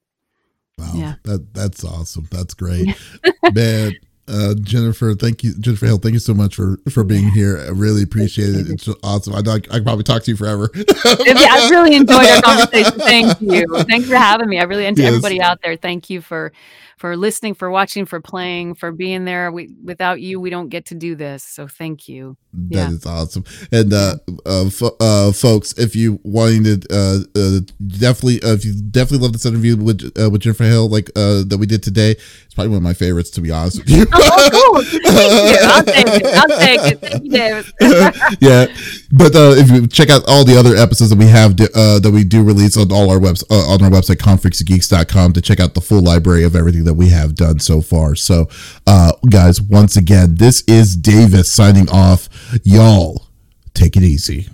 Wow. 0.76 0.92
Yeah. 0.94 1.14
That 1.24 1.54
that's 1.54 1.84
awesome. 1.84 2.26
That's 2.30 2.54
great. 2.54 2.88
Man, 3.54 3.92
uh, 4.30 4.54
Jennifer, 4.54 5.14
thank 5.14 5.42
you, 5.42 5.54
Jennifer 5.58 5.86
Hale. 5.86 5.98
Thank 5.98 6.12
you 6.14 6.20
so 6.20 6.34
much 6.34 6.54
for 6.54 6.78
for 6.90 7.02
being 7.02 7.30
here. 7.30 7.58
I 7.58 7.70
really 7.70 8.02
appreciate 8.02 8.54
it. 8.54 8.68
It's 8.70 8.88
awesome. 9.02 9.34
I 9.34 9.38
I 9.38 9.58
could 9.58 9.84
probably 9.84 10.04
talk 10.04 10.22
to 10.22 10.30
you 10.30 10.36
forever. 10.36 10.70
yeah, 10.74 10.84
I 11.04 11.68
really 11.70 11.96
enjoyed 11.96 12.26
our 12.26 12.42
conversation. 12.42 12.98
Thank 13.00 13.40
you. 13.40 13.66
Thanks 13.84 14.08
for 14.08 14.16
having 14.16 14.48
me. 14.48 14.60
I 14.60 14.64
really 14.64 14.86
enjoy 14.86 15.02
yes. 15.02 15.10
everybody 15.10 15.40
out 15.40 15.60
there. 15.62 15.76
Thank 15.76 16.08
you 16.10 16.20
for 16.20 16.52
for 17.00 17.16
listening, 17.16 17.54
for 17.54 17.70
watching, 17.70 18.04
for 18.04 18.20
playing, 18.20 18.74
for 18.74 18.92
being 18.92 19.24
there. 19.24 19.50
We 19.50 19.70
without 19.82 20.20
you, 20.20 20.38
we 20.38 20.50
don't 20.50 20.68
get 20.68 20.84
to 20.86 20.94
do 20.94 21.14
this. 21.14 21.42
So 21.42 21.66
thank 21.66 22.08
you. 22.08 22.36
That 22.52 22.76
yeah. 22.76 22.90
is 22.90 23.06
awesome. 23.06 23.44
And 23.72 23.90
uh, 23.94 24.16
uh, 24.44 24.68
uh, 25.00 25.32
folks, 25.32 25.72
if 25.78 25.96
you 25.96 26.20
wanting 26.24 26.64
to 26.64 26.80
uh, 26.90 27.40
uh 27.40 27.60
definitely, 27.86 28.42
uh, 28.42 28.52
if 28.52 28.66
you 28.66 28.74
definitely 28.74 29.24
love 29.24 29.32
this 29.32 29.46
interview 29.46 29.78
with 29.78 30.12
uh, 30.20 30.28
with 30.28 30.42
Jennifer 30.42 30.64
Hale, 30.64 30.90
like 30.90 31.08
uh, 31.16 31.42
that 31.46 31.56
we 31.58 31.64
did 31.64 31.82
today, 31.82 32.10
it's 32.10 32.54
probably 32.54 32.68
one 32.68 32.76
of 32.76 32.82
my 32.82 32.92
favorites, 32.92 33.30
to 33.30 33.40
be 33.40 33.50
honest 33.50 33.78
with 33.78 33.88
you. 33.88 34.06
oh, 34.12 34.50
cool. 34.52 34.82
Thank 34.82 35.52
you. 35.52 35.58
I'll 35.62 35.84
take 35.84 36.06
it. 36.06 36.26
I'll 36.26 36.58
take 36.58 36.92
it. 36.92 37.00
Thank 37.00 37.24
you, 37.24 37.30
David. 37.30 37.66
yeah, 38.40 38.66
but 39.12 39.34
uh, 39.34 39.54
if 39.56 39.70
you 39.70 39.86
check 39.86 40.10
out 40.10 40.22
all 40.28 40.44
the 40.44 40.56
other 40.56 40.76
episodes 40.76 41.10
that 41.10 41.18
we 41.18 41.26
have 41.26 41.52
uh, 41.74 41.98
that 41.98 42.10
we 42.12 42.24
do 42.24 42.42
release 42.42 42.76
on 42.76 42.92
all 42.92 43.10
our 43.10 43.18
webs 43.18 43.44
uh, 43.50 43.68
on 43.68 43.82
our 43.82 43.90
website, 43.90 44.16
confreaksgeeks.com, 44.16 45.32
to 45.32 45.40
check 45.40 45.60
out 45.60 45.74
the 45.74 45.80
full 45.80 46.02
library 46.02 46.44
of 46.44 46.54
everything 46.54 46.84
that 46.84 46.94
we 46.94 47.08
have 47.08 47.34
done 47.34 47.58
so 47.58 47.80
far. 47.80 48.14
So, 48.14 48.48
uh, 48.86 49.12
guys, 49.28 49.60
once 49.60 49.96
again, 49.96 50.36
this 50.36 50.62
is 50.68 50.96
Davies 50.96 51.50
signing 51.50 51.88
off. 51.90 52.28
Y'all, 52.62 53.26
take 53.74 53.96
it 53.96 54.02
easy. 54.02 54.48